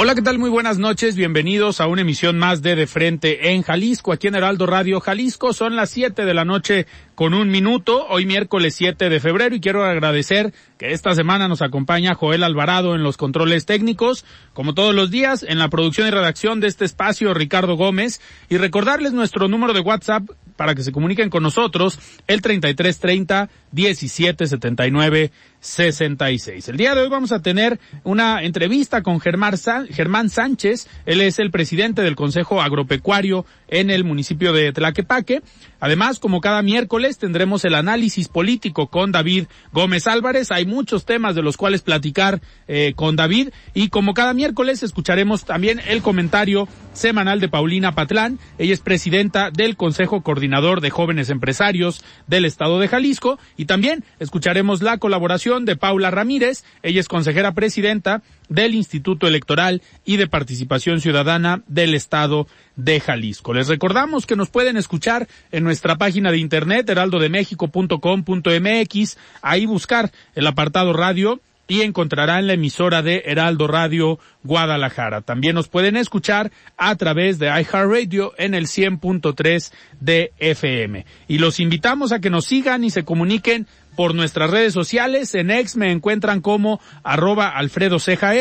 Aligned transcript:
Hola, 0.00 0.14
¿qué 0.14 0.22
tal? 0.22 0.38
Muy 0.38 0.48
buenas 0.48 0.78
noches. 0.78 1.16
Bienvenidos 1.16 1.80
a 1.80 1.88
una 1.88 2.02
emisión 2.02 2.38
más 2.38 2.62
de 2.62 2.76
De 2.76 2.86
Frente 2.86 3.50
en 3.50 3.62
Jalisco, 3.62 4.12
aquí 4.12 4.28
en 4.28 4.36
Heraldo 4.36 4.64
Radio 4.64 5.00
Jalisco. 5.00 5.52
Son 5.52 5.74
las 5.74 5.90
7 5.90 6.24
de 6.24 6.34
la 6.34 6.44
noche 6.44 6.86
con 7.16 7.34
un 7.34 7.50
minuto, 7.50 8.06
hoy 8.06 8.24
miércoles 8.24 8.76
7 8.76 9.08
de 9.08 9.18
febrero, 9.18 9.56
y 9.56 9.60
quiero 9.60 9.84
agradecer 9.84 10.54
que 10.78 10.92
esta 10.92 11.14
semana 11.14 11.48
nos 11.48 11.60
acompaña 11.60 12.14
Joel 12.14 12.44
Alvarado 12.44 12.94
en 12.94 13.02
los 13.02 13.16
controles 13.16 13.66
técnicos, 13.66 14.24
como 14.52 14.74
todos 14.74 14.94
los 14.94 15.10
días, 15.10 15.44
en 15.46 15.58
la 15.58 15.68
producción 15.68 16.06
y 16.06 16.10
redacción 16.10 16.60
de 16.60 16.68
este 16.68 16.84
espacio, 16.84 17.34
Ricardo 17.34 17.74
Gómez, 17.74 18.20
y 18.48 18.58
recordarles 18.58 19.12
nuestro 19.12 19.48
número 19.48 19.72
de 19.72 19.80
WhatsApp 19.80 20.22
para 20.56 20.74
que 20.74 20.82
se 20.82 20.92
comuniquen 20.92 21.30
con 21.30 21.42
nosotros, 21.42 21.98
el 22.26 22.42
3330 22.42 23.48
1779 23.72 25.30
66. 25.60 26.68
El 26.68 26.76
día 26.76 26.94
de 26.94 27.02
hoy 27.02 27.08
vamos 27.08 27.32
a 27.32 27.42
tener 27.42 27.80
una 28.04 28.42
entrevista 28.42 29.02
con 29.02 29.20
Germán, 29.20 29.56
Sánchez. 30.30 30.88
Él 31.04 31.20
es 31.20 31.38
el 31.38 31.50
presidente 31.50 32.02
del 32.02 32.16
Consejo 32.16 32.62
Agropecuario 32.62 33.44
en 33.66 33.90
el 33.90 34.04
municipio 34.04 34.52
de 34.52 34.72
Tlaquepaque. 34.72 35.42
Además, 35.80 36.18
como 36.18 36.40
cada 36.40 36.62
miércoles, 36.62 37.18
tendremos 37.18 37.64
el 37.64 37.74
análisis 37.74 38.28
político 38.28 38.88
con 38.88 39.12
David 39.12 39.46
Gómez 39.72 40.06
Álvarez. 40.06 40.50
Muchos 40.68 41.04
temas 41.04 41.34
de 41.34 41.42
los 41.42 41.56
cuales 41.56 41.82
platicar 41.82 42.40
eh, 42.68 42.92
con 42.94 43.16
David. 43.16 43.50
Y 43.74 43.88
como 43.88 44.14
cada 44.14 44.34
miércoles, 44.34 44.82
escucharemos 44.82 45.44
también 45.44 45.80
el 45.88 46.02
comentario 46.02 46.68
semanal 46.98 47.40
de 47.40 47.48
Paulina 47.48 47.94
Patlán. 47.94 48.38
Ella 48.58 48.74
es 48.74 48.80
presidenta 48.80 49.50
del 49.50 49.76
Consejo 49.76 50.22
Coordinador 50.22 50.80
de 50.80 50.90
Jóvenes 50.90 51.30
Empresarios 51.30 52.04
del 52.26 52.44
Estado 52.44 52.78
de 52.78 52.88
Jalisco. 52.88 53.38
Y 53.56 53.64
también 53.64 54.04
escucharemos 54.18 54.82
la 54.82 54.98
colaboración 54.98 55.64
de 55.64 55.76
Paula 55.76 56.10
Ramírez, 56.10 56.64
ella 56.82 57.00
es 57.00 57.08
consejera 57.08 57.52
presidenta 57.52 58.22
del 58.48 58.74
Instituto 58.74 59.26
Electoral 59.26 59.82
y 60.04 60.16
de 60.16 60.26
Participación 60.26 61.00
Ciudadana 61.00 61.62
del 61.66 61.94
Estado 61.94 62.46
de 62.76 63.00
Jalisco. 63.00 63.54
Les 63.54 63.68
recordamos 63.68 64.26
que 64.26 64.36
nos 64.36 64.50
pueden 64.50 64.76
escuchar 64.76 65.28
en 65.52 65.64
nuestra 65.64 65.96
página 65.96 66.30
de 66.30 66.36
internet 66.38 66.88
heraldodemexico.com.mx, 66.88 69.18
ahí 69.42 69.66
buscar 69.66 70.12
el 70.34 70.46
apartado 70.46 70.92
radio 70.92 71.40
y 71.68 71.82
encontrarán 71.82 72.46
la 72.46 72.54
emisora 72.54 73.02
de 73.02 73.22
Heraldo 73.26 73.68
Radio 73.68 74.18
Guadalajara. 74.42 75.20
También 75.20 75.54
nos 75.54 75.68
pueden 75.68 75.96
escuchar 75.96 76.50
a 76.78 76.96
través 76.96 77.38
de 77.38 77.46
iHeartRadio 77.46 78.32
en 78.38 78.54
el 78.54 78.66
100.3 78.66 79.72
de 80.00 80.32
FM. 80.38 81.04
Y 81.28 81.38
los 81.38 81.60
invitamos 81.60 82.10
a 82.10 82.20
que 82.20 82.30
nos 82.30 82.46
sigan 82.46 82.84
y 82.84 82.90
se 82.90 83.04
comuniquen 83.04 83.66
por 83.94 84.14
nuestras 84.14 84.50
redes 84.50 84.72
sociales. 84.72 85.34
En 85.34 85.50
X 85.50 85.76
me 85.76 85.92
encuentran 85.92 86.40
como 86.40 86.80
arroba 87.04 87.48
Alfredo 87.48 87.98
Ceja 87.98 88.34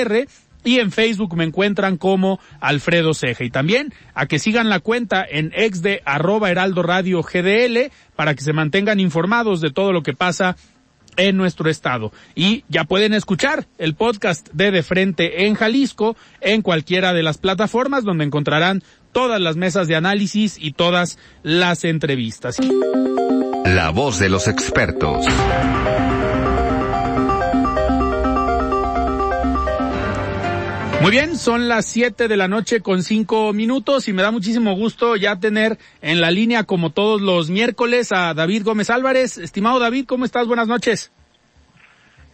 y 0.64 0.80
en 0.80 0.92
Facebook 0.92 1.36
me 1.36 1.44
encuentran 1.44 1.98
como 1.98 2.40
Alfredo 2.60 3.14
Ceja. 3.14 3.44
Y 3.44 3.50
también 3.50 3.94
a 4.14 4.26
que 4.26 4.40
sigan 4.40 4.70
la 4.70 4.80
cuenta 4.80 5.26
en 5.30 5.52
ex 5.56 5.82
de 5.82 6.02
arroba 6.06 6.50
Heraldo 6.50 6.84
Radio 6.84 7.22
GDL 7.24 7.92
para 8.16 8.36
que 8.36 8.44
se 8.44 8.54
mantengan 8.54 9.00
informados 9.00 9.60
de 9.62 9.72
todo 9.72 9.92
lo 9.92 10.04
que 10.04 10.14
pasa 10.14 10.56
en 11.18 11.36
nuestro 11.36 11.70
estado. 11.70 12.12
Y 12.36 12.64
ya 12.70 12.86
pueden 12.86 13.14
escuchar 13.14 13.68
el 13.78 13.96
podcast 13.96 14.50
de 14.54 14.72
De 14.72 14.84
Frente 14.84 15.46
en 15.46 15.56
Jalisco 15.56 16.16
en 16.42 16.62
cualquiera 16.62 17.14
de 17.14 17.24
las 17.24 17.38
plataformas 17.38 18.04
donde 18.04 18.24
encontrarán 18.24 18.84
todas 19.12 19.42
las 19.42 19.56
mesas 19.56 19.88
de 19.88 19.96
análisis 19.96 20.58
y 20.60 20.74
todas 20.74 21.18
las 21.44 21.84
entrevistas. 21.84 22.58
La 23.66 23.90
voz 23.90 24.20
de 24.20 24.30
los 24.30 24.48
expertos. 24.48 25.26
Muy 31.02 31.12
bien, 31.12 31.38
son 31.38 31.68
las 31.68 31.86
7 31.86 32.28
de 32.28 32.38
la 32.38 32.48
noche 32.48 32.82
con 32.82 33.04
5 33.04 33.54
minutos 33.54 34.08
y 34.08 34.14
me 34.14 34.24
da 34.24 34.32
muchísimo 34.32 34.76
gusto 34.76 35.16
ya 35.16 35.36
tener 35.36 35.78
en 36.02 36.22
la 36.22 36.32
línea 36.32 36.64
como 36.64 36.90
todos 36.90 37.22
los 37.22 37.52
miércoles 37.52 38.12
a 38.12 38.34
David 38.34 38.64
Gómez 38.64 38.90
Álvarez. 38.90 39.38
Estimado 39.38 39.80
David, 39.80 40.06
¿cómo 40.08 40.26
estás? 40.26 40.48
Buenas 40.48 40.68
noches. 40.68 41.12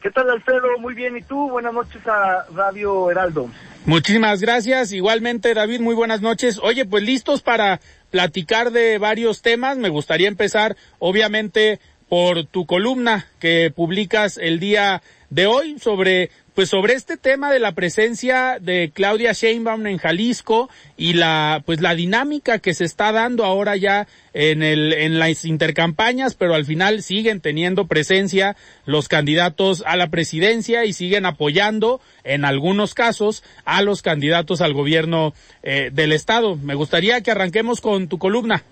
¿Qué 0.02 0.10
tal 0.12 0.30
Alfredo? 0.30 0.80
Muy 0.80 0.94
bien, 0.94 1.18
¿y 1.18 1.22
tú? 1.22 1.50
Buenas 1.50 1.74
noches 1.74 2.08
a 2.08 2.46
Radio 2.54 3.12
Heraldo. 3.12 3.50
Muchísimas 3.86 4.40
gracias. 4.40 4.94
Igualmente 4.94 5.54
David, 5.54 5.82
muy 5.82 5.94
buenas 5.94 6.22
noches. 6.22 6.58
Oye, 6.64 6.86
pues 6.86 7.04
listos 7.04 7.42
para 7.42 7.82
platicar 8.12 8.72
de 8.72 8.98
varios 8.98 9.42
temas. 9.42 9.78
Me 9.78 9.90
gustaría 9.90 10.30
empezar, 10.30 10.78
obviamente, 11.00 11.82
por 12.08 12.46
tu 12.46 12.66
columna 12.66 13.28
que 13.40 13.72
publicas 13.76 14.38
el 14.38 14.60
día 14.60 15.02
de 15.30 15.48
hoy 15.48 15.80
sobre 15.80 16.30
pues 16.54 16.70
sobre 16.70 16.94
este 16.94 17.18
tema 17.18 17.52
de 17.52 17.60
la 17.60 17.72
presencia 17.72 18.58
de 18.60 18.92
Claudia 18.94 19.34
Sheinbaum 19.34 19.88
en 19.88 19.98
Jalisco 19.98 20.70
y 20.98 21.14
la 21.14 21.64
pues 21.66 21.82
la 21.82 21.96
dinámica 21.96 22.60
que 22.60 22.74
se 22.74 22.86
está 22.86 23.12
dando 23.12 23.46
ahora 23.46 23.76
ya 23.76 24.08
en 24.34 24.62
el 24.62 24.94
en 24.94 25.20
las 25.20 25.46
intercampañas, 25.46 26.36
pero 26.36 26.54
al 26.54 26.66
final 26.66 27.02
siguen 27.02 27.42
teniendo 27.42 27.88
presencia 27.88 28.56
los 28.86 29.08
candidatos 29.08 29.84
a 29.88 29.96
la 29.96 30.08
presidencia 30.08 30.86
y 30.86 30.94
siguen 30.94 31.26
apoyando 31.26 32.02
en 32.24 32.46
algunos 32.46 32.94
casos 32.94 33.44
a 33.66 33.82
los 33.82 34.02
candidatos 34.02 34.62
al 34.62 34.74
gobierno 34.74 35.34
eh, 35.64 35.90
del 35.92 36.12
estado. 36.12 36.56
Me 36.56 36.76
gustaría 36.76 37.22
que 37.22 37.32
arranquemos 37.32 37.82
con 37.82 38.08
tu 38.08 38.20
columna. 38.20 38.64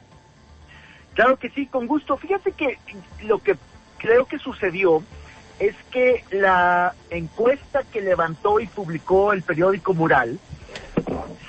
Claro 1.14 1.38
que 1.38 1.50
sí, 1.50 1.66
con 1.66 1.88
gusto. 1.88 2.16
Fíjate 2.18 2.52
que 2.53 2.78
lo 3.24 3.40
que 3.40 3.56
creo 3.97 4.25
que 4.25 4.40
sucedió 4.40 5.03
es 5.61 5.75
que 5.91 6.23
la 6.31 6.95
encuesta 7.11 7.83
que 7.83 8.01
levantó 8.01 8.59
y 8.59 8.66
publicó 8.66 9.31
el 9.31 9.44
periódico 9.44 9.94
Mural 9.94 10.39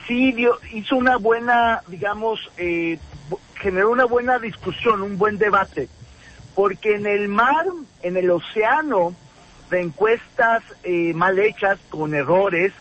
sí 0.07 0.37
hizo 0.75 0.97
una 0.97 1.17
buena, 1.17 1.83
digamos, 1.87 2.51
eh, 2.59 2.99
generó 3.55 3.91
una 3.91 4.05
buena 4.05 4.39
discusión, 4.39 5.01
un 5.01 5.17
buen 5.17 5.39
debate, 5.39 5.89
porque 6.55 6.97
en 6.97 7.07
el 7.07 7.29
mar, 7.29 7.65
en 8.03 8.19
el 8.19 8.31
océano 8.31 9.15
de 9.71 9.81
encuestas 9.81 10.63
eh, 10.83 11.15
mal 11.15 11.39
hechas, 11.39 11.79
con 11.89 12.15
errores 12.15 12.75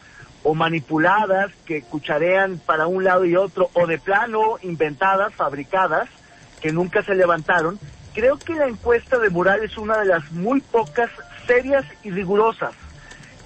o 0.43 0.53
manipuladas 0.53 1.53
que 1.65 1.81
cucharean 1.81 2.59
para 2.65 2.87
un 2.87 3.05
lado 3.05 3.23
y 3.23 3.37
otro, 3.37 3.69
o 3.73 3.87
de 3.87 3.99
plano 3.99 4.57
inventadas, 4.63 5.33
fabricadas, 5.33 6.09
que 6.59 6.73
nunca 6.73 7.03
se 7.03 7.15
levantaron, 7.15 7.79
Creo 8.13 8.37
que 8.37 8.55
la 8.55 8.67
encuesta 8.67 9.17
de 9.19 9.29
Mural 9.29 9.63
es 9.63 9.77
una 9.77 9.97
de 9.99 10.05
las 10.05 10.31
muy 10.31 10.61
pocas 10.61 11.09
serias 11.47 11.85
y 12.03 12.11
rigurosas. 12.11 12.73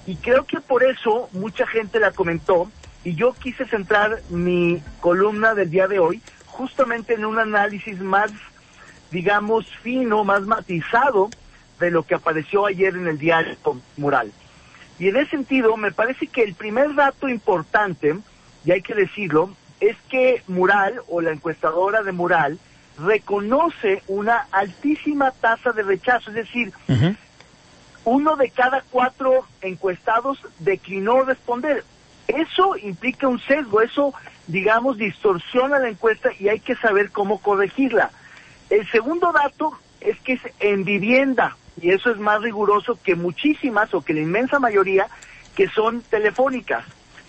Y 0.06 0.16
creo 0.16 0.44
que 0.44 0.60
por 0.60 0.82
eso 0.84 1.28
mucha 1.32 1.66
gente 1.66 2.00
la 2.00 2.12
comentó 2.12 2.70
y 3.04 3.14
yo 3.14 3.32
quise 3.34 3.64
centrar 3.66 4.20
mi 4.30 4.82
columna 5.00 5.54
del 5.54 5.70
día 5.70 5.86
de 5.86 5.98
hoy 5.98 6.20
justamente 6.46 7.14
en 7.14 7.24
un 7.24 7.38
análisis 7.38 8.00
más, 8.00 8.32
digamos, 9.10 9.66
fino, 9.82 10.24
más 10.24 10.42
matizado 10.42 11.30
de 11.78 11.90
lo 11.90 12.02
que 12.02 12.14
apareció 12.14 12.66
ayer 12.66 12.96
en 12.96 13.06
el 13.06 13.18
diario 13.18 13.56
Mural. 13.96 14.32
Y 14.98 15.08
en 15.08 15.16
ese 15.16 15.32
sentido, 15.32 15.76
me 15.76 15.92
parece 15.92 16.26
que 16.26 16.42
el 16.42 16.54
primer 16.54 16.94
dato 16.94 17.28
importante, 17.28 18.16
y 18.64 18.70
hay 18.70 18.80
que 18.80 18.94
decirlo, 18.94 19.54
es 19.80 19.96
que 20.08 20.42
Mural 20.48 21.02
o 21.08 21.20
la 21.20 21.32
encuestadora 21.32 22.02
de 22.02 22.12
Mural 22.12 22.58
reconoce 22.98 24.02
una 24.06 24.46
altísima 24.50 25.30
tasa 25.30 25.72
de 25.72 25.82
rechazo, 25.82 26.30
es 26.30 26.36
decir, 26.36 26.72
uno 28.04 28.36
de 28.36 28.50
cada 28.50 28.82
cuatro 28.90 29.46
encuestados 29.60 30.38
declinó 30.60 31.22
responder. 31.22 31.84
Eso 32.28 32.76
implica 32.76 33.28
un 33.28 33.40
sesgo, 33.40 33.80
eso, 33.82 34.14
digamos, 34.46 34.96
distorsiona 34.96 35.78
la 35.78 35.88
encuesta 35.88 36.30
y 36.38 36.48
hay 36.48 36.60
que 36.60 36.76
saber 36.76 37.10
cómo 37.10 37.40
corregirla. 37.40 38.10
El 38.70 38.88
segundo 38.90 39.32
dato 39.32 39.72
es 40.00 40.18
que 40.20 40.34
es 40.34 40.40
en 40.60 40.84
vivienda, 40.84 41.56
y 41.80 41.90
eso 41.90 42.10
es 42.10 42.18
más 42.18 42.40
riguroso 42.42 42.98
que 43.02 43.14
muchísimas 43.14 43.92
o 43.94 44.00
que 44.00 44.14
la 44.14 44.20
inmensa 44.20 44.58
mayoría 44.58 45.06
que 45.54 45.68
son 45.68 46.02
telefónicas. 46.02 46.84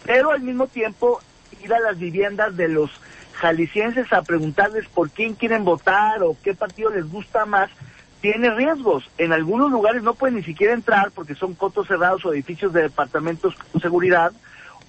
Pero 0.05 0.31
al 0.31 0.41
mismo 0.41 0.67
tiempo 0.67 1.19
ir 1.63 1.73
a 1.73 1.79
las 1.79 1.97
viviendas 1.97 2.55
de 2.55 2.67
los 2.69 2.91
jaliscienses 3.37 4.11
a 4.11 4.21
preguntarles 4.21 4.87
por 4.87 5.09
quién 5.09 5.35
quieren 5.35 5.63
votar 5.63 6.23
o 6.23 6.35
qué 6.43 6.53
partido 6.53 6.89
les 6.89 7.09
gusta 7.09 7.45
más, 7.45 7.69
tiene 8.21 8.49
riesgos. 8.51 9.09
En 9.17 9.31
algunos 9.31 9.71
lugares 9.71 10.03
no 10.03 10.15
pueden 10.15 10.37
ni 10.37 10.43
siquiera 10.43 10.73
entrar 10.73 11.11
porque 11.11 11.35
son 11.35 11.53
cotos 11.53 11.87
cerrados 11.87 12.25
o 12.25 12.33
edificios 12.33 12.73
de 12.73 12.83
departamentos 12.83 13.55
con 13.71 13.81
seguridad, 13.81 14.31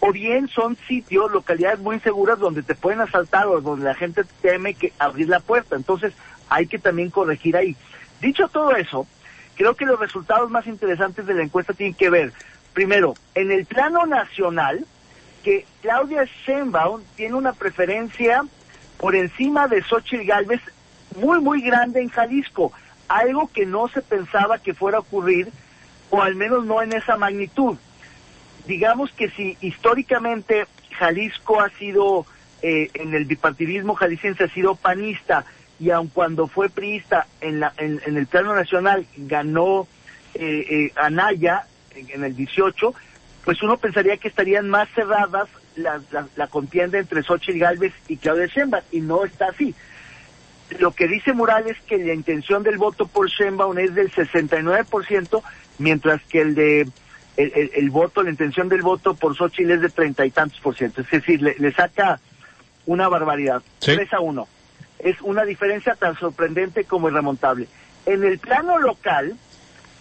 o 0.01 0.13
bien 0.13 0.49
son 0.49 0.77
sitios, 0.87 1.31
localidades 1.33 1.81
muy 1.81 1.97
inseguras 1.97 2.39
donde 2.39 2.63
te 2.63 2.75
pueden 2.75 3.01
asaltar 3.01 3.47
o 3.47 3.61
donde 3.61 3.85
la 3.85 3.95
gente 3.95 4.23
teme 4.41 4.75
que 4.75 4.93
abrir 4.99 5.29
la 5.29 5.41
puerta. 5.41 5.77
Entonces 5.77 6.15
hay 6.49 6.67
que 6.67 6.79
también 6.79 7.11
corregir 7.11 7.57
ahí. 7.57 7.77
Dicho 8.21 8.49
todo 8.49 8.75
eso, 8.77 9.07
creo 9.57 9.75
que 9.75 9.87
los 9.87 9.99
resultados 9.99 10.51
más 10.51 10.67
interesantes 10.67 11.27
de 11.27 11.35
la 11.35 11.43
encuesta 11.43 11.73
tienen 11.73 11.95
que 11.95 12.11
ver, 12.11 12.33
primero, 12.73 13.15
en 13.35 13.51
el 13.51 13.67
plano 13.67 14.07
nacional, 14.07 14.87
que 15.49 15.65
Claudia 15.81 16.29
Sheinbaum 16.45 17.01
tiene 17.17 17.35
una 17.35 17.55
preferencia 17.55 18.45
por 18.99 19.17
encima 19.17 19.67
de 19.67 19.83
Xochitl 19.83 20.27
Galvez 20.27 20.61
muy, 21.17 21.41
muy 21.41 21.63
grande 21.63 22.03
en 22.03 22.11
Jalisco 22.11 22.71
algo 23.09 23.51
que 23.51 23.65
no 23.65 23.89
se 23.89 24.03
pensaba 24.03 24.59
que 24.59 24.75
fuera 24.75 24.99
a 24.99 25.01
ocurrir, 25.01 25.51
o 26.11 26.21
al 26.21 26.35
menos 26.35 26.67
no 26.67 26.83
en 26.83 26.93
esa 26.93 27.17
magnitud. 27.17 27.79
Digamos 28.67 29.11
que 29.13 29.31
si 29.31 29.57
históricamente 29.63 30.67
Jalisco 30.99 31.63
ha 31.63 31.71
sido, 31.71 32.27
eh, 32.61 32.91
en 32.93 33.15
el 33.15 33.25
bipartidismo 33.25 33.95
jalisciense 33.95 34.45
ha 34.45 34.49
sido 34.51 34.75
panista, 34.75 35.47
y 35.81 35.89
aun 35.89 36.09
cuando 36.09 36.47
fue 36.47 36.69
priista 36.69 37.27
en, 37.41 37.61
la, 37.61 37.73
en, 37.79 38.03
el 38.05 38.27
plano 38.27 38.55
nacional 38.55 39.07
ganó 39.17 39.89
eh, 40.35 40.67
eh, 40.69 40.93
Anaya 40.97 41.65
en, 41.95 42.23
el 42.23 42.37
18, 42.37 42.95
pues 43.49 43.63
uno 43.63 43.79
pensaría 43.79 44.19
que 44.19 44.29
estarían 44.29 44.69
más 44.69 44.91
cerradas 44.95 45.49
la, 45.75 46.03
la, 46.37 46.47
contienda 46.49 46.99
entre 46.99 47.23
Xochitl 47.23 47.59
Galvez 47.59 47.95
y 48.07 48.19
Claudia 48.19 48.45
Sheinbaum, 48.45 48.85
y 48.93 49.01
no 49.01 49.25
está 49.25 49.47
así 49.47 49.75
lo 50.81 50.93
que 50.93 51.09
dice 51.09 51.33
Morales 51.33 51.79
es 51.79 51.83
que 51.85 51.97
la 51.97 52.13
intención 52.13 52.63
del 52.63 52.77
voto 52.77 53.07
por 53.07 53.31
Sheinbaum 53.31 53.79
es 53.79 53.95
del 53.95 54.13
69%, 54.13 55.43
mientras 55.79 56.23
que 56.25 56.43
el 56.43 56.55
de 56.55 56.89
el, 57.39 57.89
voto, 57.89 58.23
la 58.23 58.29
intención 58.29 58.69
del 58.69 58.83
voto 58.83 59.15
por 59.15 59.35
Xochitl 59.35 59.71
es 59.71 59.81
de 59.81 59.89
treinta 59.89 60.27
y 60.27 60.31
tantos 60.31 60.61
por 60.61 60.77
ciento. 60.77 61.01
Es 61.01 61.11
decir, 61.11 61.41
le, 61.41 61.73
saca 61.73 62.21
una 62.85 63.09
barbaridad. 63.09 63.63
Tres 63.79 64.13
a 64.13 64.21
uno. 64.21 64.47
Es 64.99 65.23
una 65.23 65.47
diferencia 65.47 65.95
tan 65.95 66.19
sorprendente 66.19 66.85
como 66.85 67.09
irremontable. 67.09 67.67
En 68.05 68.25
el 68.25 68.39
plano 68.39 68.77
local, 68.79 69.39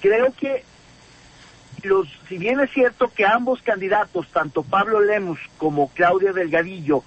creo 0.02 0.34
que 0.38 0.66
los, 1.84 2.08
si 2.28 2.38
bien 2.38 2.60
es 2.60 2.72
cierto 2.72 3.12
que 3.14 3.26
ambos 3.26 3.62
candidatos, 3.62 4.28
tanto 4.32 4.64
Pablo 4.64 5.00
Lemus 5.02 5.40
como 5.58 5.90
Claudia 5.90 6.34
Delgadillo, 6.34 7.04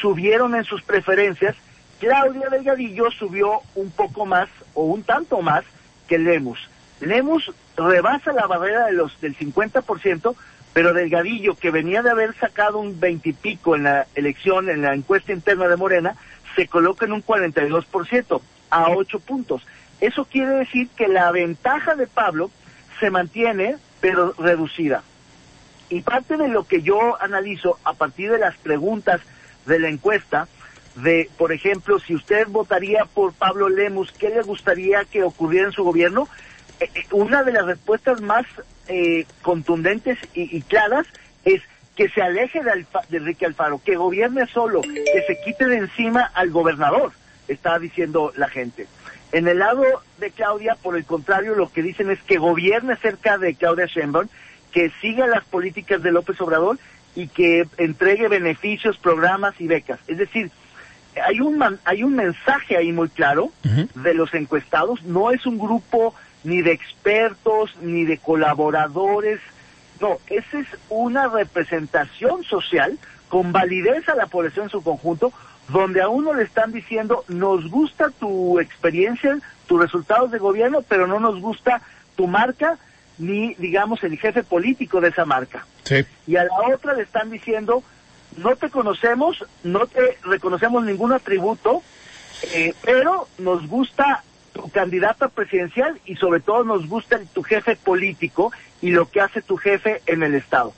subieron 0.00 0.54
en 0.54 0.64
sus 0.64 0.82
preferencias, 0.82 1.56
Claudia 2.00 2.48
Delgadillo 2.50 3.10
subió 3.10 3.60
un 3.74 3.90
poco 3.90 4.26
más 4.26 4.48
o 4.74 4.84
un 4.84 5.02
tanto 5.02 5.40
más 5.42 5.64
que 6.06 6.18
Lemus. 6.18 6.68
Lemus 7.00 7.52
rebasa 7.76 8.32
la 8.32 8.46
barrera 8.46 8.86
de 8.86 8.92
los 8.92 9.20
del 9.20 9.36
50%, 9.36 10.34
pero 10.72 10.92
Delgadillo, 10.92 11.54
que 11.56 11.70
venía 11.70 12.02
de 12.02 12.10
haber 12.10 12.34
sacado 12.36 12.78
un 12.78 13.00
veintipico 13.00 13.74
en 13.74 13.84
la 13.84 14.06
elección, 14.14 14.68
en 14.68 14.82
la 14.82 14.94
encuesta 14.94 15.32
interna 15.32 15.68
de 15.68 15.76
Morena, 15.76 16.14
se 16.54 16.68
coloca 16.68 17.06
en 17.06 17.12
un 17.12 17.24
42%, 17.24 18.40
a 18.70 18.90
ocho 18.90 19.20
puntos. 19.20 19.62
Eso 20.00 20.24
quiere 20.24 20.50
decir 20.50 20.88
que 20.96 21.08
la 21.08 21.30
ventaja 21.32 21.94
de 21.94 22.06
Pablo 22.06 22.50
se 23.00 23.10
mantiene, 23.10 23.76
pero 24.00 24.34
reducida. 24.38 25.02
Y 25.90 26.02
parte 26.02 26.36
de 26.36 26.48
lo 26.48 26.64
que 26.64 26.82
yo 26.82 27.20
analizo 27.20 27.78
a 27.84 27.94
partir 27.94 28.30
de 28.30 28.38
las 28.38 28.56
preguntas 28.58 29.20
de 29.66 29.78
la 29.78 29.88
encuesta 29.88 30.48
de, 30.96 31.30
por 31.38 31.52
ejemplo, 31.52 31.98
si 32.00 32.14
usted 32.14 32.48
votaría 32.48 33.04
por 33.04 33.32
Pablo 33.32 33.68
Lemus, 33.68 34.12
¿qué 34.12 34.30
le 34.30 34.42
gustaría 34.42 35.04
que 35.04 35.22
ocurriera 35.22 35.66
en 35.68 35.72
su 35.72 35.84
gobierno? 35.84 36.28
Eh, 36.80 36.90
eh, 36.94 37.04
una 37.12 37.42
de 37.42 37.52
las 37.52 37.66
respuestas 37.66 38.20
más 38.20 38.46
eh, 38.88 39.26
contundentes 39.42 40.18
y, 40.34 40.60
claras 40.62 41.06
es 41.44 41.62
que 41.94 42.08
se 42.08 42.22
aleje 42.22 42.62
de, 42.62 42.86
de, 43.08 43.16
Enrique 43.16 43.46
Alfaro, 43.46 43.80
que 43.84 43.96
gobierne 43.96 44.46
solo, 44.48 44.80
que 44.82 45.24
se 45.26 45.40
quite 45.44 45.66
de 45.66 45.78
encima 45.78 46.30
al 46.34 46.50
gobernador, 46.50 47.12
está 47.46 47.78
diciendo 47.78 48.32
la 48.36 48.48
gente. 48.48 48.86
En 49.32 49.46
el 49.46 49.58
lado 49.58 49.82
de 50.18 50.30
Claudia, 50.30 50.76
por 50.82 50.96
el 50.96 51.04
contrario, 51.04 51.54
lo 51.54 51.70
que 51.70 51.82
dicen 51.82 52.10
es 52.10 52.20
que 52.22 52.38
gobierne 52.38 52.96
cerca 52.96 53.36
de 53.38 53.54
Claudia 53.54 53.86
Sheinbaum, 53.86 54.28
que 54.72 54.90
siga 55.00 55.26
las 55.26 55.44
políticas 55.44 56.02
de 56.02 56.12
López 56.12 56.40
Obrador 56.40 56.78
y 57.14 57.28
que 57.28 57.66
entregue 57.76 58.28
beneficios, 58.28 58.98
programas 58.98 59.60
y 59.60 59.66
becas. 59.66 60.00
Es 60.06 60.18
decir, 60.18 60.50
hay 61.26 61.40
un 61.40 61.62
hay 61.84 62.02
un 62.02 62.14
mensaje 62.14 62.76
ahí 62.76 62.92
muy 62.92 63.08
claro 63.08 63.50
de 63.62 64.14
los 64.14 64.32
encuestados, 64.34 65.02
no 65.04 65.30
es 65.30 65.46
un 65.46 65.58
grupo 65.58 66.14
ni 66.44 66.62
de 66.62 66.72
expertos 66.72 67.74
ni 67.80 68.04
de 68.04 68.18
colaboradores, 68.18 69.40
no, 70.00 70.18
esa 70.28 70.60
es 70.60 70.66
una 70.88 71.28
representación 71.28 72.44
social 72.44 72.98
con 73.28 73.52
validez 73.52 74.08
a 74.08 74.14
la 74.14 74.26
población 74.26 74.66
en 74.66 74.70
su 74.70 74.82
conjunto, 74.82 75.32
donde 75.68 76.00
a 76.00 76.08
uno 76.08 76.32
le 76.34 76.44
están 76.44 76.72
diciendo, 76.72 77.24
nos 77.28 77.70
gusta 77.70 78.10
tu 78.10 78.58
experiencia, 78.58 79.38
tus 79.66 79.80
resultados 79.80 80.30
de 80.30 80.38
gobierno, 80.38 80.82
pero 80.82 81.06
no 81.06 81.20
nos 81.20 81.40
gusta 81.40 81.82
tu 82.16 82.26
marca, 82.26 82.78
ni 83.18 83.54
digamos 83.54 84.02
el 84.02 84.18
jefe 84.18 84.42
político 84.42 85.00
de 85.00 85.08
esa 85.08 85.24
marca. 85.24 85.66
Y 86.26 86.36
a 86.36 86.44
la 86.44 86.74
otra 86.74 86.94
le 86.94 87.02
están 87.02 87.30
diciendo, 87.30 87.82
no 88.36 88.56
te 88.56 88.70
conocemos, 88.70 89.44
no 89.62 89.86
te 89.86 90.18
reconocemos 90.22 90.84
ningún 90.84 91.12
atributo, 91.12 91.82
eh, 92.54 92.74
pero 92.82 93.28
nos 93.38 93.66
gusta 93.66 94.22
tu 94.52 94.68
candidata 94.70 95.28
presidencial 95.28 96.00
y 96.04 96.16
sobre 96.16 96.40
todo 96.40 96.64
nos 96.64 96.88
gusta 96.88 97.20
tu 97.32 97.42
jefe 97.42 97.76
político 97.76 98.52
y 98.80 98.90
lo 98.90 99.10
que 99.10 99.20
hace 99.20 99.42
tu 99.42 99.56
jefe 99.56 100.02
en 100.06 100.22
el 100.22 100.34
Estado. 100.34 100.72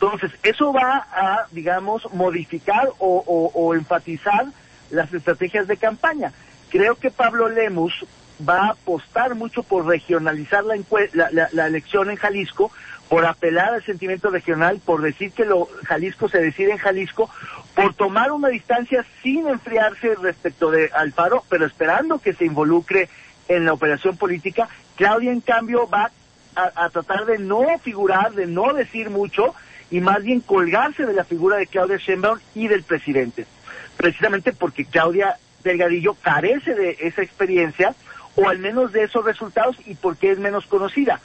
Entonces, 0.00 0.32
eso 0.42 0.72
va 0.72 1.06
a, 1.12 1.46
digamos, 1.50 2.10
modificar 2.14 2.88
o, 2.98 3.74
enfatizar 3.74 4.46
las 4.90 5.12
estrategias 5.12 5.68
de 5.68 5.76
campaña. 5.76 6.32
Creo 6.70 6.94
que 6.94 7.10
Pablo 7.10 7.50
Lemus 7.50 8.06
va 8.48 8.68
a 8.68 8.70
apostar 8.70 9.34
mucho 9.34 9.62
por 9.62 9.86
regionalizar 9.86 10.64
la 10.64 11.66
elección 11.66 12.08
en 12.08 12.16
Jalisco, 12.16 12.72
por 13.10 13.26
apelar 13.26 13.74
al 13.74 13.84
sentimiento 13.84 14.30
regional, 14.30 14.80
por 14.82 15.02
decir 15.02 15.32
que 15.32 15.44
lo 15.44 15.68
Jalisco 15.84 16.28
se 16.28 16.38
decide 16.38 16.70
en 16.70 16.78
Jalisco, 16.78 17.28
por 17.74 17.92
tomar 17.92 18.32
una 18.32 18.48
distancia 18.48 19.04
sin 19.22 19.48
enfriarse 19.48 20.14
respecto 20.14 20.70
de 20.70 20.90
Alfaro, 20.94 21.44
pero 21.50 21.66
esperando 21.66 22.20
que 22.20 22.32
se 22.32 22.46
involucre 22.46 23.10
en 23.48 23.66
la 23.66 23.72
operación 23.72 24.16
política. 24.16 24.68
Claudia, 24.96 25.32
en 25.32 25.40
cambio, 25.40 25.88
va 25.88 26.10
a, 26.54 26.88
tratar 26.90 27.26
de 27.26 27.38
no 27.38 27.78
figurar, 27.82 28.32
de 28.32 28.46
no 28.46 28.72
decir 28.74 29.10
mucho, 29.10 29.54
y 29.90 30.00
más 30.00 30.22
bien 30.22 30.40
colgarse 30.40 31.06
de 31.06 31.12
la 31.12 31.24
figura 31.24 31.56
de 31.56 31.66
Claudia 31.66 31.96
Sheinbaum 31.96 32.38
y 32.54 32.68
del 32.68 32.82
presidente. 32.82 33.46
Precisamente 33.96 34.52
porque 34.52 34.84
Claudia 34.84 35.36
Delgadillo 35.62 36.14
carece 36.14 36.74
de 36.74 36.96
esa 37.00 37.22
experiencia, 37.22 37.94
o 38.36 38.48
al 38.48 38.58
menos 38.58 38.92
de 38.92 39.02
esos 39.02 39.24
resultados, 39.24 39.76
y 39.86 39.94
porque 39.94 40.30
es 40.30 40.38
menos 40.38 40.66
conocida 40.66 41.20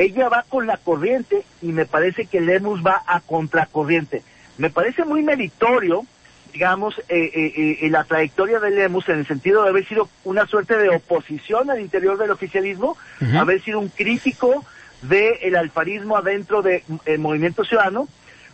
ella 0.00 0.30
va 0.30 0.44
con 0.48 0.66
la 0.66 0.78
corriente 0.78 1.44
y 1.60 1.72
me 1.72 1.84
parece 1.84 2.24
que 2.24 2.40
Lemus 2.40 2.84
va 2.84 3.02
a 3.06 3.20
contracorriente. 3.20 4.22
Me 4.56 4.70
parece 4.70 5.04
muy 5.04 5.22
meritorio, 5.22 6.06
digamos, 6.54 6.98
eh, 7.10 7.30
eh, 7.34 7.78
eh 7.82 7.90
la 7.90 8.04
trayectoria 8.04 8.60
de 8.60 8.70
Lemus 8.70 9.10
en 9.10 9.18
el 9.18 9.26
sentido 9.26 9.62
de 9.62 9.68
haber 9.68 9.86
sido 9.86 10.08
una 10.24 10.46
suerte 10.46 10.78
de 10.78 10.88
oposición 10.88 11.70
al 11.70 11.80
interior 11.80 12.16
del 12.16 12.30
oficialismo, 12.30 12.96
haber 13.38 13.60
sido 13.62 13.78
un 13.78 13.90
crítico 13.90 14.64
del 15.02 15.56
alfarismo 15.56 16.16
adentro 16.16 16.62
del 16.62 16.82
movimiento 17.18 17.64
ciudadano, 17.64 18.08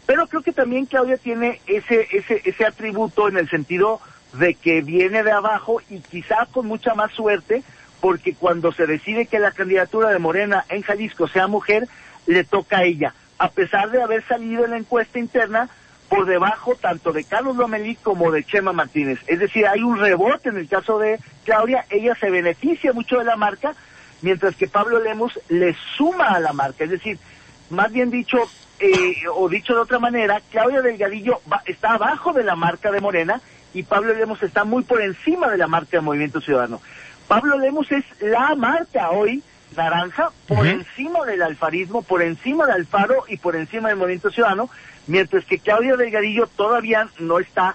pero 0.06 0.26
creo 0.28 0.42
que 0.42 0.52
también 0.52 0.86
Claudia 0.86 1.16
tiene 1.16 1.60
ese, 1.66 2.06
ese, 2.12 2.42
ese 2.44 2.64
atributo 2.64 3.28
en 3.28 3.36
el 3.36 3.48
sentido 3.48 4.00
de 4.34 4.54
que 4.54 4.80
viene 4.80 5.22
de 5.22 5.32
abajo 5.32 5.80
y 5.90 6.00
quizá 6.00 6.46
con 6.52 6.66
mucha 6.66 6.94
más 6.94 7.12
suerte 7.12 7.62
porque 8.00 8.34
cuando 8.34 8.72
se 8.72 8.86
decide 8.86 9.26
que 9.26 9.38
la 9.38 9.50
candidatura 9.50 10.10
de 10.10 10.18
Morena 10.18 10.64
en 10.68 10.82
Jalisco 10.82 11.26
sea 11.28 11.46
mujer, 11.46 11.88
le 12.26 12.44
toca 12.44 12.78
a 12.78 12.84
ella, 12.84 13.14
a 13.38 13.50
pesar 13.50 13.90
de 13.90 14.02
haber 14.02 14.24
salido 14.26 14.64
en 14.64 14.72
la 14.72 14.78
encuesta 14.78 15.18
interna 15.18 15.68
por 16.08 16.26
debajo 16.26 16.76
tanto 16.76 17.12
de 17.12 17.24
Carlos 17.24 17.56
Lomelí 17.56 17.96
como 17.96 18.30
de 18.30 18.44
Chema 18.44 18.72
Martínez. 18.72 19.18
Es 19.26 19.40
decir, 19.40 19.66
hay 19.66 19.82
un 19.82 19.98
rebote 19.98 20.50
en 20.50 20.56
el 20.56 20.68
caso 20.68 20.98
de 20.98 21.18
Claudia, 21.44 21.84
ella 21.90 22.14
se 22.14 22.30
beneficia 22.30 22.92
mucho 22.92 23.18
de 23.18 23.24
la 23.24 23.36
marca, 23.36 23.74
mientras 24.22 24.56
que 24.56 24.68
Pablo 24.68 25.00
Lemos 25.00 25.38
le 25.48 25.76
suma 25.96 26.28
a 26.28 26.40
la 26.40 26.52
marca. 26.52 26.84
Es 26.84 26.90
decir, 26.90 27.18
más 27.70 27.92
bien 27.92 28.10
dicho, 28.10 28.38
eh, 28.78 29.14
o 29.34 29.48
dicho 29.48 29.74
de 29.74 29.80
otra 29.80 29.98
manera, 29.98 30.40
Claudia 30.50 30.82
Delgadillo 30.82 31.40
está 31.64 31.94
abajo 31.94 32.32
de 32.32 32.44
la 32.44 32.56
marca 32.56 32.90
de 32.90 33.00
Morena 33.00 33.40
y 33.74 33.82
Pablo 33.82 34.14
Lemos 34.14 34.42
está 34.42 34.64
muy 34.64 34.84
por 34.84 35.02
encima 35.02 35.48
de 35.48 35.58
la 35.58 35.66
marca 35.66 35.96
de 35.96 36.00
Movimiento 36.00 36.40
Ciudadano. 36.40 36.80
Pablo 37.28 37.58
Lemos 37.58 37.90
es 37.90 38.04
la 38.20 38.54
marca 38.54 39.10
hoy 39.10 39.42
naranja 39.76 40.30
por 40.46 40.66
encima 40.66 41.24
del 41.24 41.42
alfarismo, 41.42 42.02
por 42.02 42.22
encima 42.22 42.66
de 42.66 42.72
Alfaro 42.72 43.24
y 43.28 43.36
por 43.36 43.56
encima 43.56 43.88
del 43.88 43.98
Movimiento 43.98 44.30
Ciudadano, 44.30 44.70
mientras 45.06 45.44
que 45.44 45.58
Claudia 45.58 45.96
Delgadillo 45.96 46.46
todavía 46.46 47.08
no 47.18 47.38
está, 47.38 47.74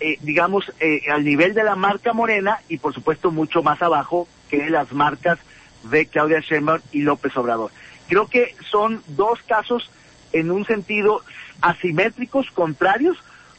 eh, 0.00 0.18
digamos, 0.20 0.72
eh, 0.80 1.02
al 1.10 1.24
nivel 1.24 1.54
de 1.54 1.64
la 1.64 1.76
marca 1.76 2.12
Morena 2.12 2.60
y 2.68 2.78
por 2.78 2.94
supuesto 2.94 3.30
mucho 3.30 3.62
más 3.62 3.80
abajo 3.82 4.28
que 4.50 4.68
las 4.70 4.92
marcas 4.92 5.38
de 5.84 6.06
Claudia 6.06 6.40
Sheinbaum 6.40 6.80
y 6.92 7.02
López 7.02 7.36
Obrador. 7.36 7.70
Creo 8.08 8.26
que 8.26 8.54
son 8.70 9.02
dos 9.08 9.40
casos 9.42 9.90
en 10.32 10.50
un 10.50 10.64
sentido 10.64 11.22
asimétricos, 11.60 12.50
contrarios, 12.50 13.16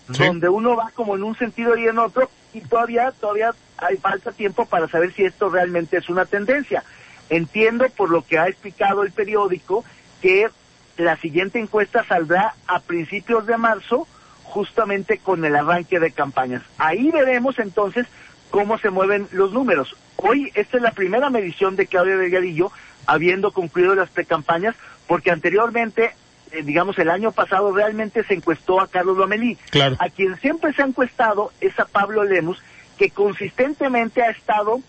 donde 0.08 0.50
uno 0.50 0.76
va 0.76 0.92
como 0.94 1.16
en 1.16 1.24
un 1.24 1.38
sentido 1.38 1.78
y 1.78 1.88
en 1.88 2.00
otro, 2.00 2.30
y 2.54 2.62
todavía, 2.62 3.12
todavía 3.12 3.52
hay 3.78 3.98
falta 3.98 4.32
tiempo 4.32 4.66
para 4.66 4.88
saber 4.88 5.14
si 5.14 5.24
esto 5.24 5.50
realmente 5.50 5.98
es 5.98 6.10
una 6.10 6.26
tendencia. 6.26 6.84
Entiendo 7.30 7.88
por 7.96 8.10
lo 8.10 8.26
que 8.26 8.38
ha 8.38 8.48
explicado 8.48 9.04
el 9.04 9.12
periódico 9.12 9.86
que 10.22 10.50
la 10.98 11.16
siguiente 11.18 11.60
encuesta 11.60 12.04
saldrá 12.04 12.56
a 12.68 12.80
principios 12.80 13.46
de 13.46 13.58
marzo, 13.58 14.08
justamente 14.44 15.18
con 15.18 15.46
el 15.46 15.56
arranque 15.56 16.00
de 16.00 16.12
campañas. 16.12 16.62
Ahí 16.78 17.10
veremos 17.10 17.58
entonces 17.58 18.06
cómo 18.50 18.78
se 18.78 18.90
mueven 18.90 19.28
los 19.32 19.54
números. 19.54 19.96
Hoy 20.22 20.52
esta 20.56 20.78
es 20.78 20.84
la 20.84 20.92
primera 20.92 21.30
medición 21.30 21.76
de 21.76 21.88
Claudia 21.88 22.18
Delgadillo, 22.18 22.72
habiendo 23.06 23.52
concluido 23.52 23.96
las 23.96 24.10
precampañas, 24.10 24.76
porque 25.08 25.32
anteriormente 25.32 26.14
eh, 26.52 26.64
digamos, 26.64 27.00
el 27.00 27.10
año 27.10 27.32
pasado 27.32 27.74
realmente 27.74 28.24
se 28.26 28.34
encuestó 28.34 28.82
a 28.82 28.88
Carlos 28.88 29.18
Lomelí. 29.18 29.58
Claro. 29.70 29.96
A 30.00 30.10
quien 30.10 30.38
siempre 30.40 30.74
se 30.74 30.82
ha 30.82 30.86
encuestado 30.86 31.52
es 31.62 31.80
a 31.80 31.86
Pablo 31.86 32.24
Lemus, 32.24 32.62
que 32.98 33.10
consistentemente 33.10 34.22
ha 34.22 34.32
estado 34.32 34.82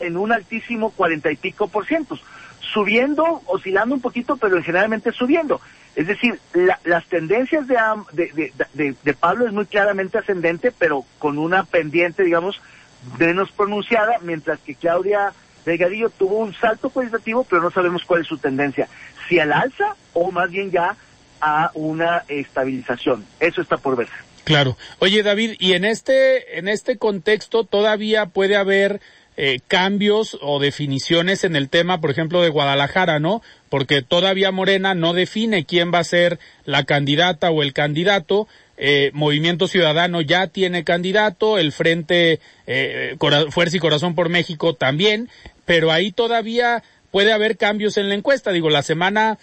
en 0.00 0.16
un 0.16 0.32
altísimo 0.32 0.90
cuarenta 0.90 1.30
y 1.30 1.36
pico 1.36 1.68
por 1.68 1.86
ciento, 1.86 2.18
subiendo, 2.60 3.42
oscilando 3.46 3.94
un 3.94 4.00
poquito, 4.00 4.36
pero 4.36 4.60
generalmente 4.62 5.12
subiendo. 5.12 5.60
Es 5.94 6.08
decir, 6.08 6.40
las 6.84 7.04
tendencias 7.06 7.68
de, 7.68 7.76
de, 8.12 8.52
de, 8.72 8.96
de, 9.00 9.14
Pablo 9.14 9.46
es 9.46 9.52
muy 9.52 9.66
claramente 9.66 10.18
ascendente, 10.18 10.72
pero 10.76 11.04
con 11.20 11.38
una 11.38 11.62
pendiente, 11.62 12.24
digamos, 12.24 12.60
menos 13.18 13.50
pronunciada, 13.52 14.18
mientras 14.22 14.58
que 14.60 14.74
Claudia 14.74 15.32
Delgadillo 15.64 16.10
tuvo 16.10 16.38
un 16.38 16.54
salto 16.54 16.90
cualitativo, 16.90 17.44
pero 17.44 17.62
no 17.62 17.70
sabemos 17.70 18.04
cuál 18.04 18.22
es 18.22 18.26
su 18.26 18.38
tendencia 18.38 18.88
si 19.28 19.38
al 19.38 19.52
alza 19.52 19.96
o 20.12 20.30
más 20.30 20.50
bien 20.50 20.70
ya 20.70 20.96
a 21.40 21.70
una 21.74 22.24
estabilización. 22.28 23.24
Eso 23.40 23.60
está 23.60 23.76
por 23.76 23.96
verse. 23.96 24.12
Claro. 24.44 24.76
Oye, 24.98 25.22
David, 25.22 25.56
y 25.58 25.72
en 25.72 25.84
este, 25.84 26.58
en 26.58 26.68
este 26.68 26.98
contexto 26.98 27.64
todavía 27.64 28.26
puede 28.26 28.56
haber 28.56 29.00
eh, 29.36 29.60
cambios 29.66 30.38
o 30.42 30.60
definiciones 30.60 31.44
en 31.44 31.56
el 31.56 31.68
tema, 31.68 32.00
por 32.00 32.10
ejemplo, 32.10 32.42
de 32.42 32.50
Guadalajara, 32.50 33.18
¿no? 33.18 33.42
Porque 33.68 34.02
todavía 34.02 34.52
Morena 34.52 34.94
no 34.94 35.12
define 35.12 35.64
quién 35.64 35.92
va 35.92 36.00
a 36.00 36.04
ser 36.04 36.38
la 36.64 36.84
candidata 36.84 37.50
o 37.50 37.62
el 37.62 37.72
candidato. 37.72 38.46
Eh, 38.76 39.10
Movimiento 39.14 39.68
Ciudadano 39.68 40.20
ya 40.20 40.48
tiene 40.48 40.84
candidato, 40.84 41.58
el 41.58 41.72
Frente 41.72 42.40
eh, 42.66 43.16
Fuerza 43.50 43.76
y 43.76 43.80
Corazón 43.80 44.14
por 44.14 44.28
México 44.28 44.74
también, 44.74 45.28
pero 45.64 45.92
ahí 45.92 46.12
todavía 46.12 46.82
puede 47.10 47.32
haber 47.32 47.56
cambios 47.56 47.96
en 47.96 48.08
la 48.08 48.14
encuesta. 48.14 48.50
Digo, 48.50 48.70
la 48.70 48.82
semana 48.82 49.38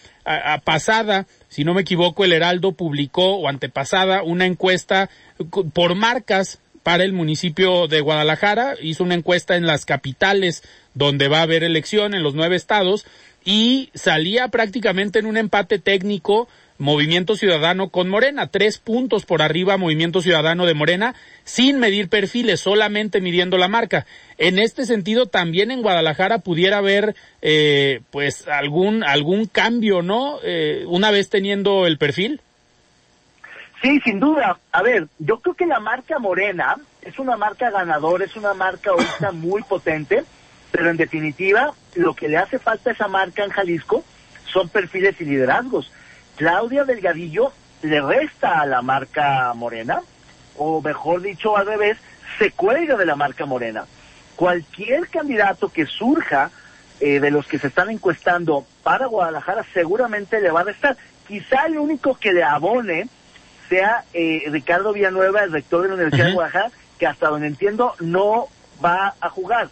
pasada, 0.65 1.25
si 1.47 1.63
no 1.63 1.73
me 1.73 1.81
equivoco, 1.81 2.25
el 2.25 2.33
Heraldo 2.33 2.73
publicó 2.73 3.35
o 3.35 3.47
antepasada 3.47 4.23
una 4.23 4.45
encuesta 4.45 5.09
por 5.73 5.95
marcas 5.95 6.59
para 6.83 7.03
el 7.03 7.13
municipio 7.13 7.87
de 7.87 8.01
Guadalajara. 8.01 8.75
Hizo 8.81 9.03
una 9.03 9.15
encuesta 9.15 9.55
en 9.55 9.65
las 9.65 9.85
capitales 9.85 10.63
donde 10.93 11.27
va 11.27 11.39
a 11.39 11.43
haber 11.43 11.63
elección 11.63 12.13
en 12.13 12.23
los 12.23 12.35
nueve 12.35 12.55
estados 12.55 13.05
y 13.43 13.89
salía 13.93 14.49
prácticamente 14.49 15.19
en 15.19 15.25
un 15.25 15.37
empate 15.37 15.79
técnico 15.79 16.47
Movimiento 16.81 17.35
Ciudadano 17.35 17.89
con 17.89 18.09
Morena, 18.09 18.47
tres 18.47 18.79
puntos 18.79 19.27
por 19.27 19.43
arriba 19.43 19.77
Movimiento 19.77 20.19
Ciudadano 20.19 20.65
de 20.65 20.73
Morena, 20.73 21.13
sin 21.43 21.77
medir 21.77 22.09
perfiles, 22.09 22.59
solamente 22.59 23.21
midiendo 23.21 23.59
la 23.59 23.67
marca. 23.67 24.07
En 24.39 24.57
este 24.57 24.87
sentido, 24.87 25.27
también 25.27 25.69
en 25.69 25.83
Guadalajara 25.83 26.39
pudiera 26.39 26.79
haber, 26.79 27.15
eh, 27.43 28.01
pues, 28.09 28.47
algún, 28.47 29.03
algún 29.03 29.45
cambio, 29.45 30.01
¿no? 30.01 30.39
Eh, 30.43 30.83
una 30.87 31.11
vez 31.11 31.29
teniendo 31.29 31.85
el 31.85 31.99
perfil. 31.99 32.41
Sí, 33.83 33.99
sin 34.03 34.19
duda. 34.19 34.57
A 34.71 34.81
ver, 34.81 35.07
yo 35.19 35.39
creo 35.39 35.53
que 35.53 35.67
la 35.67 35.79
marca 35.79 36.17
Morena 36.17 36.77
es 37.03 37.19
una 37.19 37.37
marca 37.37 37.69
ganadora, 37.69 38.25
es 38.25 38.35
una 38.35 38.55
marca 38.55 38.89
ahorita 38.89 39.31
muy 39.33 39.61
potente, 39.61 40.23
pero 40.71 40.89
en 40.89 40.97
definitiva, 40.97 41.73
lo 41.93 42.15
que 42.15 42.27
le 42.27 42.37
hace 42.37 42.57
falta 42.57 42.89
a 42.89 42.93
esa 42.93 43.07
marca 43.07 43.43
en 43.43 43.51
Jalisco 43.51 44.03
son 44.51 44.67
perfiles 44.67 45.21
y 45.21 45.25
liderazgos 45.25 45.91
Claudia 46.41 46.85
Delgadillo 46.85 47.53
le 47.83 48.01
resta 48.01 48.61
a 48.61 48.65
la 48.65 48.81
marca 48.81 49.53
Morena, 49.53 50.01
o 50.57 50.81
mejor 50.81 51.21
dicho 51.21 51.55
al 51.55 51.67
revés, 51.67 51.99
se 52.39 52.49
cuelga 52.49 52.97
de 52.97 53.05
la 53.05 53.15
marca 53.15 53.45
Morena. 53.45 53.85
Cualquier 54.35 55.07
candidato 55.09 55.69
que 55.69 55.85
surja 55.85 56.49
eh, 56.99 57.19
de 57.19 57.29
los 57.29 57.45
que 57.45 57.59
se 57.59 57.67
están 57.67 57.91
encuestando 57.91 58.65
para 58.81 59.05
Guadalajara 59.05 59.63
seguramente 59.71 60.41
le 60.41 60.49
va 60.49 60.61
a 60.61 60.63
restar. 60.63 60.97
Quizá 61.27 61.67
el 61.67 61.77
único 61.77 62.15
que 62.15 62.33
le 62.33 62.41
abone 62.41 63.07
sea 63.69 64.05
eh, 64.11 64.41
Ricardo 64.47 64.93
Villanueva, 64.93 65.43
el 65.43 65.51
rector 65.51 65.83
de 65.83 65.89
la 65.89 65.93
Universidad 65.93 66.25
de 66.25 66.33
Guadalajara, 66.33 66.71
que 66.97 67.05
hasta 67.05 67.27
donde 67.27 67.45
entiendo 67.45 67.93
no 67.99 68.47
va 68.83 69.13
a 69.21 69.29
jugar. 69.29 69.69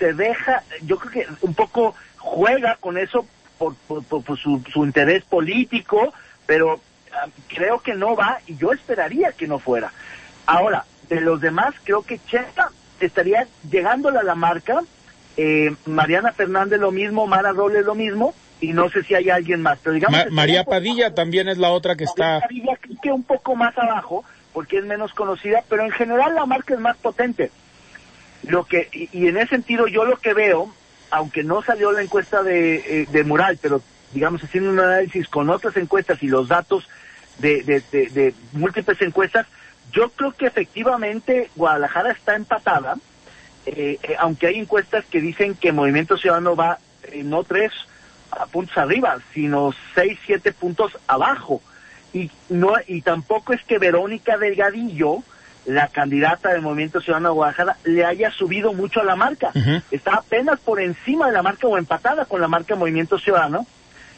Se 0.00 0.14
deja, 0.14 0.64
yo 0.82 0.98
creo 0.98 1.12
que 1.12 1.46
un 1.46 1.54
poco 1.54 1.94
juega 2.16 2.74
con 2.80 2.98
eso 2.98 3.24
por, 3.58 3.74
por, 4.04 4.38
su, 4.38 4.62
su, 4.72 4.84
interés 4.84 5.24
político, 5.24 6.14
pero 6.46 6.80
ah, 7.12 7.26
creo 7.48 7.80
que 7.80 7.94
no 7.94 8.14
va 8.14 8.38
y 8.46 8.56
yo 8.56 8.72
esperaría 8.72 9.32
que 9.32 9.48
no 9.48 9.58
fuera. 9.58 9.92
Ahora, 10.46 10.84
de 11.08 11.20
los 11.20 11.40
demás, 11.40 11.74
creo 11.84 12.02
que 12.02 12.20
Cheta 12.26 12.70
estaría 13.00 13.46
llegándole 13.70 14.18
a 14.18 14.22
la 14.22 14.34
marca, 14.34 14.80
eh, 15.36 15.74
Mariana 15.86 16.32
Fernández 16.32 16.80
lo 16.80 16.92
mismo, 16.92 17.26
Mara 17.26 17.52
Robles 17.52 17.84
lo 17.84 17.94
mismo, 17.94 18.34
y 18.60 18.72
no 18.72 18.88
sé 18.90 19.02
si 19.02 19.14
hay 19.14 19.30
alguien 19.30 19.62
más. 19.62 19.78
Pero 19.82 19.94
digamos 19.94 20.30
María 20.30 20.64
Padilla 20.64 21.14
también 21.14 21.48
es 21.48 21.58
la 21.58 21.70
otra 21.70 21.96
que 21.96 22.04
está... 22.04 22.40
Padilla 22.40 22.78
que 23.02 23.12
un 23.12 23.22
poco 23.22 23.54
más 23.56 23.76
abajo, 23.78 24.24
porque 24.52 24.78
es 24.78 24.84
menos 24.84 25.12
conocida, 25.12 25.62
pero 25.68 25.84
en 25.84 25.90
general 25.90 26.34
la 26.34 26.46
marca 26.46 26.74
es 26.74 26.80
más 26.80 26.96
potente. 26.96 27.50
Lo 28.44 28.64
que, 28.64 28.88
y, 28.92 29.08
y 29.12 29.28
en 29.28 29.36
ese 29.36 29.48
sentido 29.48 29.86
yo 29.86 30.04
lo 30.04 30.16
que 30.16 30.34
veo 30.34 30.72
aunque 31.10 31.42
no 31.42 31.62
salió 31.62 31.92
la 31.92 32.02
encuesta 32.02 32.42
de, 32.42 32.76
eh, 32.76 33.06
de 33.10 33.24
Mural, 33.24 33.58
pero 33.60 33.82
digamos 34.12 34.42
haciendo 34.42 34.70
un 34.70 34.80
análisis 34.80 35.28
con 35.28 35.50
otras 35.50 35.76
encuestas 35.76 36.22
y 36.22 36.28
los 36.28 36.48
datos 36.48 36.88
de, 37.38 37.62
de, 37.62 37.80
de, 37.90 38.34
múltiples 38.52 39.00
encuestas, 39.00 39.46
yo 39.92 40.10
creo 40.10 40.32
que 40.32 40.46
efectivamente 40.46 41.50
Guadalajara 41.54 42.12
está 42.12 42.34
empatada, 42.34 42.96
eh, 43.66 43.98
eh, 44.02 44.16
aunque 44.18 44.48
hay 44.48 44.58
encuestas 44.58 45.04
que 45.06 45.20
dicen 45.20 45.54
que 45.54 45.72
Movimiento 45.72 46.16
Ciudadano 46.16 46.56
va 46.56 46.78
no 47.22 47.44
tres 47.44 47.72
puntos 48.50 48.76
arriba, 48.76 49.18
sino 49.32 49.72
seis, 49.94 50.18
siete 50.26 50.52
puntos 50.52 50.98
abajo. 51.06 51.62
Y 52.12 52.30
no 52.48 52.74
y 52.86 53.02
tampoco 53.02 53.52
es 53.52 53.62
que 53.64 53.78
Verónica 53.78 54.36
Delgadillo 54.36 55.22
la 55.68 55.88
candidata 55.88 56.48
del 56.50 56.62
Movimiento 56.62 57.00
Ciudadano 57.00 57.28
de 57.28 57.34
Guadalajara 57.34 57.76
le 57.84 58.04
haya 58.04 58.30
subido 58.30 58.72
mucho 58.72 59.00
a 59.00 59.04
la 59.04 59.16
marca. 59.16 59.52
Está 59.90 60.14
apenas 60.14 60.58
por 60.60 60.80
encima 60.80 61.26
de 61.26 61.32
la 61.32 61.42
marca 61.42 61.66
o 61.66 61.76
empatada 61.76 62.24
con 62.24 62.40
la 62.40 62.48
marca 62.48 62.74
Movimiento 62.74 63.18
Ciudadano, 63.18 63.66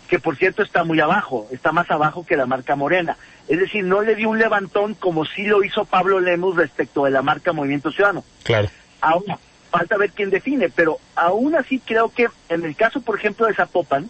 que 0.09 0.21
por 0.21 0.37
cierto 0.37 0.63
está 0.63 0.85
muy 0.85 1.01
abajo, 1.01 1.49
está 1.51 1.73
más 1.73 1.91
abajo 1.91 2.25
que 2.25 2.37
la 2.37 2.47
marca 2.47 2.77
Morena. 2.77 3.17
Es 3.49 3.59
decir, 3.59 3.85
no 3.85 4.01
le 4.01 4.15
dio 4.15 4.29
un 4.29 4.39
levantón 4.39 4.95
como 4.95 5.25
sí 5.25 5.45
lo 5.45 5.65
hizo 5.65 5.85
Pablo 5.85 6.21
Lemus 6.21 6.55
respecto 6.55 7.05
de 7.05 7.11
la 7.11 7.23
marca 7.23 7.53
Movimiento 7.53 7.91
Ciudadano. 7.91 8.23
Claro. 8.45 8.69
Ahora, 9.01 9.37
falta 9.73 9.97
ver 9.97 10.13
quién 10.13 10.31
define, 10.31 10.69
pero 10.69 10.99
aún 11.17 11.57
así 11.57 11.81
creo 11.81 12.11
que 12.11 12.29
en 12.49 12.65
el 12.65 12.77
caso, 12.77 13.01
por 13.01 13.19
ejemplo, 13.19 13.47
de 13.47 13.55
Zapopan, 13.55 14.09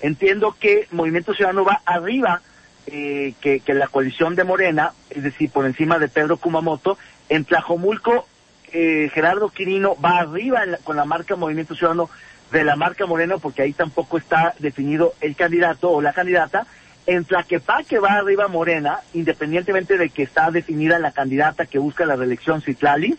entiendo 0.00 0.56
que 0.58 0.88
Movimiento 0.90 1.34
Ciudadano 1.34 1.66
va 1.66 1.82
arriba 1.84 2.40
eh, 2.86 3.34
que, 3.40 3.60
que, 3.60 3.74
la 3.74 3.88
coalición 3.88 4.34
de 4.34 4.44
Morena, 4.44 4.92
es 5.10 5.22
decir, 5.22 5.50
por 5.50 5.66
encima 5.66 5.98
de 5.98 6.08
Pedro 6.08 6.36
Kumamoto, 6.36 6.98
en 7.28 7.44
Tlajomulco, 7.44 8.26
eh, 8.72 9.10
Gerardo 9.12 9.50
Quirino 9.50 9.96
va 10.02 10.18
arriba 10.18 10.62
con 10.82 10.96
la 10.96 11.04
marca 11.04 11.36
Movimiento 11.36 11.74
Ciudadano 11.74 12.10
de 12.50 12.64
la 12.64 12.76
marca 12.76 13.06
Moreno, 13.06 13.38
porque 13.38 13.62
ahí 13.62 13.72
tampoco 13.72 14.18
está 14.18 14.54
definido 14.58 15.14
el 15.20 15.36
candidato 15.36 15.90
o 15.90 16.02
la 16.02 16.12
candidata. 16.12 16.66
En 17.06 17.24
Tlaquepaque 17.24 17.98
va 17.98 18.14
arriba 18.14 18.48
Morena, 18.48 19.00
independientemente 19.14 19.98
de 19.98 20.10
que 20.10 20.22
está 20.22 20.50
definida 20.50 20.98
la 20.98 21.12
candidata 21.12 21.66
que 21.66 21.78
busca 21.78 22.06
la 22.06 22.16
reelección 22.16 22.62
Citlali. 22.62 23.16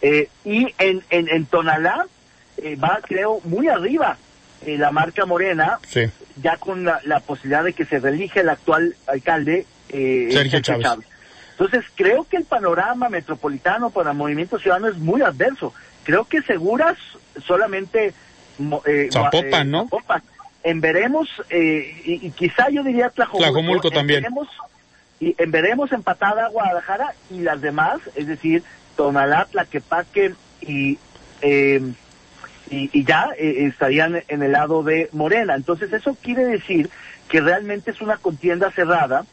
eh, 0.00 0.28
y 0.44 0.74
en, 0.78 1.02
en, 1.10 1.28
en 1.28 1.46
Tonalá 1.46 2.06
eh, 2.56 2.76
va, 2.76 3.00
creo, 3.06 3.40
muy 3.44 3.68
arriba 3.68 4.16
eh, 4.66 4.78
la 4.78 4.90
marca 4.90 5.26
Morena, 5.26 5.78
Sí. 5.88 6.02
ya 6.42 6.56
con 6.56 6.84
la, 6.84 7.00
la 7.04 7.20
posibilidad 7.20 7.64
de 7.64 7.72
que 7.72 7.84
se 7.84 7.98
reelige 7.98 8.40
el 8.40 8.48
actual 8.48 8.94
alcalde 9.06 9.66
eh, 9.88 10.28
Sergio 10.32 10.60
Chávez. 10.60 11.06
Entonces, 11.52 11.84
creo 11.94 12.24
que 12.24 12.38
el 12.38 12.44
panorama 12.44 13.08
metropolitano 13.08 13.90
para 13.90 14.12
Movimiento 14.12 14.58
Ciudadano 14.58 14.88
es 14.88 14.96
muy 14.96 15.22
adverso. 15.22 15.72
Creo 16.02 16.24
que 16.24 16.42
Seguras 16.42 16.96
solamente... 17.46 18.14
eh, 18.86 19.08
Zapopan, 19.12 19.68
eh, 19.68 19.70
¿no? 19.70 19.82
Zapopan. 19.84 20.22
En 20.64 20.80
Veremos, 20.80 21.28
eh, 21.50 22.00
y, 22.04 22.26
y 22.26 22.30
quizá 22.30 22.68
yo 22.70 22.82
diría 22.82 23.10
Tlajomulco. 23.10 23.44
Tlajomulco 23.52 23.88
En 23.88 23.94
también. 23.94 24.22
Veremos, 24.22 24.48
y 25.20 25.34
en 25.38 25.50
Veremos 25.50 25.92
empatada 25.92 26.48
Guadalajara 26.48 27.14
y 27.30 27.40
las 27.40 27.60
demás, 27.60 27.98
es 28.14 28.26
decir, 28.26 28.62
Tonalá, 28.96 29.46
Tlaquepaque 29.50 30.34
y... 30.62 30.98
Eh, 31.42 31.82
y, 32.72 32.90
y 32.92 33.04
ya 33.04 33.28
eh, 33.38 33.66
estarían 33.66 34.22
en 34.26 34.42
el 34.42 34.52
lado 34.52 34.82
de 34.82 35.08
Morena. 35.12 35.54
Entonces 35.54 35.92
eso 35.92 36.16
quiere 36.20 36.44
decir 36.44 36.88
que 37.28 37.40
realmente 37.40 37.90
es 37.90 38.00
una 38.00 38.16
contienda 38.16 38.70
cerrada 38.72 39.24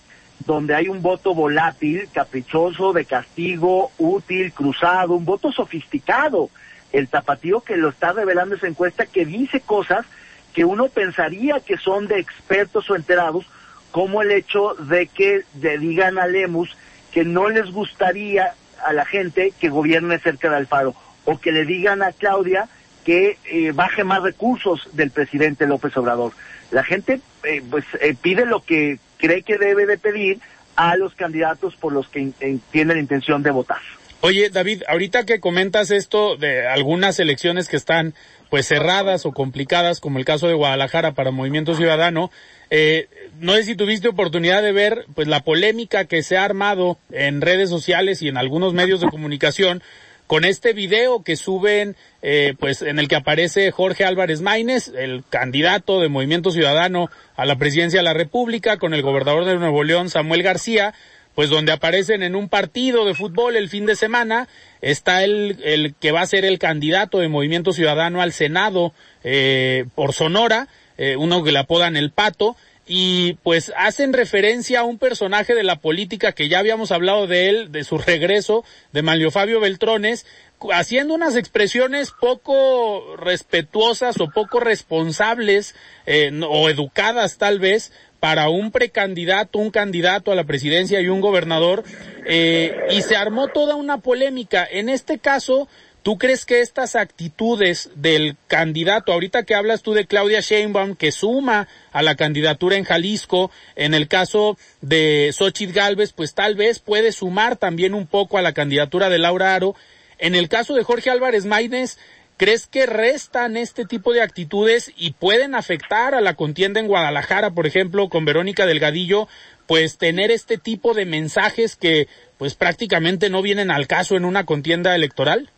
donde 0.46 0.76
hay 0.76 0.88
un 0.88 1.02
voto 1.02 1.34
volátil, 1.34 2.08
caprichoso, 2.14 2.94
de 2.94 3.06
castigo, 3.06 3.92
útil, 3.98 4.52
cruzado, 4.52 5.14
un 5.14 5.26
voto 5.26 5.52
sofisticado. 5.52 6.50
El 6.92 7.08
tapatío 7.08 7.62
que 7.62 7.78
lo 7.78 7.90
está 7.90 8.14
revelando 8.14 8.56
esa 8.56 8.68
encuesta 8.68 9.06
que 9.06 9.26
dice 9.26 9.62
cosas 9.62 10.06
que 10.54 10.66
uno 10.66 10.88
pensaría 10.88 11.60
que 11.60 11.78
son 11.78 12.08
de 12.08 12.20
expertos 12.20 12.90
o 12.90 12.96
enterados, 12.96 13.46
como 13.92 14.22
el 14.22 14.32
hecho 14.32 14.76
de 14.76 15.08
que 15.08 15.44
le 15.62 15.78
digan 15.78 16.18
a 16.18 16.28
Lemus 16.28 16.76
que 17.12 17.24
no 17.24 17.50
les 17.50 17.72
gustaría 17.72 18.54
a 18.86 18.94
la 18.94 19.06
gente 19.06 19.54
que 19.60 19.70
gobierne 19.70 20.20
cerca 20.20 20.50
de 20.50 20.58
Alfaro, 20.58 20.96
o 21.26 21.40
que 21.40 21.52
le 21.52 21.66
digan 21.66 22.02
a 22.02 22.12
Claudia 22.12 22.70
que 23.10 23.40
eh, 23.46 23.72
baje 23.74 24.04
más 24.04 24.22
recursos 24.22 24.88
del 24.94 25.10
presidente 25.10 25.66
López 25.66 25.98
Obrador. 25.98 26.32
La 26.70 26.84
gente 26.84 27.22
eh, 27.44 27.64
pues 27.68 27.84
eh, 28.02 28.14
pide 28.22 28.46
lo 28.46 28.62
que 28.64 29.00
cree 29.18 29.42
que 29.42 29.58
debe 29.58 29.88
de 29.88 29.98
pedir 29.98 30.40
a 30.76 30.96
los 30.96 31.16
candidatos 31.16 31.76
por 31.76 31.92
los 31.92 32.08
que 32.08 32.20
in- 32.20 32.36
en- 32.40 32.60
tiene 32.72 32.94
la 32.94 33.00
intención 33.00 33.42
de 33.42 33.50
votar. 33.50 33.80
Oye, 34.22 34.52
David, 34.52 34.84
ahorita 34.88 35.26
que 35.26 35.40
comentas 35.40 35.90
esto 35.90 36.36
de 36.38 36.68
algunas 36.68 37.20
elecciones 37.20 37.68
que 37.68 37.78
están 37.78 38.14
pues 38.52 38.68
cerradas 38.68 39.26
o 39.26 39.32
complicadas, 39.32 40.00
como 40.00 40.20
el 40.20 40.26
caso 40.26 40.48
de 40.48 40.54
Guadalajara 40.54 41.14
para 41.14 41.32
Movimiento 41.32 41.74
Ciudadano, 41.74 42.30
eh, 42.70 43.08
no 43.40 43.54
sé 43.56 43.64
si 43.64 43.76
tuviste 43.76 44.08
oportunidad 44.08 44.62
de 44.62 44.72
ver 44.72 45.06
pues 45.16 45.28
la 45.28 45.40
polémica 45.40 46.06
que 46.06 46.22
se 46.22 46.38
ha 46.38 46.44
armado 46.46 47.00
en 47.12 47.42
redes 47.42 47.72
sociales 47.72 48.22
y 48.22 48.28
en 48.28 48.38
algunos 48.38 48.76
medios 48.76 49.02
de 49.02 49.08
comunicación 49.10 49.82
con 50.30 50.46
este 50.46 50.74
video 50.74 51.24
que 51.24 51.36
suben, 51.36 51.96
eh, 52.22 52.54
pues 52.60 52.84
en 52.84 53.00
el 53.00 53.08
que 53.08 53.16
aparece 53.16 53.72
Jorge 53.72 54.06
Álvarez 54.06 54.42
Maínez, 54.42 54.90
el 54.96 55.24
candidato 55.28 56.00
de 56.00 56.08
Movimiento 56.08 56.52
Ciudadano 56.52 57.10
a 57.36 57.48
la 57.48 57.56
presidencia 57.56 58.02
de 58.02 58.04
la 58.04 58.14
República, 58.14 58.78
con 58.78 58.94
el 58.94 59.02
gobernador 59.02 59.46
de 59.46 59.56
Nuevo 59.56 59.84
León, 59.84 60.12
Samuel 60.12 60.44
García, 60.44 60.94
pues 61.34 61.50
donde 61.50 61.72
aparecen 61.72 62.22
en 62.22 62.36
un 62.36 62.48
partido 62.48 63.06
de 63.06 63.16
fútbol 63.16 63.56
el 63.56 63.70
fin 63.70 63.88
de 63.88 63.96
semana, 63.96 64.48
está 64.82 65.24
el, 65.24 65.58
el 65.64 65.96
que 65.96 66.12
va 66.12 66.22
a 66.22 66.28
ser 66.28 66.46
el 66.46 66.60
candidato 66.60 67.18
de 67.18 67.28
Movimiento 67.28 67.74
Ciudadano 67.74 68.22
al 68.22 68.32
Senado 68.32 68.94
eh, 69.24 69.86
por 69.96 70.14
Sonora, 70.14 70.68
eh, 71.00 71.16
uno 71.16 71.44
que 71.44 71.52
le 71.52 71.58
apodan 71.58 71.98
el 71.98 72.12
Pato, 72.12 72.56
y 72.92 73.34
pues 73.44 73.72
hacen 73.78 74.14
referencia 74.14 74.80
a 74.80 74.84
un 74.84 74.98
personaje 74.98 75.54
de 75.54 75.62
la 75.62 75.76
política 75.76 76.32
que 76.32 76.50
ya 76.50 76.58
habíamos 76.58 76.92
hablado 76.92 77.28
de 77.28 77.48
él, 77.48 77.72
de 77.72 77.84
su 77.84 78.00
regreso, 78.00 78.66
de 78.92 79.04
Manlio 79.04 79.30
Fabio 79.30 79.60
Beltrones, 79.60 80.26
haciendo 80.74 81.14
unas 81.14 81.36
expresiones 81.36 82.12
poco 82.20 83.16
respetuosas 83.16 84.20
o 84.20 84.32
poco 84.32 84.60
responsables 84.60 85.76
eh, 86.08 86.32
o 86.50 86.68
educadas 86.68 87.38
tal 87.38 87.60
vez 87.60 87.92
para 88.20 88.50
un 88.50 88.72
precandidato, 88.72 89.60
un 89.60 89.70
candidato 89.70 90.32
a 90.32 90.36
la 90.36 90.46
presidencia 90.46 91.00
y 91.00 91.10
un 91.10 91.22
gobernador, 91.22 91.84
eh, 92.26 92.76
y 92.90 93.04
se 93.04 93.16
armó 93.16 93.50
toda 93.50 93.76
una 93.76 94.00
polémica. 94.00 94.68
En 94.70 94.90
este 94.90 95.20
caso, 95.20 95.70
¿tú 96.04 96.18
crees 96.18 96.46
que 96.46 96.62
estas 96.62 96.96
actitudes 96.96 97.90
del 97.96 98.36
candidato, 98.48 99.12
ahorita 99.12 99.44
que 99.44 99.56
hablas 99.56 99.82
tú 99.82 99.94
de 99.94 100.06
Claudia 100.06 100.42
Sheinbaum, 100.42 100.96
que 100.96 101.12
suma 101.12 101.68
a 101.92 102.02
la 102.02 102.16
candidatura 102.16 102.76
en 102.76 102.84
Jalisco, 102.84 103.52
en 103.76 103.94
el 103.94 104.08
caso 104.08 104.58
de 104.82 105.32
Xochitl 105.34 105.74
Galvez, 105.74 106.14
pues 106.14 106.34
tal 106.34 106.56
vez 106.56 106.80
puede 106.80 107.12
sumar 107.12 107.58
también 107.58 107.94
un 107.94 108.08
poco 108.08 108.38
a 108.38 108.42
la 108.42 108.54
candidatura 108.54 109.10
de 109.10 109.20
Laura 109.20 109.56
Aro. 109.56 109.76
En 110.18 110.36
el 110.36 110.50
caso 110.50 110.76
de 110.76 110.84
Jorge 110.84 111.10
Álvarez 111.10 111.46
Maínez, 111.46 111.98
¿Crees 112.40 112.68
que 112.68 112.86
restan 112.86 113.58
este 113.58 113.84
tipo 113.84 114.14
de 114.14 114.22
actitudes 114.22 114.94
y 114.96 115.12
pueden 115.12 115.56
afectar 115.56 116.16
a 116.16 116.22
la 116.22 116.36
contienda 116.36 116.80
en 116.80 116.88
Guadalajara, 116.88 117.52
por 117.52 117.68
ejemplo, 117.68 118.08
con 118.08 118.24
Verónica 118.24 118.66
Delgadillo, 118.66 119.28
pues 119.68 119.98
tener 119.98 120.32
este 120.32 120.58
tipo 120.58 120.94
de 120.94 121.06
mensajes 121.06 121.76
que 121.76 122.08
pues 122.38 122.56
prácticamente 122.56 123.30
no 123.30 123.42
vienen 123.42 123.72
al 123.72 123.88
caso 123.88 124.16
en 124.16 124.24
una 124.24 124.46
contienda 124.46 124.96
electoral? 124.96 125.50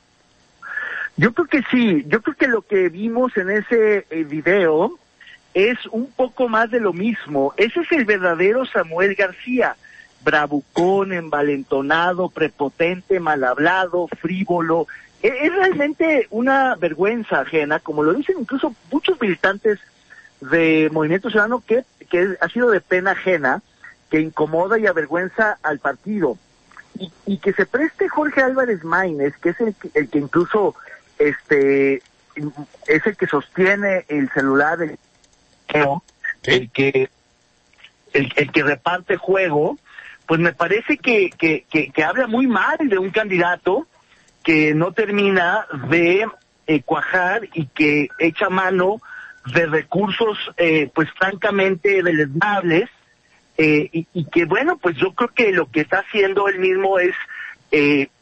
Yo 1.17 1.33
creo 1.33 1.47
que 1.47 1.61
sí, 1.69 2.03
yo 2.07 2.21
creo 2.21 2.35
que 2.35 2.47
lo 2.47 2.61
que 2.61 2.89
vimos 2.89 3.35
en 3.37 3.49
ese 3.49 4.05
eh, 4.09 4.23
video 4.23 4.97
es 5.53 5.77
un 5.91 6.07
poco 6.11 6.47
más 6.47 6.71
de 6.71 6.79
lo 6.79 6.93
mismo. 6.93 7.53
Ese 7.57 7.81
es 7.81 7.91
el 7.91 8.05
verdadero 8.05 8.65
Samuel 8.65 9.15
García, 9.15 9.75
bravucón, 10.23 11.11
envalentonado, 11.13 12.29
prepotente, 12.29 13.19
mal 13.19 13.43
hablado, 13.43 14.07
frívolo. 14.19 14.87
E- 15.21 15.33
Es 15.45 15.53
realmente 15.53 16.27
una 16.31 16.75
vergüenza 16.75 17.41
ajena, 17.41 17.79
como 17.79 18.03
lo 18.03 18.13
dicen 18.13 18.37
incluso 18.39 18.73
muchos 18.91 19.19
militantes 19.19 19.79
de 20.39 20.89
Movimiento 20.91 21.29
Ciudadano, 21.29 21.61
que, 21.67 21.83
que 22.09 22.35
ha 22.39 22.47
sido 22.49 22.71
de 22.71 22.81
pena 22.81 23.11
ajena, 23.11 23.61
que 24.09 24.21
incomoda 24.21 24.79
y 24.79 24.87
avergüenza 24.87 25.57
al 25.61 25.79
partido 25.79 26.37
y, 26.97 27.11
y 27.25 27.37
que 27.37 27.53
se 27.53 27.65
preste 27.65 28.09
Jorge 28.09 28.41
Álvarez 28.41 28.83
Maínez, 28.83 29.35
que 29.37 29.49
es 29.49 29.59
el, 29.61 29.75
el 29.93 30.09
que 30.09 30.17
incluso 30.19 30.75
este 31.27 32.01
es 32.87 33.05
el 33.05 33.17
que 33.17 33.27
sostiene 33.27 34.05
el 34.07 34.29
celular 34.31 34.79
Sí. 36.43 36.51
el 36.51 36.71
que 36.71 37.09
el, 38.13 38.33
el 38.35 38.51
que 38.51 38.63
reparte 38.63 39.15
juego, 39.15 39.77
pues 40.25 40.39
me 40.39 40.53
parece 40.53 40.97
que, 40.97 41.29
que, 41.29 41.65
que, 41.69 41.91
que 41.91 42.03
habla 42.03 42.27
muy 42.27 42.47
mal 42.47 42.77
de 42.79 42.97
un 42.97 43.09
candidato 43.11 43.87
que 44.43 44.73
no 44.73 44.91
termina 44.91 45.65
de 45.89 46.25
eh, 46.67 46.81
cuajar 46.81 47.47
y 47.53 47.67
que 47.67 48.09
echa 48.19 48.49
mano 48.49 49.01
de 49.53 49.65
recursos 49.65 50.37
eh, 50.57 50.89
pues 50.93 51.09
francamente 51.17 52.03
deleznables 52.03 52.89
eh, 53.57 53.89
y, 53.93 54.07
y 54.13 54.25
que 54.25 54.45
bueno, 54.45 54.77
pues 54.77 54.95
yo 54.97 55.13
creo 55.13 55.29
que 55.29 55.51
lo 55.51 55.69
que 55.69 55.81
está 55.81 55.99
haciendo 55.99 56.47
él 56.47 56.59
mismo 56.59 56.99
es 56.99 57.15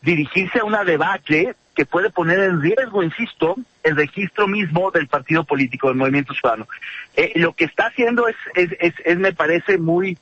dirigirse 0.04 0.60
a 0.60 0.64
una 0.64 0.84
debacle 0.84 1.56
que 1.76 1.86
puede 1.86 2.10
poner 2.10 2.40
en 2.40 2.62
riesgo, 2.62 3.04
insisto, 3.04 3.56
el 3.84 3.96
registro 3.96 4.48
mismo 4.48 4.92
del 4.92 5.08
partido 5.08 5.44
político 5.44 5.88
del 5.88 5.98
Movimiento 5.98 6.34
Ciudadano. 6.34 6.68
Eh, 7.16 7.32
lo 7.36 7.54
que 7.54 7.66
está 7.66 7.88
haciendo 7.88 8.28
es, 8.28 8.36
es, 8.56 8.72
es, 8.80 8.94
es, 9.06 9.18
me 9.18 9.34
parece 9.34 9.78
muy 9.78 10.18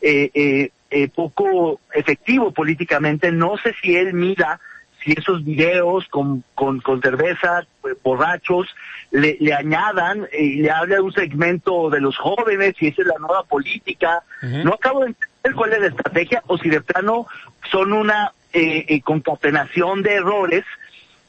eh, 0.00 0.30
eh, 0.34 0.70
eh, 0.90 1.08
poco 1.08 1.80
efectivo 1.94 2.52
políticamente. 2.52 3.32
No 3.32 3.56
sé 3.58 3.74
si 3.80 3.96
él 3.96 4.12
mira 4.12 4.60
si 5.02 5.12
esos 5.12 5.44
videos 5.44 6.08
con, 6.08 6.42
con, 6.54 6.80
con 6.80 7.00
cerveza, 7.00 7.64
borrachos, 8.02 8.66
le, 9.10 9.36
le 9.40 9.54
añadan 9.54 10.26
y 10.36 10.56
le 10.56 10.70
habla 10.70 10.96
de 10.96 11.00
un 11.00 11.12
segmento 11.12 11.88
de 11.88 12.00
los 12.00 12.16
jóvenes, 12.16 12.74
si 12.78 12.88
esa 12.88 13.02
es 13.02 13.08
la 13.08 13.18
nueva 13.18 13.44
política. 13.44 14.22
No 14.42 14.74
acabo 14.74 15.00
de 15.00 15.06
entender 15.08 15.54
cuál 15.54 15.72
es 15.72 15.80
la 15.80 15.86
estrategia 15.86 16.42
o 16.48 16.58
si 16.58 16.68
de 16.68 16.80
plano 16.80 17.26
son 17.70 17.92
una 17.92 18.32
eh, 18.52 18.86
eh, 18.88 19.00
concatenación 19.02 20.02
de 20.02 20.14
errores 20.14 20.64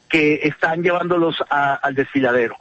que 0.10 0.42
están 0.44 0.82
llevándolos 0.84 1.36
a- 1.50 1.76
al 1.76 1.96
desfiladero. 1.96 2.56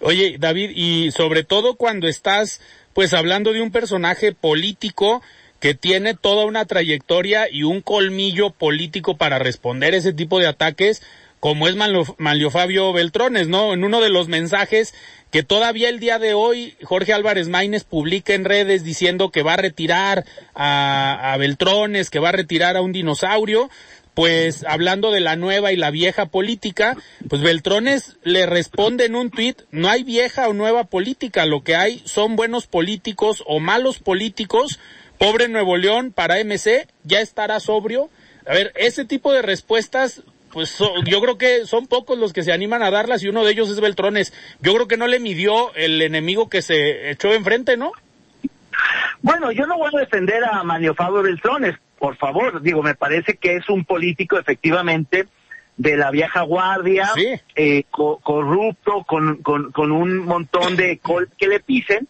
Oye, 0.00 0.36
David, 0.38 0.70
y 0.74 1.10
sobre 1.12 1.44
todo 1.44 1.76
cuando 1.76 2.08
estás 2.08 2.60
pues 2.92 3.14
hablando 3.14 3.52
de 3.52 3.62
un 3.62 3.70
personaje 3.70 4.32
político 4.32 5.22
que 5.60 5.74
tiene 5.74 6.14
toda 6.14 6.44
una 6.44 6.64
trayectoria 6.64 7.48
y 7.50 7.62
un 7.62 7.80
colmillo 7.80 8.50
político 8.50 9.16
para 9.16 9.38
responder 9.38 9.94
ese 9.94 10.12
tipo 10.12 10.40
de 10.40 10.48
ataques, 10.48 11.02
como 11.40 11.68
es 11.68 11.76
Manlio 11.76 12.50
Fabio 12.50 12.92
Beltrones, 12.92 13.48
¿no? 13.48 13.72
En 13.72 13.84
uno 13.84 14.00
de 14.00 14.10
los 14.10 14.28
mensajes 14.28 14.94
que 15.30 15.42
todavía 15.42 15.88
el 15.88 15.98
día 16.00 16.18
de 16.18 16.34
hoy 16.34 16.74
Jorge 16.82 17.12
Álvarez 17.12 17.48
Maínez 17.48 17.84
publica 17.84 18.34
en 18.34 18.44
redes 18.44 18.84
diciendo 18.84 19.30
que 19.30 19.42
va 19.42 19.54
a 19.54 19.56
retirar 19.56 20.24
a, 20.54 21.32
a 21.32 21.36
Beltrones, 21.38 22.10
que 22.10 22.18
va 22.18 22.28
a 22.28 22.32
retirar 22.32 22.76
a 22.76 22.82
un 22.82 22.92
dinosaurio, 22.92 23.70
pues 24.14 24.64
hablando 24.64 25.10
de 25.10 25.20
la 25.20 25.36
nueva 25.36 25.72
y 25.72 25.76
la 25.76 25.90
vieja 25.90 26.26
política, 26.26 26.96
pues 27.28 27.42
Beltrones 27.42 28.18
le 28.22 28.46
responde 28.46 29.06
en 29.06 29.14
un 29.14 29.30
tuit, 29.30 29.62
no 29.70 29.88
hay 29.88 30.02
vieja 30.02 30.48
o 30.48 30.52
nueva 30.52 30.84
política, 30.84 31.46
lo 31.46 31.62
que 31.62 31.76
hay 31.76 32.02
son 32.04 32.36
buenos 32.36 32.66
políticos 32.66 33.42
o 33.46 33.60
malos 33.60 33.98
políticos, 33.98 34.78
pobre 35.18 35.48
Nuevo 35.48 35.76
León 35.76 36.12
para 36.12 36.42
MC, 36.44 36.88
ya 37.04 37.20
estará 37.20 37.60
sobrio. 37.60 38.10
A 38.46 38.52
ver, 38.52 38.72
ese 38.76 39.04
tipo 39.04 39.32
de 39.32 39.42
respuestas 39.42 40.22
pues 40.52 40.78
yo 41.06 41.20
creo 41.22 41.38
que 41.38 41.64
son 41.64 41.86
pocos 41.86 42.18
los 42.18 42.34
que 42.34 42.42
se 42.42 42.52
animan 42.52 42.82
a 42.82 42.90
darlas 42.90 43.22
y 43.22 43.28
uno 43.28 43.42
de 43.42 43.52
ellos 43.52 43.70
es 43.70 43.80
Beltrones. 43.80 44.34
Yo 44.60 44.74
creo 44.74 44.86
que 44.86 44.98
no 44.98 45.06
le 45.06 45.18
midió 45.18 45.74
el 45.74 46.02
enemigo 46.02 46.50
que 46.50 46.60
se 46.60 47.10
echó 47.10 47.32
enfrente, 47.32 47.78
¿no? 47.78 47.92
Bueno, 49.22 49.50
yo 49.52 49.66
no 49.66 49.78
voy 49.78 49.90
a 49.94 50.00
defender 50.00 50.44
a 50.44 50.62
Mario 50.62 50.94
Fabio 50.94 51.22
Beltrones, 51.22 51.76
por 52.02 52.16
favor. 52.16 52.62
Digo, 52.62 52.82
me 52.82 52.96
parece 52.96 53.36
que 53.36 53.54
es 53.54 53.68
un 53.68 53.84
político 53.84 54.36
efectivamente 54.36 55.28
de 55.76 55.96
la 55.96 56.10
vieja 56.10 56.42
guardia, 56.42 57.08
eh, 57.54 57.84
corrupto, 57.90 59.04
con, 59.04 59.36
con, 59.36 59.70
con, 59.70 59.92
un 59.92 60.18
montón 60.18 60.74
de 60.74 60.98
col 60.98 61.28
que 61.38 61.46
le 61.46 61.60
pisen, 61.60 62.08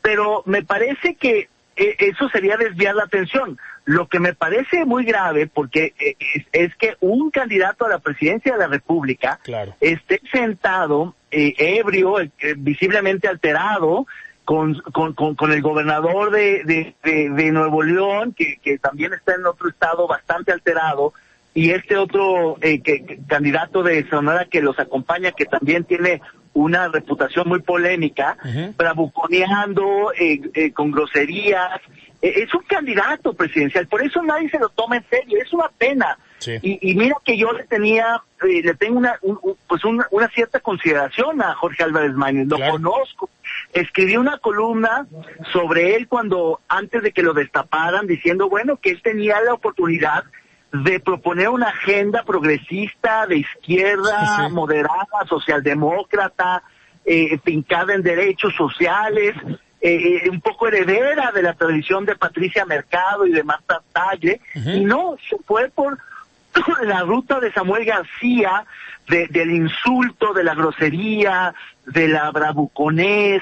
pero 0.00 0.42
me 0.46 0.62
parece 0.62 1.16
que 1.16 1.50
eh, 1.76 1.96
eso 1.98 2.30
sería 2.30 2.56
desviar 2.56 2.94
la 2.94 3.02
atención. 3.02 3.58
Lo 3.84 4.08
que 4.08 4.18
me 4.18 4.32
parece 4.32 4.86
muy 4.86 5.04
grave, 5.04 5.46
porque 5.46 5.92
eh, 6.00 6.16
es, 6.52 6.74
que 6.76 6.96
un 7.00 7.30
candidato 7.30 7.84
a 7.84 7.90
la 7.90 7.98
presidencia 7.98 8.54
de 8.54 8.60
la 8.60 8.68
República 8.68 9.40
esté 9.78 10.22
sentado, 10.32 11.14
ebrio, 11.30 12.16
visiblemente 12.56 13.28
alterado, 13.28 14.06
con, 14.48 14.80
con, 14.94 15.34
con, 15.34 15.52
el 15.52 15.60
gobernador 15.60 16.30
de, 16.30 16.62
de, 16.64 17.28
de, 17.28 17.52
Nuevo 17.52 17.82
León, 17.82 18.32
que, 18.32 18.56
que 18.62 18.78
también 18.78 19.12
está 19.12 19.34
en 19.34 19.44
otro 19.44 19.68
estado 19.68 20.06
bastante 20.06 20.52
alterado, 20.52 21.12
y 21.52 21.72
este 21.72 21.98
otro 21.98 22.56
eh, 22.62 22.80
que, 22.80 23.18
candidato 23.26 23.82
de 23.82 24.08
Sonora 24.08 24.46
que 24.46 24.62
los 24.62 24.78
acompaña, 24.78 25.32
que 25.32 25.44
también 25.44 25.84
tiene 25.84 26.22
una 26.54 26.88
reputación 26.88 27.46
muy 27.46 27.60
polémica, 27.60 28.38
bravuconeando 28.78 30.14
eh, 30.18 30.40
eh, 30.54 30.72
con 30.72 30.92
groserías. 30.92 31.82
es 32.22 32.54
un 32.54 32.62
candidato 32.62 33.34
presidencial, 33.34 33.86
por 33.86 34.02
eso 34.02 34.22
nadie 34.22 34.48
se 34.48 34.58
lo 34.58 34.70
toma 34.70 34.96
en 34.96 35.04
serio, 35.10 35.40
es 35.42 35.52
una 35.52 35.68
pena. 35.76 36.16
Y, 36.62 36.94
mira 36.94 37.16
que 37.22 37.36
yo 37.36 37.52
le 37.52 37.64
tenía, 37.64 38.22
le 38.40 38.74
tengo 38.76 38.96
una, 38.96 39.20
pues 39.66 39.84
una, 39.84 40.28
cierta 40.34 40.60
consideración 40.60 41.42
a 41.42 41.54
Jorge 41.54 41.82
Álvarez 41.82 42.14
Maínez, 42.14 42.48
lo 42.48 42.58
conozco. 42.58 43.28
Escribí 43.72 44.16
una 44.16 44.38
columna 44.38 45.06
sobre 45.52 45.94
él 45.94 46.08
cuando, 46.08 46.60
antes 46.68 47.02
de 47.02 47.12
que 47.12 47.22
lo 47.22 47.34
destaparan, 47.34 48.06
diciendo, 48.06 48.48
bueno, 48.48 48.78
que 48.78 48.90
él 48.90 49.02
tenía 49.02 49.40
la 49.42 49.54
oportunidad 49.54 50.24
de 50.72 51.00
proponer 51.00 51.48
una 51.48 51.68
agenda 51.68 52.24
progresista 52.24 53.26
de 53.26 53.38
izquierda, 53.38 54.48
moderada, 54.50 55.26
socialdemócrata, 55.28 56.62
eh, 57.04 57.38
fincada 57.42 57.94
en 57.94 58.02
derechos 58.02 58.54
sociales, 58.54 59.34
eh, 59.80 60.22
eh, 60.24 60.30
un 60.30 60.40
poco 60.40 60.68
heredera 60.68 61.32
de 61.32 61.42
la 61.42 61.54
tradición 61.54 62.04
de 62.04 62.16
Patricia 62.16 62.66
Mercado 62.66 63.26
y 63.26 63.32
de 63.32 63.44
Marta 63.44 63.80
Talle, 63.92 64.40
y 64.54 64.84
no, 64.84 65.16
se 65.28 65.36
fue 65.46 65.70
por 65.70 65.98
la 66.82 67.02
ruta 67.02 67.40
de 67.40 67.52
Samuel 67.52 67.84
García, 67.84 68.64
del 69.06 69.50
insulto, 69.50 70.34
de 70.34 70.44
la 70.44 70.54
grosería, 70.54 71.54
de 71.86 72.08
la 72.08 72.30
bravuconés, 72.30 73.40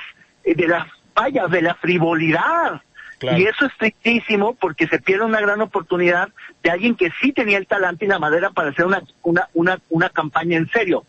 de 0.54 0.68
la 0.68 0.87
vaya, 1.14 1.46
de 1.46 1.62
la 1.62 1.74
frivolidad. 1.74 2.82
Y 3.20 3.44
eso 3.44 3.64
es 3.64 3.72
tristísimo 3.78 4.54
porque 4.54 4.87
se 4.87 4.98
pierde 4.98 5.24
una 5.24 5.40
gran 5.40 5.61
oportunidad 5.62 6.28
de 6.62 6.70
alguien 6.70 6.94
que 6.94 7.11
sí 7.20 7.32
tenía 7.32 7.56
el 7.56 7.66
talante 7.66 8.04
y 8.04 8.09
la 8.09 8.18
madera 8.18 8.50
para 8.50 8.70
hacer 8.70 8.85
una, 8.85 9.02
una, 9.22 9.48
una, 9.54 9.80
una 9.88 10.11
campaña 10.11 10.59
en 10.59 10.68
serio. 10.68 11.04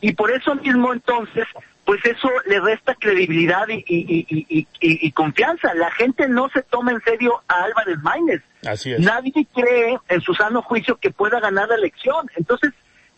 Y 0.00 0.14
por 0.14 0.30
eso 0.30 0.54
mismo 0.54 0.94
entonces, 0.94 1.46
pues 1.84 2.04
eso 2.06 2.30
le 2.46 2.60
resta 2.60 2.94
credibilidad 2.94 3.68
y, 3.68 3.84
y, 3.86 4.46
y, 4.48 4.66
y, 4.80 5.12
confianza. 5.12 5.74
La 5.74 5.90
gente 5.90 6.28
no 6.28 6.48
se 6.48 6.62
toma 6.62 6.92
en 6.92 7.00
serio 7.02 7.42
a 7.46 7.64
Álvarez 7.64 7.98
Maínez. 7.98 8.42
Así 8.66 8.92
es. 8.92 9.00
Nadie 9.00 9.46
cree 9.54 9.98
en 10.08 10.20
su 10.22 10.32
sano 10.34 10.62
juicio 10.62 10.96
que 10.96 11.10
pueda 11.10 11.40
ganar 11.40 11.68
la 11.68 11.74
elección. 11.74 12.30
Entonces, 12.36 12.72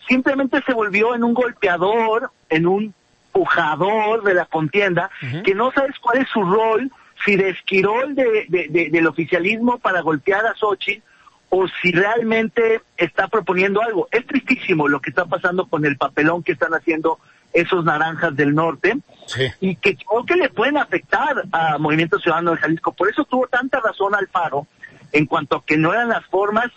simplemente 0.08 0.60
se 0.66 0.74
volvió 0.74 1.14
en 1.14 1.22
un 1.22 1.34
golpeador, 1.34 2.32
en 2.48 2.66
un 2.66 2.94
pujador 3.32 4.22
de 4.22 4.34
la 4.34 4.46
contienda, 4.46 5.10
que 5.44 5.54
no 5.54 5.72
sabes 5.72 5.98
cuál 5.98 6.18
es 6.18 6.28
su 6.28 6.42
rol 6.42 6.90
si 7.24 7.36
de 7.36 7.50
esquirol 7.50 8.14
de, 8.14 8.88
del 8.90 9.06
oficialismo 9.06 9.78
para 9.78 10.00
golpear 10.00 10.44
a 10.46 10.54
Sochi 10.54 11.02
o 11.48 11.66
si 11.68 11.92
realmente 11.92 12.80
está 12.96 13.28
proponiendo 13.28 13.82
algo. 13.82 14.08
Es 14.10 14.26
tristísimo 14.26 14.88
lo 14.88 15.00
que 15.00 15.10
está 15.10 15.26
pasando 15.26 15.66
con 15.66 15.84
el 15.84 15.96
papelón 15.96 16.42
que 16.42 16.52
están 16.52 16.72
haciendo 16.72 17.18
esos 17.52 17.84
naranjas 17.84 18.34
del 18.34 18.54
norte 18.54 18.96
y 19.60 19.76
que 19.76 19.96
creo 19.96 20.24
que 20.24 20.36
le 20.36 20.48
pueden 20.48 20.78
afectar 20.78 21.44
a 21.52 21.76
Movimiento 21.78 22.18
Ciudadano 22.18 22.52
de 22.52 22.56
Jalisco. 22.56 22.92
Por 22.92 23.10
eso 23.10 23.24
tuvo 23.24 23.46
tanta 23.48 23.80
razón 23.80 24.14
Alfaro 24.14 24.66
en 25.12 25.26
cuanto 25.26 25.56
a 25.56 25.64
que 25.64 25.76
no 25.76 25.92
eran 25.92 26.08
las 26.08 26.24
formas 26.26 26.70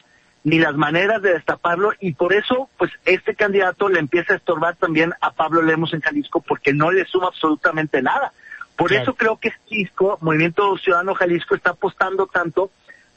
ni 0.45 0.59
las 0.59 0.75
maneras 0.75 1.23
de 1.23 1.33
destaparlo 1.33 1.91
y 1.99 2.13
por 2.13 2.31
eso 2.31 2.69
pues 2.77 2.91
este 3.03 3.33
candidato 3.33 3.89
le 3.89 3.99
empieza 3.99 4.33
a 4.33 4.37
estorbar 4.37 4.75
también 4.75 5.11
a 5.19 5.31
Pablo 5.31 5.63
Lemos 5.63 5.91
en 5.93 6.01
Jalisco 6.01 6.39
porque 6.39 6.71
no 6.71 6.91
le 6.91 7.03
suma 7.05 7.27
absolutamente 7.27 8.01
nada. 8.03 8.31
Por 8.77 8.93
eso 8.93 9.15
creo 9.15 9.37
que 9.37 9.51
Jalisco, 9.51 10.19
Movimiento 10.21 10.77
Ciudadano 10.77 11.15
Jalisco, 11.15 11.55
está 11.55 11.71
apostando 11.71 12.27
tanto 12.27 12.69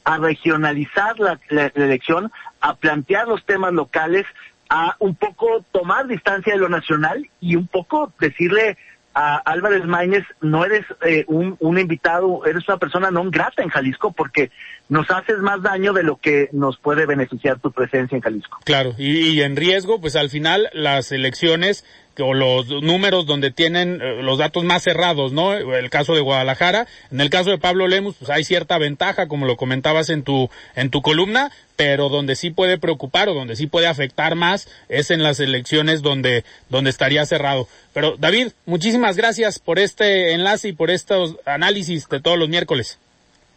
a 0.05 0.17
regionalizar 0.17 1.19
la, 1.19 1.39
elección, 1.75 2.31
a 2.61 2.75
plantear 2.75 3.27
los 3.27 3.45
temas 3.45 3.73
locales, 3.73 4.25
a 4.67 4.95
un 4.97 5.13
poco 5.15 5.63
tomar 5.71 6.07
distancia 6.07 6.53
de 6.53 6.59
lo 6.59 6.69
nacional 6.69 7.29
y 7.39 7.55
un 7.55 7.67
poco 7.67 8.11
decirle 8.19 8.77
a 9.13 9.37
Álvarez 9.37 9.85
Maínez, 9.85 10.23
no 10.41 10.63
eres 10.65 10.85
eh, 11.05 11.25
un, 11.27 11.57
un, 11.59 11.79
invitado, 11.79 12.45
eres 12.45 12.67
una 12.67 12.77
persona 12.77 13.11
no 13.11 13.29
grata 13.29 13.63
en 13.63 13.69
Jalisco 13.69 14.11
porque 14.11 14.51
nos 14.87 15.09
haces 15.09 15.39
más 15.39 15.61
daño 15.61 15.93
de 15.93 16.03
lo 16.03 16.17
que 16.17 16.49
nos 16.51 16.77
puede 16.77 17.05
beneficiar 17.05 17.59
tu 17.59 17.71
presencia 17.71 18.15
en 18.15 18.21
Jalisco. 18.21 18.59
Claro, 18.63 18.93
y, 18.97 19.29
y 19.29 19.41
en 19.41 19.55
riesgo, 19.55 19.99
pues 19.99 20.15
al 20.15 20.29
final 20.29 20.69
las 20.73 21.11
elecciones 21.11 21.85
o 22.19 22.33
los 22.33 22.67
números 22.67 23.25
donde 23.25 23.51
tienen 23.51 24.01
eh, 24.01 24.21
los 24.21 24.37
datos 24.37 24.63
más 24.63 24.83
cerrados, 24.83 25.33
¿no? 25.33 25.53
El 25.53 25.89
caso 25.89 26.13
de 26.13 26.21
Guadalajara, 26.21 26.87
en 27.11 27.21
el 27.21 27.29
caso 27.29 27.49
de 27.49 27.57
Pablo 27.57 27.87
Lemus, 27.87 28.15
pues 28.15 28.29
hay 28.29 28.43
cierta 28.43 28.77
ventaja, 28.77 29.27
como 29.27 29.45
lo 29.45 29.57
comentabas 29.57 30.09
en 30.09 30.23
tu 30.23 30.49
en 30.75 30.89
tu 30.89 31.01
columna, 31.01 31.51
pero 31.75 32.09
donde 32.09 32.35
sí 32.35 32.49
puede 32.49 32.77
preocupar 32.77 33.29
o 33.29 33.33
donde 33.33 33.55
sí 33.55 33.67
puede 33.67 33.87
afectar 33.87 34.35
más 34.35 34.67
es 34.89 35.11
en 35.11 35.23
las 35.23 35.39
elecciones 35.39 36.01
donde 36.01 36.43
donde 36.69 36.89
estaría 36.89 37.25
cerrado. 37.25 37.67
Pero 37.93 38.15
David, 38.17 38.49
muchísimas 38.65 39.17
gracias 39.17 39.59
por 39.59 39.79
este 39.79 40.33
enlace 40.33 40.69
y 40.69 40.73
por 40.73 40.91
estos 40.91 41.37
análisis 41.45 42.07
de 42.09 42.19
todos 42.19 42.37
los 42.37 42.49
miércoles. 42.49 42.99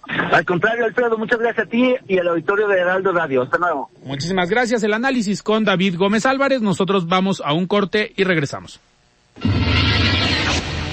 Al 0.08 0.44
contrario, 0.44 0.84
Alfredo, 0.84 1.16
muchas 1.16 1.38
gracias 1.38 1.66
a 1.66 1.70
ti 1.70 1.94
y 2.08 2.18
al 2.18 2.28
auditorio 2.28 2.66
de 2.68 2.78
Heraldo 2.80 3.12
Radio. 3.12 3.42
Hasta 3.42 3.58
luego. 3.58 3.90
Muchísimas 4.04 4.50
gracias. 4.50 4.82
El 4.82 4.94
análisis 4.94 5.42
con 5.42 5.64
David 5.64 5.96
Gómez 5.96 6.26
Álvarez. 6.26 6.60
Nosotros 6.60 7.06
vamos 7.06 7.42
a 7.44 7.52
un 7.52 7.66
corte 7.66 8.12
y 8.16 8.24
regresamos. 8.24 8.80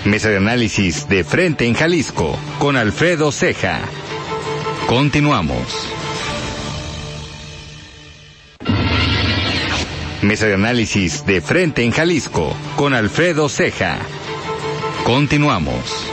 Mesa 0.05 0.29
de 0.29 0.37
análisis 0.37 1.09
de 1.09 1.23
frente 1.23 1.65
en 1.65 1.73
Jalisco 1.73 2.37
con 2.59 2.77
Alfredo 2.77 3.31
Ceja. 3.31 3.81
Continuamos. 4.87 5.87
Mesa 10.21 10.47
de 10.47 10.53
análisis 10.53 11.25
de 11.25 11.41
frente 11.41 11.83
en 11.83 11.91
Jalisco 11.91 12.55
con 12.75 12.93
Alfredo 12.93 13.49
Ceja. 13.49 13.97
Continuamos. 15.05 16.08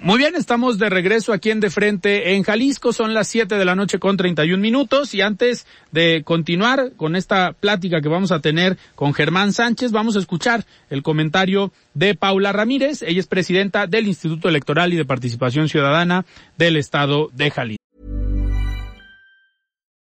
Muy 0.00 0.16
bien, 0.16 0.34
estamos 0.36 0.78
de 0.78 0.88
regreso 0.88 1.34
aquí 1.34 1.50
en 1.50 1.60
De 1.60 1.68
Frente 1.68 2.34
en 2.34 2.44
Jalisco. 2.44 2.94
Son 2.94 3.12
las 3.12 3.28
7 3.28 3.56
de 3.56 3.64
la 3.66 3.74
noche 3.74 3.98
con 3.98 4.16
31 4.16 4.60
minutos. 4.60 5.12
Y 5.12 5.20
antes 5.20 5.66
de 5.90 6.22
continuar 6.24 6.92
con 6.96 7.14
esta 7.14 7.52
plática 7.52 8.00
que 8.00 8.08
vamos 8.08 8.32
a 8.32 8.40
tener 8.40 8.78
con 8.94 9.12
Germán 9.12 9.52
Sánchez, 9.52 9.92
vamos 9.92 10.16
a 10.16 10.20
escuchar 10.20 10.64
el 10.88 11.02
comentario 11.02 11.72
de 11.92 12.14
Paula 12.14 12.52
Ramírez. 12.52 13.02
Ella 13.02 13.20
es 13.20 13.26
presidenta 13.26 13.86
del 13.86 14.08
Instituto 14.08 14.48
Electoral 14.48 14.94
y 14.94 14.96
de 14.96 15.04
Participación 15.04 15.68
Ciudadana 15.68 16.24
del 16.56 16.78
Estado 16.78 17.28
de 17.34 17.50
Jalisco. 17.50 17.81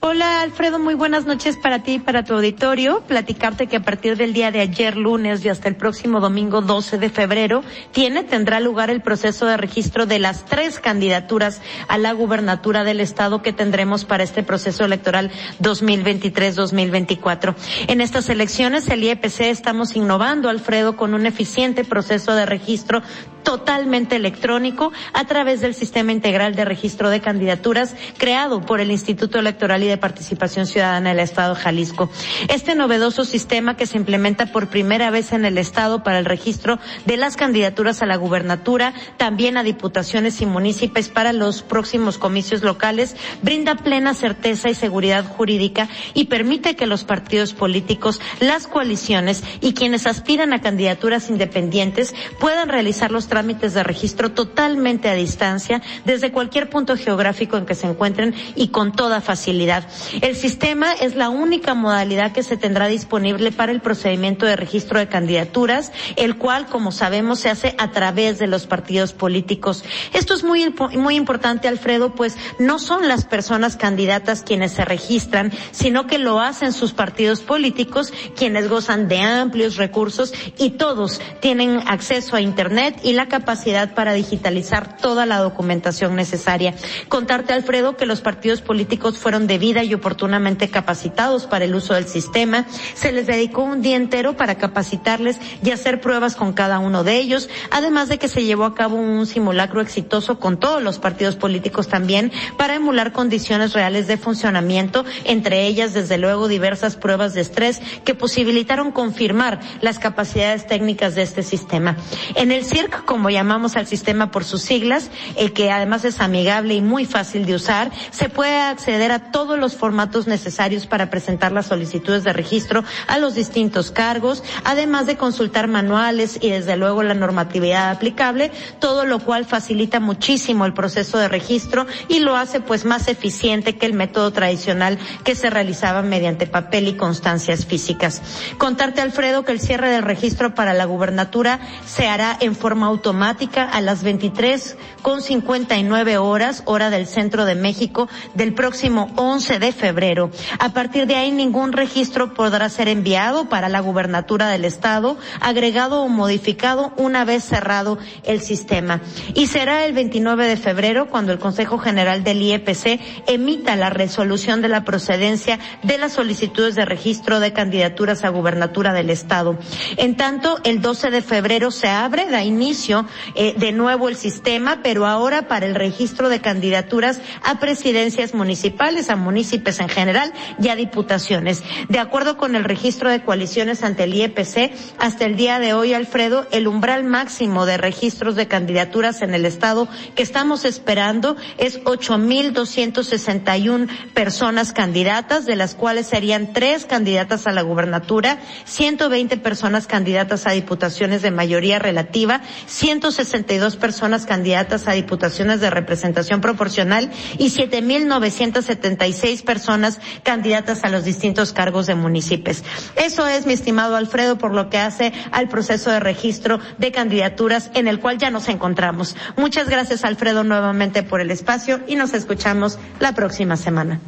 Hola 0.00 0.42
Alfredo, 0.42 0.78
muy 0.78 0.94
buenas 0.94 1.24
noches 1.24 1.56
para 1.56 1.82
ti 1.82 1.94
y 1.94 1.98
para 1.98 2.22
tu 2.22 2.34
auditorio. 2.34 3.00
Platicarte 3.08 3.66
que 3.66 3.78
a 3.78 3.82
partir 3.82 4.16
del 4.16 4.34
día 4.34 4.50
de 4.50 4.60
ayer 4.60 4.94
lunes 4.94 5.42
y 5.44 5.48
hasta 5.48 5.68
el 5.68 5.74
próximo 5.74 6.20
domingo 6.20 6.60
12 6.60 6.98
de 6.98 7.08
febrero 7.08 7.64
tiene, 7.92 8.22
tendrá 8.22 8.60
lugar 8.60 8.90
el 8.90 9.00
proceso 9.00 9.46
de 9.46 9.56
registro 9.56 10.04
de 10.04 10.18
las 10.18 10.44
tres 10.44 10.80
candidaturas 10.80 11.62
a 11.88 11.96
la 11.96 12.12
gubernatura 12.12 12.84
del 12.84 13.00
estado 13.00 13.40
que 13.40 13.54
tendremos 13.54 14.04
para 14.04 14.22
este 14.22 14.42
proceso 14.42 14.84
electoral 14.84 15.30
2023-2024. 15.62 17.54
En 17.88 18.02
estas 18.02 18.28
elecciones 18.28 18.88
el 18.90 19.02
IEPC 19.02 19.40
estamos 19.40 19.96
innovando, 19.96 20.50
Alfredo, 20.50 20.96
con 20.96 21.14
un 21.14 21.24
eficiente 21.24 21.84
proceso 21.84 22.34
de 22.34 22.44
registro 22.44 23.02
totalmente 23.46 24.16
electrónico 24.16 24.92
a 25.12 25.24
través 25.24 25.60
del 25.60 25.72
sistema 25.72 26.10
integral 26.10 26.56
de 26.56 26.64
registro 26.64 27.10
de 27.10 27.20
candidaturas 27.20 27.94
creado 28.18 28.60
por 28.60 28.80
el 28.80 28.90
Instituto 28.90 29.38
Electoral 29.38 29.84
y 29.84 29.86
de 29.86 29.96
Participación 29.96 30.66
Ciudadana 30.66 31.10
del 31.10 31.20
Estado 31.20 31.54
de 31.54 31.60
Jalisco. 31.60 32.10
Este 32.48 32.74
novedoso 32.74 33.24
sistema 33.24 33.76
que 33.76 33.86
se 33.86 33.98
implementa 33.98 34.46
por 34.46 34.66
primera 34.66 35.10
vez 35.10 35.32
en 35.32 35.44
el 35.44 35.58
Estado 35.58 36.02
para 36.02 36.18
el 36.18 36.24
registro 36.24 36.80
de 37.04 37.16
las 37.16 37.36
candidaturas 37.36 38.02
a 38.02 38.06
la 38.06 38.16
gubernatura, 38.16 38.92
también 39.16 39.56
a 39.56 39.62
diputaciones 39.62 40.40
y 40.40 40.46
municipios 40.46 41.08
para 41.08 41.32
los 41.32 41.62
próximos 41.62 42.18
comicios 42.18 42.62
locales, 42.62 43.14
brinda 43.42 43.76
plena 43.76 44.14
certeza 44.14 44.70
y 44.70 44.74
seguridad 44.74 45.24
jurídica 45.24 45.88
y 46.14 46.24
permite 46.24 46.74
que 46.74 46.86
los 46.86 47.04
partidos 47.04 47.54
políticos, 47.54 48.20
las 48.40 48.66
coaliciones 48.66 49.44
y 49.60 49.72
quienes 49.74 50.08
aspiran 50.08 50.52
a 50.52 50.60
candidaturas 50.60 51.30
independientes 51.30 52.12
puedan 52.40 52.68
realizar 52.68 53.12
los 53.12 53.28
trámites 53.36 53.74
de 53.74 53.82
registro 53.82 54.30
totalmente 54.30 55.10
a 55.10 55.14
distancia 55.14 55.82
desde 56.06 56.32
cualquier 56.32 56.70
punto 56.70 56.96
geográfico 56.96 57.58
en 57.58 57.66
que 57.66 57.74
se 57.74 57.86
encuentren 57.86 58.34
y 58.54 58.68
con 58.68 58.92
toda 58.92 59.20
facilidad. 59.20 59.86
El 60.22 60.34
sistema 60.36 60.94
es 60.94 61.16
la 61.16 61.28
única 61.28 61.74
modalidad 61.74 62.32
que 62.32 62.42
se 62.42 62.56
tendrá 62.56 62.88
disponible 62.88 63.52
para 63.52 63.72
el 63.72 63.82
procedimiento 63.82 64.46
de 64.46 64.56
registro 64.56 64.98
de 64.98 65.08
candidaturas, 65.08 65.92
el 66.16 66.38
cual, 66.38 66.64
como 66.64 66.92
sabemos, 66.92 67.40
se 67.40 67.50
hace 67.50 67.74
a 67.76 67.90
través 67.90 68.38
de 68.38 68.46
los 68.46 68.66
partidos 68.66 69.12
políticos. 69.12 69.84
Esto 70.14 70.32
es 70.32 70.42
muy, 70.42 70.74
muy 70.94 71.16
importante, 71.16 71.68
Alfredo, 71.68 72.14
pues 72.14 72.38
no 72.58 72.78
son 72.78 73.06
las 73.06 73.26
personas 73.26 73.76
candidatas 73.76 74.44
quienes 74.44 74.72
se 74.72 74.86
registran, 74.86 75.52
sino 75.72 76.06
que 76.06 76.16
lo 76.16 76.40
hacen 76.40 76.72
sus 76.72 76.94
partidos 76.94 77.40
políticos, 77.40 78.14
quienes 78.34 78.70
gozan 78.70 79.08
de 79.08 79.20
amplios 79.20 79.76
recursos 79.76 80.32
y 80.56 80.70
todos 80.70 81.20
tienen 81.42 81.82
acceso 81.86 82.34
a 82.34 82.40
Internet 82.40 82.98
y 83.02 83.12
la 83.12 83.25
capacidad 83.28 83.94
para 83.94 84.12
digitalizar 84.12 84.96
toda 84.96 85.26
la 85.26 85.38
documentación 85.38 86.14
necesaria. 86.16 86.74
Contarte, 87.08 87.52
Alfredo, 87.52 87.96
que 87.96 88.06
los 88.06 88.20
partidos 88.20 88.60
políticos 88.60 89.18
fueron 89.18 89.46
debida 89.46 89.84
y 89.84 89.94
oportunamente 89.94 90.68
capacitados 90.68 91.46
para 91.46 91.64
el 91.64 91.74
uso 91.74 91.94
del 91.94 92.06
sistema. 92.06 92.66
Se 92.94 93.12
les 93.12 93.26
dedicó 93.26 93.62
un 93.62 93.82
día 93.82 93.96
entero 93.96 94.36
para 94.36 94.56
capacitarles 94.56 95.38
y 95.62 95.70
hacer 95.70 96.00
pruebas 96.00 96.36
con 96.36 96.52
cada 96.52 96.78
uno 96.78 97.04
de 97.04 97.16
ellos, 97.16 97.48
además 97.70 98.08
de 98.08 98.18
que 98.18 98.28
se 98.28 98.44
llevó 98.44 98.64
a 98.64 98.74
cabo 98.74 98.96
un 98.96 99.26
simulacro 99.26 99.80
exitoso 99.80 100.38
con 100.38 100.58
todos 100.58 100.82
los 100.82 100.98
partidos 100.98 101.36
políticos 101.36 101.88
también 101.88 102.32
para 102.56 102.74
emular 102.74 103.12
condiciones 103.12 103.72
reales 103.72 104.06
de 104.06 104.16
funcionamiento, 104.16 105.04
entre 105.24 105.66
ellas, 105.66 105.94
desde 105.94 106.18
luego, 106.18 106.48
diversas 106.48 106.96
pruebas 106.96 107.34
de 107.34 107.40
estrés 107.40 107.80
que 108.04 108.14
posibilitaron 108.14 108.92
confirmar 108.92 109.60
las 109.80 109.98
capacidades 109.98 110.66
técnicas 110.66 111.14
de 111.14 111.22
este 111.22 111.42
sistema. 111.42 111.96
En 112.34 112.52
el 112.52 112.64
CIRC, 112.64 113.04
como 113.06 113.30
llamamos 113.30 113.76
al 113.76 113.86
sistema 113.86 114.30
por 114.30 114.44
sus 114.44 114.60
siglas, 114.60 115.10
el 115.36 115.52
que 115.52 115.70
además 115.70 116.04
es 116.04 116.20
amigable 116.20 116.74
y 116.74 116.82
muy 116.82 117.06
fácil 117.06 117.46
de 117.46 117.54
usar, 117.54 117.90
se 118.10 118.28
puede 118.28 118.60
acceder 118.60 119.12
a 119.12 119.30
todos 119.30 119.58
los 119.58 119.74
formatos 119.76 120.26
necesarios 120.26 120.86
para 120.86 121.08
presentar 121.08 121.52
las 121.52 121.66
solicitudes 121.66 122.24
de 122.24 122.32
registro 122.32 122.84
a 123.06 123.18
los 123.18 123.34
distintos 123.34 123.90
cargos, 123.90 124.42
además 124.64 125.06
de 125.06 125.16
consultar 125.16 125.68
manuales 125.68 126.38
y 126.42 126.50
desde 126.50 126.76
luego 126.76 127.02
la 127.02 127.14
normatividad 127.14 127.90
aplicable, 127.90 128.50
todo 128.80 129.06
lo 129.06 129.20
cual 129.20 129.46
facilita 129.46 130.00
muchísimo 130.00 130.66
el 130.66 130.74
proceso 130.74 131.18
de 131.18 131.28
registro 131.28 131.86
y 132.08 132.18
lo 132.18 132.36
hace 132.36 132.60
pues 132.60 132.84
más 132.84 133.08
eficiente 133.08 133.76
que 133.76 133.86
el 133.86 133.94
método 133.94 134.32
tradicional 134.32 134.98
que 135.24 135.34
se 135.34 135.48
realizaba 135.48 136.02
mediante 136.02 136.46
papel 136.46 136.88
y 136.88 136.94
constancias 136.94 137.64
físicas. 137.64 138.20
Contarte, 138.58 139.00
Alfredo, 139.00 139.44
que 139.44 139.52
el 139.52 139.60
cierre 139.60 139.90
del 139.90 140.02
registro 140.02 140.54
para 140.54 140.74
la 140.74 140.84
gubernatura 140.84 141.60
se 141.86 142.08
hará 142.08 142.36
en 142.40 142.56
forma 142.56 142.90
automática 142.96 143.64
a 143.64 143.82
las 143.82 144.02
23 144.02 144.76
con 145.02 145.20
59 145.20 146.16
horas, 146.16 146.62
hora 146.64 146.88
del 146.88 147.06
centro 147.06 147.44
de 147.44 147.54
México, 147.54 148.08
del 148.34 148.54
próximo 148.54 149.12
11 149.16 149.58
de 149.58 149.72
febrero. 149.72 150.30
A 150.58 150.70
partir 150.70 151.06
de 151.06 151.14
ahí 151.14 151.30
ningún 151.30 151.72
registro 151.72 152.32
podrá 152.32 152.68
ser 152.70 152.88
enviado 152.88 153.50
para 153.50 153.68
la 153.68 153.80
gubernatura 153.80 154.48
del 154.48 154.64
estado, 154.64 155.18
agregado 155.40 156.02
o 156.02 156.08
modificado 156.08 156.92
una 156.96 157.26
vez 157.26 157.44
cerrado 157.44 157.98
el 158.24 158.40
sistema. 158.40 159.02
Y 159.34 159.48
será 159.48 159.84
el 159.84 159.92
29 159.92 160.46
de 160.46 160.56
febrero 160.56 161.08
cuando 161.08 161.32
el 161.32 161.38
Consejo 161.38 161.78
General 161.78 162.24
del 162.24 162.40
IEPC 162.40 162.98
emita 163.26 163.76
la 163.76 163.90
resolución 163.90 164.62
de 164.62 164.68
la 164.68 164.84
procedencia 164.84 165.58
de 165.82 165.98
las 165.98 166.12
solicitudes 166.12 166.74
de 166.74 166.86
registro 166.86 167.40
de 167.40 167.52
candidaturas 167.52 168.24
a 168.24 168.30
gubernatura 168.30 168.94
del 168.94 169.10
estado. 169.10 169.58
En 169.98 170.16
tanto, 170.16 170.58
el 170.64 170.80
12 170.80 171.10
de 171.10 171.20
febrero 171.20 171.70
se 171.70 171.88
abre, 171.88 172.26
da 172.30 172.42
inicio 172.42 172.85
eh, 173.34 173.54
de 173.56 173.72
nuevo 173.72 174.08
el 174.08 174.16
sistema, 174.16 174.80
pero 174.82 175.06
ahora 175.06 175.48
para 175.48 175.66
el 175.66 175.74
registro 175.74 176.28
de 176.28 176.40
candidaturas 176.40 177.20
a 177.42 177.58
presidencias 177.58 178.34
municipales, 178.34 179.10
a 179.10 179.16
municipios 179.16 179.80
en 179.80 179.88
general 179.88 180.32
y 180.60 180.68
a 180.68 180.76
diputaciones. 180.76 181.64
De 181.88 181.98
acuerdo 181.98 182.36
con 182.36 182.54
el 182.54 182.62
registro 182.64 183.10
de 183.10 183.22
coaliciones 183.22 183.82
ante 183.82 184.04
el 184.04 184.14
IEPC, 184.14 184.70
hasta 184.98 185.24
el 185.24 185.36
día 185.36 185.58
de 185.58 185.72
hoy, 185.72 185.94
Alfredo, 185.94 186.46
el 186.52 186.68
umbral 186.68 187.02
máximo 187.04 187.66
de 187.66 187.76
registros 187.76 188.36
de 188.36 188.46
candidaturas 188.46 189.22
en 189.22 189.34
el 189.34 189.44
Estado 189.44 189.88
que 190.14 190.22
estamos 190.22 190.64
esperando 190.64 191.36
es 191.58 191.82
8.261 191.84 193.88
personas 194.14 194.72
candidatas, 194.72 195.44
de 195.46 195.56
las 195.56 195.74
cuales 195.74 196.06
serían 196.06 196.52
tres 196.52 196.86
candidatas 196.86 197.46
a 197.46 197.52
la 197.52 197.62
gubernatura, 197.62 198.38
120 198.64 199.36
personas 199.38 199.86
candidatas 199.86 200.46
a 200.46 200.52
diputaciones 200.52 201.22
de 201.22 201.30
mayoría 201.30 201.78
relativa, 201.78 202.42
162 202.76 203.76
personas 203.76 204.26
candidatas 204.26 204.86
a 204.86 204.92
diputaciones 204.92 205.60
de 205.60 205.70
representación 205.70 206.42
proporcional 206.42 207.10
y 207.38 207.46
7.976 207.46 209.42
personas 209.44 209.98
candidatas 210.22 210.84
a 210.84 210.90
los 210.90 211.04
distintos 211.04 211.52
cargos 211.54 211.86
de 211.86 211.94
municipios. 211.94 212.62
Eso 212.96 213.26
es, 213.26 213.46
mi 213.46 213.54
estimado 213.54 213.96
Alfredo, 213.96 214.36
por 214.36 214.52
lo 214.52 214.68
que 214.68 214.78
hace 214.78 215.14
al 215.32 215.48
proceso 215.48 215.90
de 215.90 216.00
registro 216.00 216.60
de 216.76 216.92
candidaturas 216.92 217.70
en 217.74 217.88
el 217.88 217.98
cual 217.98 218.18
ya 218.18 218.30
nos 218.30 218.48
encontramos. 218.48 219.16
Muchas 219.36 219.70
gracias, 219.70 220.04
Alfredo, 220.04 220.44
nuevamente 220.44 221.02
por 221.02 221.22
el 221.22 221.30
espacio 221.30 221.80
y 221.86 221.96
nos 221.96 222.12
escuchamos 222.12 222.78
la 223.00 223.14
próxima 223.14 223.56
semana. 223.56 224.00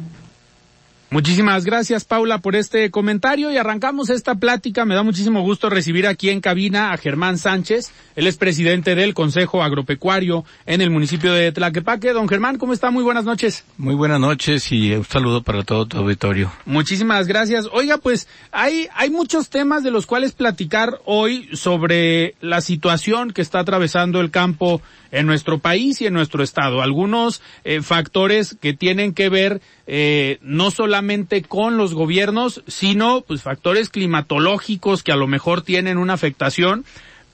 Muchísimas 1.11 1.65
gracias, 1.65 2.05
Paula, 2.05 2.37
por 2.37 2.55
este 2.55 2.91
comentario 2.91 3.51
y 3.51 3.57
arrancamos 3.57 4.11
esta 4.11 4.35
plática. 4.35 4.85
Me 4.85 4.93
da 4.93 5.01
muchísimo 5.01 5.41
gusto 5.41 5.67
recibir 5.67 6.05
aquí 6.05 6.29
en 6.29 6.39
cabina 6.39 6.91
a 6.93 6.97
Germán 6.97 7.39
Sánchez. 7.39 7.91
Él 8.15 8.27
es 8.27 8.37
presidente 8.37 8.93
del 8.93 9.15
Consejo 9.15 9.63
Agropecuario 9.63 10.45
en 10.67 10.81
el 10.81 10.91
municipio 10.91 11.33
de 11.33 11.51
Tlaquepaque. 11.51 12.13
Don 12.13 12.29
Germán, 12.29 12.59
¿cómo 12.59 12.73
está? 12.73 12.91
Muy 12.91 13.03
buenas 13.03 13.25
noches. 13.25 13.65
Muy 13.77 13.95
buenas 13.95 14.19
noches 14.19 14.71
y 14.71 14.93
un 14.93 15.03
saludo 15.03 15.41
para 15.41 15.63
todo 15.63 15.87
tu 15.87 15.97
auditorio. 15.97 16.51
Muchísimas 16.65 17.25
gracias. 17.25 17.67
Oiga, 17.71 17.97
pues 17.97 18.27
hay, 18.51 18.87
hay 18.93 19.09
muchos 19.09 19.49
temas 19.49 19.83
de 19.83 19.89
los 19.89 20.05
cuales 20.05 20.33
platicar 20.33 20.99
hoy 21.05 21.49
sobre 21.53 22.35
la 22.39 22.61
situación 22.61 23.31
que 23.31 23.41
está 23.41 23.59
atravesando 23.61 24.21
el 24.21 24.29
campo 24.29 24.79
en 25.11 25.25
nuestro 25.25 25.59
país 25.59 26.01
y 26.01 26.07
en 26.07 26.13
nuestro 26.13 26.43
estado. 26.43 26.81
Algunos 26.81 27.41
eh, 27.63 27.81
factores 27.81 28.55
que 28.59 28.73
tienen 28.73 29.13
que 29.13 29.29
ver 29.29 29.61
eh, 29.87 30.39
no 30.41 30.71
solamente 30.71 31.41
con 31.41 31.77
los 31.77 31.93
gobiernos, 31.93 32.63
sino 32.67 33.21
pues 33.21 33.41
factores 33.41 33.89
climatológicos 33.89 35.03
que 35.03 35.11
a 35.11 35.17
lo 35.17 35.27
mejor 35.27 35.61
tienen 35.61 35.97
una 35.97 36.13
afectación 36.13 36.85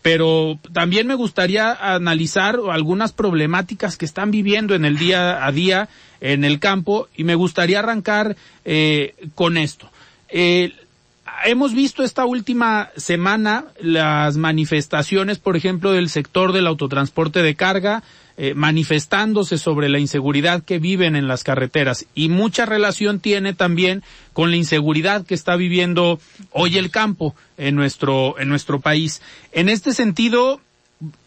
pero 0.05 0.59
también 0.71 1.07
me 1.07 1.15
gustaría 1.15 1.73
analizar 1.73 2.59
algunas 2.69 3.11
problemáticas 3.11 3.97
que 3.97 4.05
están 4.05 4.29
viviendo 4.29 4.75
en 4.75 4.85
el 4.85 4.99
día 4.99 5.43
a 5.43 5.51
día 5.51 5.89
en 6.21 6.43
el 6.43 6.59
campo 6.59 7.07
y 7.15 7.23
me 7.23 7.33
gustaría 7.33 7.79
arrancar 7.79 8.35
eh, 8.65 9.15
con 9.33 9.57
esto. 9.57 9.89
Eh, 10.29 10.73
hemos 11.43 11.73
visto 11.73 12.03
esta 12.03 12.25
última 12.25 12.89
semana 12.95 13.65
las 13.79 14.37
manifestaciones, 14.37 15.39
por 15.39 15.57
ejemplo, 15.57 15.91
del 15.91 16.09
sector 16.09 16.53
del 16.53 16.67
autotransporte 16.67 17.41
de 17.41 17.55
carga, 17.55 18.03
eh, 18.37 18.53
manifestándose 18.53 19.57
sobre 19.57 19.87
la 19.87 19.99
inseguridad 19.99 20.61
que 20.61 20.77
viven 20.77 21.15
en 21.15 21.27
las 21.27 21.45
carreteras 21.45 22.05
y 22.15 22.27
mucha 22.27 22.65
relación 22.65 23.21
tiene 23.21 23.53
también 23.53 24.03
con 24.33 24.51
la 24.51 24.57
inseguridad 24.57 25.25
que 25.25 25.35
está 25.35 25.55
viviendo 25.55 26.19
hoy 26.51 26.77
el 26.77 26.91
campo 26.91 27.33
en 27.57 27.75
nuestro 27.75 28.37
en 28.37 28.49
nuestro 28.49 28.81
país. 28.81 29.21
En 29.53 29.69
este 29.69 29.93
sentido, 29.93 30.59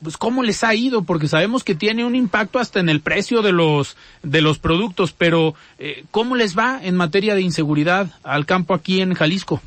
pues 0.03 0.19
cómo 0.19 0.43
les 0.43 0.63
ha 0.65 0.75
ido 0.75 1.03
porque 1.03 1.29
sabemos 1.29 1.65
que 1.65 1.75
tiene 1.75 2.05
un 2.05 2.15
impacto 2.15 2.59
hasta 2.59 2.79
en 2.79 2.91
el 2.91 3.01
precio 3.01 3.41
de 3.41 3.53
los 3.53 3.97
de 4.23 4.43
los 4.43 4.59
productos, 4.59 5.13
pero 5.13 5.55
eh, 5.79 6.05
cómo 6.11 6.37
les 6.37 6.59
va 6.59 6.79
en 6.83 6.95
materia 6.95 7.35
de 7.35 7.41
inseguridad 7.41 8.11
al 8.23 8.45
campo 8.45 8.75
aquí 8.75 9.01
en 9.01 9.15
Jalisco. 9.15 9.63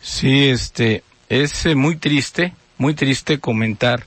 Sí, 0.00 0.48
este 0.48 1.02
es 1.28 1.66
eh, 1.66 1.74
muy 1.74 1.96
triste, 1.96 2.54
muy 2.78 2.94
triste 2.94 3.38
comentar 3.38 4.04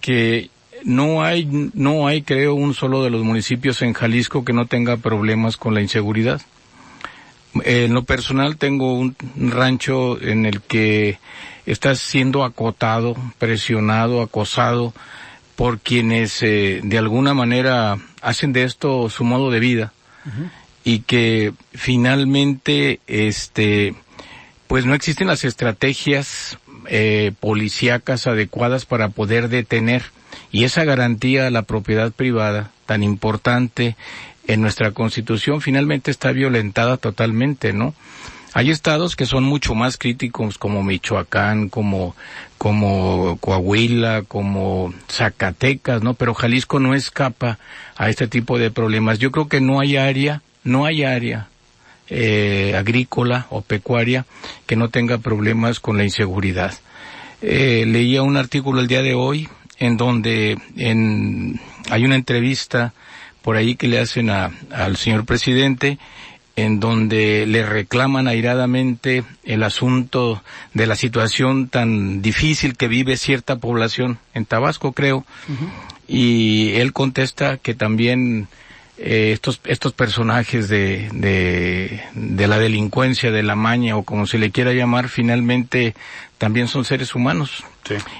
que 0.00 0.50
no 0.84 1.22
hay, 1.22 1.70
no 1.74 2.06
hay, 2.06 2.22
creo, 2.22 2.54
un 2.54 2.74
solo 2.74 3.02
de 3.02 3.10
los 3.10 3.24
municipios 3.24 3.82
en 3.82 3.94
Jalisco 3.94 4.44
que 4.44 4.52
no 4.52 4.66
tenga 4.66 4.96
problemas 4.96 5.56
con 5.56 5.74
la 5.74 5.80
inseguridad. 5.80 6.40
En 7.64 7.94
lo 7.94 8.04
personal 8.04 8.56
tengo 8.56 8.94
un 8.94 9.16
rancho 9.36 10.20
en 10.20 10.46
el 10.46 10.60
que 10.60 11.18
está 11.66 11.94
siendo 11.94 12.44
acotado, 12.44 13.16
presionado, 13.38 14.22
acosado 14.22 14.94
por 15.56 15.80
quienes 15.80 16.42
eh, 16.42 16.80
de 16.84 16.98
alguna 16.98 17.34
manera 17.34 17.98
hacen 18.22 18.52
de 18.52 18.62
esto 18.62 19.10
su 19.10 19.24
modo 19.24 19.50
de 19.50 19.60
vida 19.60 19.92
y 20.84 21.00
que 21.00 21.52
finalmente 21.72 23.00
este 23.06 23.94
pues 24.68 24.84
no 24.84 24.94
existen 24.94 25.26
las 25.26 25.44
estrategias 25.44 26.58
eh, 26.86 27.32
policíacas 27.40 28.26
adecuadas 28.26 28.84
para 28.84 29.08
poder 29.08 29.48
detener 29.48 30.04
y 30.52 30.64
esa 30.64 30.84
garantía 30.84 31.46
a 31.46 31.50
la 31.50 31.62
propiedad 31.62 32.12
privada 32.12 32.70
tan 32.86 33.02
importante 33.02 33.96
en 34.46 34.60
nuestra 34.60 34.92
constitución 34.92 35.60
finalmente 35.60 36.10
está 36.10 36.32
violentada 36.32 36.96
totalmente, 36.98 37.72
¿no? 37.72 37.94
Hay 38.54 38.70
estados 38.70 39.14
que 39.14 39.26
son 39.26 39.44
mucho 39.44 39.74
más 39.74 39.98
críticos 39.98 40.56
como 40.56 40.82
Michoacán, 40.82 41.68
como, 41.68 42.16
como 42.56 43.36
Coahuila, 43.40 44.22
como 44.26 44.94
Zacatecas, 45.10 46.02
¿no? 46.02 46.14
Pero 46.14 46.34
Jalisco 46.34 46.80
no 46.80 46.94
escapa 46.94 47.58
a 47.96 48.08
este 48.08 48.26
tipo 48.26 48.58
de 48.58 48.70
problemas. 48.70 49.18
Yo 49.18 49.30
creo 49.30 49.48
que 49.48 49.60
no 49.60 49.80
hay 49.80 49.98
área, 49.98 50.40
no 50.64 50.86
hay 50.86 51.04
área 51.04 51.48
eh, 52.10 52.74
agrícola 52.76 53.46
o 53.50 53.62
pecuaria 53.62 54.26
que 54.66 54.76
no 54.76 54.88
tenga 54.88 55.18
problemas 55.18 55.80
con 55.80 55.96
la 55.96 56.04
inseguridad. 56.04 56.74
Eh, 57.42 57.84
leía 57.86 58.22
un 58.22 58.36
artículo 58.36 58.80
el 58.80 58.88
día 58.88 59.02
de 59.02 59.14
hoy 59.14 59.48
en 59.78 59.96
donde 59.96 60.58
en, 60.76 61.60
hay 61.90 62.04
una 62.04 62.16
entrevista 62.16 62.92
por 63.42 63.56
ahí 63.56 63.76
que 63.76 63.88
le 63.88 64.00
hacen 64.00 64.30
a, 64.30 64.50
al 64.72 64.96
señor 64.96 65.24
presidente 65.24 65.98
en 66.58 66.80
donde 66.80 67.46
le 67.46 67.64
reclaman 67.64 68.26
airadamente 68.26 69.22
el 69.44 69.62
asunto 69.62 70.42
de 70.74 70.88
la 70.88 70.96
situación 70.96 71.68
tan 71.68 72.20
difícil 72.20 72.76
que 72.76 72.88
vive 72.88 73.16
cierta 73.16 73.56
población 73.58 74.18
en 74.34 74.44
Tabasco, 74.44 74.90
creo, 74.90 75.24
y 76.08 76.72
él 76.72 76.92
contesta 76.92 77.58
que 77.58 77.74
también 77.74 78.48
eh, 78.98 79.30
estos 79.32 79.60
estos 79.64 79.92
personajes 79.92 80.68
de, 80.68 81.08
de, 81.12 82.02
de 82.14 82.48
la 82.48 82.58
delincuencia, 82.58 83.30
de 83.30 83.42
la 83.42 83.54
maña 83.54 83.96
o 83.96 84.02
como 84.02 84.26
se 84.26 84.38
le 84.38 84.50
quiera 84.50 84.72
llamar, 84.72 85.08
finalmente 85.08 85.94
también 86.38 86.68
son 86.68 86.84
seres 86.84 87.14
humanos. 87.14 87.64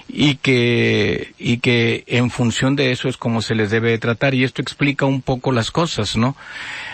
Y 0.08 0.36
que 0.36 1.34
y 1.38 1.58
que 1.58 2.04
en 2.06 2.30
función 2.30 2.74
de 2.74 2.90
eso 2.90 3.08
es 3.08 3.16
como 3.16 3.42
se 3.42 3.54
les 3.54 3.70
debe 3.70 3.98
tratar. 3.98 4.34
Y 4.34 4.44
esto 4.44 4.62
explica 4.62 5.04
un 5.04 5.20
poco 5.20 5.52
las 5.52 5.70
cosas, 5.70 6.16
¿no? 6.16 6.36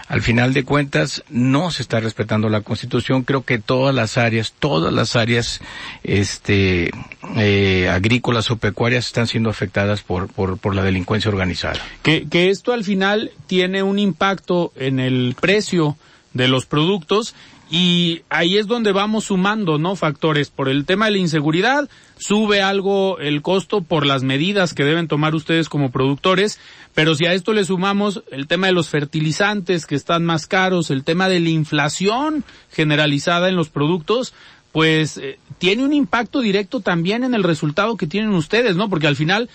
Al 0.07 0.21
final 0.21 0.53
de 0.53 0.65
cuentas 0.65 1.25
no 1.31 1.71
se 1.71 1.83
está 1.83 1.99
respetando 1.99 2.49
la 2.49 2.61
Constitución. 2.61 3.23
Creo 3.23 3.45
que 3.45 3.59
todas 3.59 3.95
las 3.95 4.19
áreas, 4.19 4.53
todas 4.59 4.93
las 4.93 5.17
áreas, 5.17 5.61
este, 6.03 6.91
eh, 7.37 7.89
agrícolas 7.89 8.51
o 8.51 8.57
pecuarias 8.57 9.07
están 9.07 9.27
siendo 9.27 9.49
afectadas 9.49 10.03
por 10.03 10.29
por 10.29 10.59
por 10.59 10.75
la 10.75 10.83
delincuencia 10.83 11.31
organizada. 11.31 11.81
Que 12.03 12.29
que 12.29 12.51
esto 12.51 12.73
al 12.73 12.85
final 12.85 13.31
tiene 13.47 13.83
un 13.83 13.99
impacto 13.99 14.73
en 14.77 15.01
el 15.01 15.37
precio 15.41 15.97
de 16.35 16.49
los 16.49 16.67
productos 16.67 17.35
y 17.71 18.23
ahí 18.29 18.59
es 18.59 18.67
donde 18.67 18.93
vamos 18.93 19.25
sumando, 19.25 19.79
¿no? 19.79 19.97
Factores. 19.97 20.51
Por 20.51 20.69
el 20.69 20.85
tema 20.85 21.07
de 21.07 21.13
la 21.13 21.19
inseguridad, 21.19 21.89
sube 22.19 22.63
algo 22.63 23.19
el 23.19 23.43
costo 23.43 23.81
por 23.81 24.07
las 24.07 24.23
medidas 24.23 24.75
que 24.75 24.85
deben 24.85 25.09
tomar 25.09 25.35
ustedes 25.35 25.69
como 25.69 25.91
productores, 25.91 26.61
pero 26.95 27.15
si 27.15 27.27
a 27.27 27.33
esto 27.33 27.53
le 27.53 27.65
sumamos 27.65 28.23
el 28.31 28.47
tema 28.47 28.67
de 28.67 28.75
los 28.75 28.91
fertilizantes 28.91 29.87
que 29.87 29.95
están 29.95 30.25
más 30.25 30.47
caros, 30.47 30.91
el 30.91 31.05
tema 31.05 31.29
de 31.29 31.41
la 31.41 31.49
inflación 31.49 32.45
generalizada 32.71 33.49
en 33.49 33.57
los 33.57 33.71
productos, 33.71 34.35
pues 34.73 35.17
eh, 35.17 35.39
tiene 35.59 35.85
un 35.85 35.93
impacto 35.93 36.41
directo 36.41 36.81
también 36.81 37.25
en 37.25 37.35
el 37.35 37.45
resultado 37.45 37.97
que 37.97 38.07
tienen 38.07 38.35
ustedes, 38.35 38.77
¿no? 38.77 38.91
Porque 38.91 39.07
al 39.07 39.17
final 39.17 39.49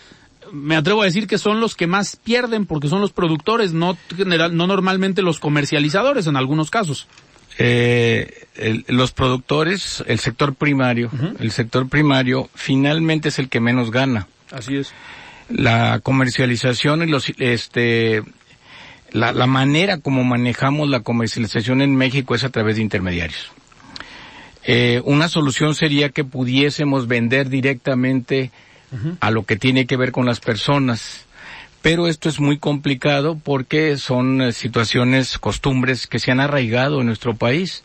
me 0.51 0.75
atrevo 0.75 1.03
a 1.03 1.05
decir 1.05 1.27
que 1.27 1.37
son 1.37 1.59
los 1.59 1.75
que 1.75 1.85
más 1.85 2.15
pierden 2.15 2.65
porque 2.65 2.87
son 2.87 3.01
los 3.01 3.11
productores, 3.11 3.71
no 3.71 3.95
general, 4.15 4.57
no 4.57 4.65
normalmente 4.65 5.21
los 5.21 5.39
comercializadores 5.39 6.25
en 6.25 6.37
algunos 6.37 6.71
casos 6.71 7.07
eh, 7.61 8.45
el, 8.55 8.85
los 8.87 9.11
productores, 9.11 10.01
el 10.07 10.19
sector 10.19 10.55
primario, 10.55 11.11
el 11.39 11.51
sector 11.51 11.89
primario 11.89 12.49
finalmente 12.55 13.29
es 13.29 13.37
el 13.37 13.49
que 13.49 13.59
menos 13.59 13.91
gana. 13.91 14.27
Así 14.49 14.77
es. 14.77 14.93
La 15.49 15.99
comercialización 15.99 17.03
y 17.03 17.07
los, 17.07 17.31
este, 17.37 18.23
la, 19.11 19.33
la 19.33 19.45
manera 19.45 19.97
como 19.97 20.23
manejamos 20.23 20.89
la 20.89 21.01
comercialización 21.01 21.81
en 21.81 21.95
México 21.95 22.33
es 22.33 22.45
a 22.45 22.49
través 22.49 22.77
de 22.77 22.81
intermediarios. 22.83 23.51
Eh, 24.63 25.01
una 25.03 25.27
solución 25.27 25.75
sería 25.75 26.09
que 26.09 26.23
pudiésemos 26.23 27.07
vender 27.07 27.49
directamente 27.49 28.51
a 29.19 29.31
lo 29.31 29.43
que 29.43 29.55
tiene 29.55 29.85
que 29.85 29.97
ver 29.97 30.11
con 30.11 30.25
las 30.25 30.39
personas 30.39 31.25
pero 31.81 32.07
esto 32.07 32.27
es 32.27 32.39
muy 32.39 32.57
complicado 32.57 33.37
porque 33.41 33.97
son 33.97 34.41
eh, 34.41 34.51
situaciones, 34.51 35.37
costumbres 35.37 36.07
que 36.07 36.19
se 36.19 36.31
han 36.31 36.39
arraigado 36.39 36.99
en 36.99 37.07
nuestro 37.07 37.35
país. 37.35 37.83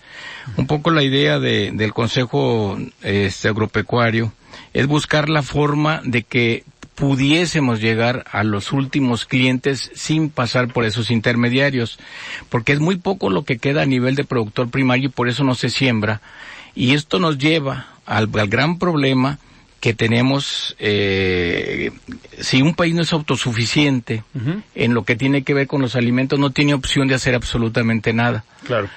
Un 0.57 0.67
poco 0.67 0.91
la 0.91 1.03
idea 1.03 1.39
de, 1.39 1.71
del 1.73 1.95
Consejo 1.95 2.77
este, 3.03 3.49
Agropecuario 3.49 4.33
es 4.73 4.87
buscar 4.87 5.29
la 5.29 5.43
forma 5.43 6.01
de 6.05 6.23
que 6.23 6.65
pudiésemos 6.95 7.81
llegar 7.81 8.25
a 8.31 8.45
los 8.45 8.73
últimos 8.73 9.25
clientes 9.25 9.91
sin 9.95 10.31
pasar 10.31 10.73
por 10.73 10.85
esos 10.85 11.11
intermediarios, 11.11 11.99
porque 12.51 12.73
es 12.73 12.81
muy 12.81 12.97
poco 12.97 13.31
lo 13.31 13.45
que 13.45 13.59
queda 13.59 13.83
a 13.83 13.87
nivel 13.87 14.15
de 14.15 14.25
productor 14.25 14.71
primario 14.71 15.09
y 15.09 15.13
por 15.13 15.29
eso 15.29 15.45
no 15.45 15.55
se 15.55 15.71
siembra. 15.71 16.21
Y 16.75 16.95
esto 16.95 17.19
nos 17.19 17.39
lleva 17.39 17.89
al, 18.07 18.29
al 18.35 18.49
gran 18.49 18.79
problema 18.79 19.39
que 19.85 19.93
tenemos, 19.93 20.75
eh, 20.79 21.91
si 22.41 22.63
un 22.63 22.75
país 22.75 22.95
no 22.95 23.03
es 23.03 23.13
autosuficiente 23.13 24.25
en 24.75 24.95
lo 24.95 25.05
que 25.05 25.15
tiene 25.15 25.43
que 25.43 25.53
ver 25.53 25.67
con 25.67 25.83
los 25.83 25.95
alimentos, 25.95 26.39
no 26.39 26.49
tiene 26.49 26.73
opción 26.73 27.07
de 27.07 27.15
hacer 27.15 27.35
absolutamente 27.35 28.15
nada. 28.15 28.47
Claro. 28.67 28.89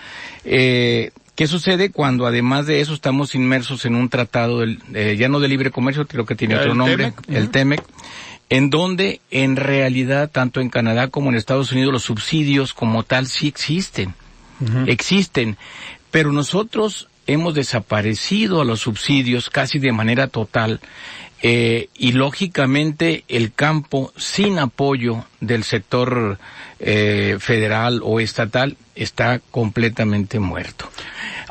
Eh, 0.45 1.11
¿Qué 1.35 1.45
sucede 1.45 1.91
cuando 1.91 2.25
además 2.25 2.67
de 2.67 2.79
eso 2.79 2.93
estamos 2.93 3.35
inmersos 3.35 3.83
en 3.83 3.95
un 3.95 4.07
tratado, 4.07 4.61
del, 4.61 4.79
eh, 4.93 5.17
ya 5.19 5.27
no 5.27 5.41
de 5.41 5.49
libre 5.49 5.71
comercio, 5.71 6.07
creo 6.07 6.25
que 6.25 6.35
tiene 6.35 6.55
otro 6.55 6.73
nombre, 6.73 7.11
el 7.27 7.49
TEMEC, 7.49 7.83
en 8.49 8.69
donde 8.69 9.19
en 9.29 9.57
realidad 9.57 10.31
tanto 10.31 10.61
en 10.61 10.69
Canadá 10.69 11.09
como 11.09 11.27
en 11.27 11.35
Estados 11.35 11.73
Unidos 11.73 11.91
los 11.91 12.03
subsidios 12.03 12.73
como 12.73 13.03
tal 13.03 13.27
sí 13.27 13.49
existen, 13.49 14.13
existen, 14.85 15.57
pero 16.11 16.31
nosotros 16.31 17.09
hemos 17.27 17.53
desaparecido 17.53 18.61
a 18.61 18.65
los 18.65 18.81
subsidios 18.81 19.49
casi 19.49 19.79
de 19.79 19.91
manera 19.91 20.27
total 20.27 20.79
eh, 21.43 21.89
y 21.95 22.13
lógicamente 22.13 23.23
el 23.27 23.53
campo 23.53 24.11
sin 24.17 24.57
apoyo 24.57 25.25
del 25.39 25.63
sector 25.63 26.39
eh, 26.79 27.37
federal 27.39 28.01
o 28.03 28.19
estatal 28.19 28.75
está 28.95 29.39
completamente 29.51 30.39
muerto. 30.39 30.89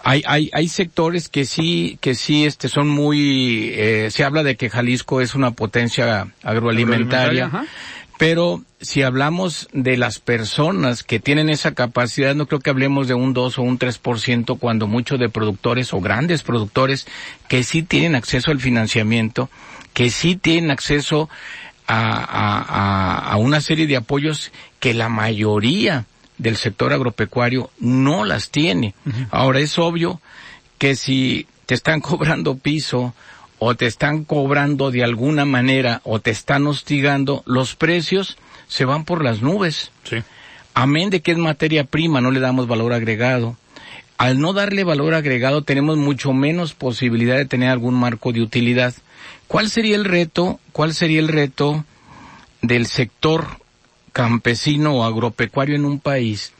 Hay, 0.02 0.22
hay, 0.26 0.50
hay 0.52 0.68
sectores 0.68 1.28
que 1.28 1.44
sí, 1.44 1.98
que 2.00 2.14
sí, 2.14 2.46
este, 2.46 2.68
son 2.68 2.88
muy, 2.88 3.70
eh, 3.74 4.08
se 4.10 4.24
habla 4.24 4.42
de 4.42 4.56
que 4.56 4.70
Jalisco 4.70 5.20
es 5.20 5.34
una 5.34 5.52
potencia 5.52 6.28
agroalimentaria, 6.42 7.50
Pero 8.18 8.62
si 8.80 9.02
hablamos 9.02 9.68
de 9.72 9.96
las 9.96 10.20
personas 10.20 11.02
que 11.02 11.20
tienen 11.20 11.50
esa 11.50 11.74
capacidad, 11.74 12.34
no 12.34 12.46
creo 12.46 12.60
que 12.60 12.70
hablemos 12.70 13.08
de 13.08 13.14
un 13.14 13.34
2 13.34 13.58
o 13.58 13.62
un 13.62 13.78
3% 13.78 14.58
cuando 14.58 14.86
muchos 14.86 15.20
de 15.20 15.28
productores 15.28 15.92
o 15.92 16.00
grandes 16.00 16.42
productores 16.42 17.06
que 17.48 17.62
sí 17.62 17.82
tienen 17.82 18.14
acceso 18.14 18.50
al 18.50 18.60
financiamiento, 18.60 19.50
que 19.92 20.10
sí 20.10 20.36
tienen 20.36 20.70
acceso 20.70 21.28
a, 21.86 23.32
a, 23.32 23.36
una 23.36 23.60
serie 23.60 23.86
de 23.86 23.96
apoyos 23.96 24.50
que 24.80 24.94
la 24.94 25.08
mayoría 25.08 26.06
del 26.38 26.56
sector 26.56 26.92
agropecuario 26.92 27.70
no 27.78 28.24
las 28.24 28.50
tiene. 28.50 28.94
Ahora 29.30 29.60
es 29.60 29.78
obvio 29.78 30.20
que 30.78 30.96
si 30.96 31.46
te 31.66 31.74
están 31.74 32.00
cobrando 32.02 32.56
piso 32.56 33.14
o 33.58 33.74
te 33.74 33.86
están 33.86 34.24
cobrando 34.24 34.90
de 34.90 35.02
alguna 35.02 35.44
manera 35.44 36.00
o 36.04 36.20
te 36.20 36.30
están 36.30 36.66
hostigando, 36.66 37.42
los 37.46 37.74
precios 37.74 38.36
se 38.68 38.84
van 38.84 39.04
por 39.04 39.24
las 39.24 39.42
nubes. 39.42 39.90
Sí. 40.04 40.16
Amén 40.74 41.10
de 41.10 41.20
que 41.20 41.32
es 41.32 41.38
materia 41.38 41.84
prima, 41.84 42.20
no 42.20 42.30
le 42.30 42.40
damos 42.40 42.66
valor 42.66 42.92
agregado. 42.92 43.56
Al 44.18 44.40
no 44.40 44.52
darle 44.52 44.84
valor 44.84 45.14
agregado 45.14 45.62
tenemos 45.62 45.96
mucho 45.96 46.32
menos 46.32 46.74
posibilidad 46.74 47.36
de 47.36 47.46
tener 47.46 47.70
algún 47.70 47.94
marco 47.94 48.32
de 48.32 48.42
utilidad. 48.42 48.94
¿Cuál 49.46 49.70
sería 49.70 49.96
el 49.96 50.04
reto? 50.04 50.60
¿Cuál 50.72 50.94
sería 50.94 51.20
el 51.20 51.28
reto 51.28 51.84
del 52.62 52.86
sector 52.86 53.46
campesino 54.12 54.94
o 54.96 55.04
agropecuario 55.04 55.76
en 55.76 55.84
un 55.84 56.00
país? 56.00 56.52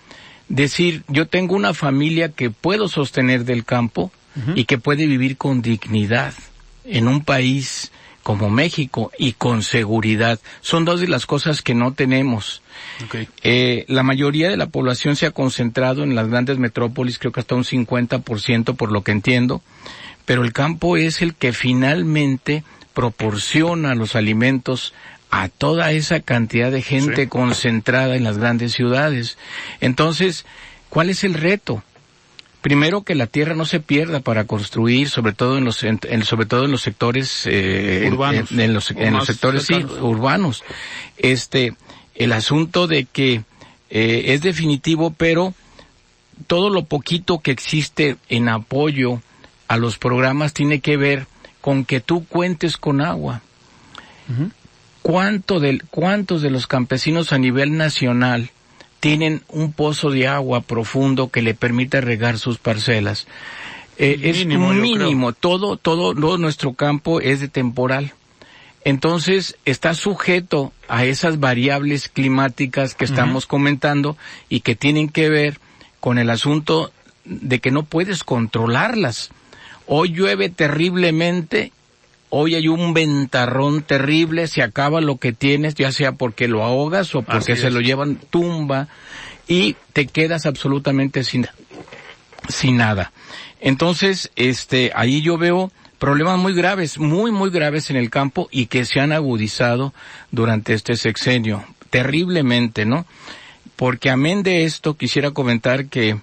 Decir, 0.49 1.03
yo 1.09 1.27
tengo 1.27 1.57
una 1.57 1.75
familia 1.75 2.31
que 2.31 2.51
puedo 2.51 2.89
sostener 2.89 3.45
del 3.45 3.65
campo 3.65 4.13
y 4.55 4.65
que 4.65 4.77
puede 4.77 5.07
vivir 5.07 5.39
con 5.39 5.63
dignidad 5.63 6.35
en 6.87 7.09
un 7.09 7.23
país 7.23 7.91
como 8.27 8.51
México 8.51 9.13
y 9.19 9.35
con 9.35 9.63
seguridad. 9.63 10.41
Son 10.61 10.85
dos 10.85 11.01
de 11.01 11.07
las 11.07 11.27
cosas 11.27 11.63
que 11.63 11.75
no 11.75 11.93
tenemos. 11.93 12.61
Eh, 13.45 13.85
la 13.87 14.03
mayoría 14.03 14.51
de 14.51 14.57
la 14.57 14.67
población 14.67 15.15
se 15.15 15.27
ha 15.27 15.31
concentrado 15.31 16.03
en 16.03 16.17
las 16.17 16.29
grandes 16.29 16.59
metrópolis, 16.59 17.19
creo 17.19 17.31
que 17.31 17.39
hasta 17.39 17.55
un 17.55 17.63
50% 17.63 18.75
por 18.75 18.91
lo 18.91 19.03
que 19.03 19.13
entiendo, 19.13 19.63
pero 20.25 20.43
el 20.43 20.53
campo 20.53 20.97
es 20.97 21.23
el 21.23 21.35
que 21.35 21.53
finalmente 21.53 22.65
proporciona 22.95 23.95
los 23.95 24.17
alimentos 24.17 24.93
a 25.31 25.49
toda 25.49 25.93
esa 25.93 26.19
cantidad 26.19 26.73
de 26.73 26.83
gente 26.83 27.29
concentrada 27.29 28.17
en 28.17 28.25
las 28.25 28.39
grandes 28.39 28.73
ciudades. 28.73 29.39
Entonces, 29.81 30.47
¿cuál 30.89 31.11
es 31.11 31.23
el 31.23 31.35
reto? 31.35 31.85
Primero 32.61 33.03
que 33.03 33.15
la 33.15 33.27
tierra 33.27 33.55
no 33.55 33.65
se 33.65 33.81
pierda 33.81 34.21
para 34.21 34.45
construir, 34.45 35.09
sobre 35.09 35.33
todo 35.33 35.59
en 35.59 35.65
los, 35.65 35.85
sobre 36.23 36.47
todo 36.47 36.65
en 36.65 36.73
los 36.73 36.83
sectores 36.83 37.43
eh, 37.47 38.09
urbanos, 38.11 38.51
en, 38.53 38.75
los, 38.75 38.91
en 38.91 39.15
los 39.15 39.27
sectores 39.27 39.69
urbanos. 39.71 40.65
Este, 41.17 41.75
el 42.15 42.33
asunto 42.33 42.87
de 42.87 43.05
que 43.05 43.43
eh, 43.91 44.25
es 44.27 44.43
definitivo, 44.43 45.15
pero 45.17 45.55
todo 46.47 46.71
lo 46.71 46.85
poquito 46.85 47.39
que 47.39 47.51
existe 47.51 48.17
en 48.29 48.49
apoyo 48.49 49.21
a 49.69 49.77
los 49.77 49.99
programas 49.99 50.53
tiene 50.53 50.81
que 50.81 50.97
ver 50.97 51.27
con 51.61 51.85
que 51.85 52.01
tú 52.01 52.25
cuentes 52.27 52.77
con 52.77 53.01
agua. 53.01 53.43
¿Cuánto 55.03 55.61
del, 55.61 55.85
¿Cuántos 55.85 56.43
de 56.43 56.51
los 56.51 56.67
campesinos 56.67 57.33
a 57.33 57.39
nivel 57.39 57.77
nacional 57.77 58.51
tienen 59.01 59.43
un 59.49 59.73
pozo 59.73 60.11
de 60.11 60.27
agua 60.27 60.61
profundo 60.61 61.29
que 61.29 61.43
le 61.43 61.55
permite 61.55 62.01
regar 62.01 62.39
sus 62.39 62.59
parcelas. 62.59 63.27
Eh, 63.99 64.21
es 64.25 64.39
mínimo, 64.39 64.71
mínimo. 64.71 65.33
Todo, 65.33 65.77
todo, 65.77 66.15
todo 66.15 66.39
nuestro 66.39 66.75
campo 66.75 67.21
es 67.21 67.41
de 67.41 67.49
temporal. 67.49 68.13
Entonces 68.85 69.57
está 69.65 69.95
sujeto 69.95 70.73
a 70.87 71.05
esas 71.05 71.41
variables 71.41 72.09
climáticas 72.09 72.95
que 72.95 73.05
estamos 73.05 73.47
comentando 73.47 74.17
y 74.49 74.61
que 74.61 74.77
tienen 74.77 75.09
que 75.09 75.29
ver 75.29 75.59
con 75.99 76.19
el 76.19 76.31
asunto 76.31 76.93
de 77.25 77.59
que 77.59 77.73
no 77.73 77.83
puedes 77.83 78.23
controlarlas. 78.23 79.31
Hoy 79.87 80.13
llueve 80.13 80.51
terriblemente 80.51 81.73
hoy 82.31 82.55
hay 82.55 82.69
un 82.69 82.95
ventarrón 82.95 83.83
terrible, 83.83 84.47
se 84.47 84.63
acaba 84.63 85.01
lo 85.01 85.19
que 85.19 85.33
tienes, 85.33 85.75
ya 85.75 85.93
sea 85.93 86.13
porque 86.13 86.49
lo 86.49 86.65
ahogas 86.65 87.15
o 87.15 87.23
porque 87.23 87.57
se 87.57 87.71
lo 87.71 87.81
llevan 87.81 88.17
tumba 88.17 88.89
y 89.49 89.77
te 89.93 90.07
quedas 90.07 90.47
absolutamente 90.47 91.25
sin, 91.25 91.47
sin 92.49 92.77
nada. 92.77 93.13
Entonces, 93.61 94.31
este, 94.37 94.93
ahí 94.95 95.23
yo 95.23 95.39
veo 95.39 95.73
problemas 95.99 96.39
muy 96.39 96.55
graves, 96.55 96.99
muy, 96.99 97.33
muy 97.33 97.51
graves 97.51 97.91
en 97.91 97.97
el 97.97 98.11
campo 98.11 98.49
y 98.51 98.67
que 98.67 98.85
se 98.85 99.01
han 99.01 99.13
agudizado 99.13 99.95
durante 100.31 100.75
este 100.75 100.97
sexenio, 100.97 101.65
terriblemente, 101.91 102.85
¿no? 102.85 103.07
Porque 103.77 104.11
amén 104.11 104.43
de 104.43 104.65
esto, 104.65 104.97
quisiera 104.97 105.31
comentar 105.31 105.87
que, 105.87 106.19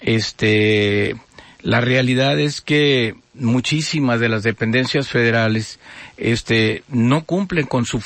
este, 0.00 1.16
la 1.62 1.80
realidad 1.80 2.38
es 2.38 2.60
que 2.60 3.14
muchísimas 3.34 4.20
de 4.20 4.28
las 4.28 4.42
dependencias 4.42 5.08
federales 5.08 5.78
este 6.16 6.82
no 6.88 7.24
cumplen 7.24 7.66
con 7.66 7.84
su 7.84 8.00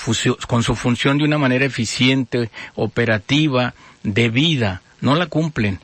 con 0.46 0.62
su 0.62 0.74
función 0.74 1.18
de 1.18 1.24
una 1.24 1.38
manera 1.38 1.64
eficiente, 1.64 2.50
operativa, 2.74 3.74
debida, 4.02 4.82
no 5.00 5.16
la 5.16 5.26
cumplen. 5.26 5.80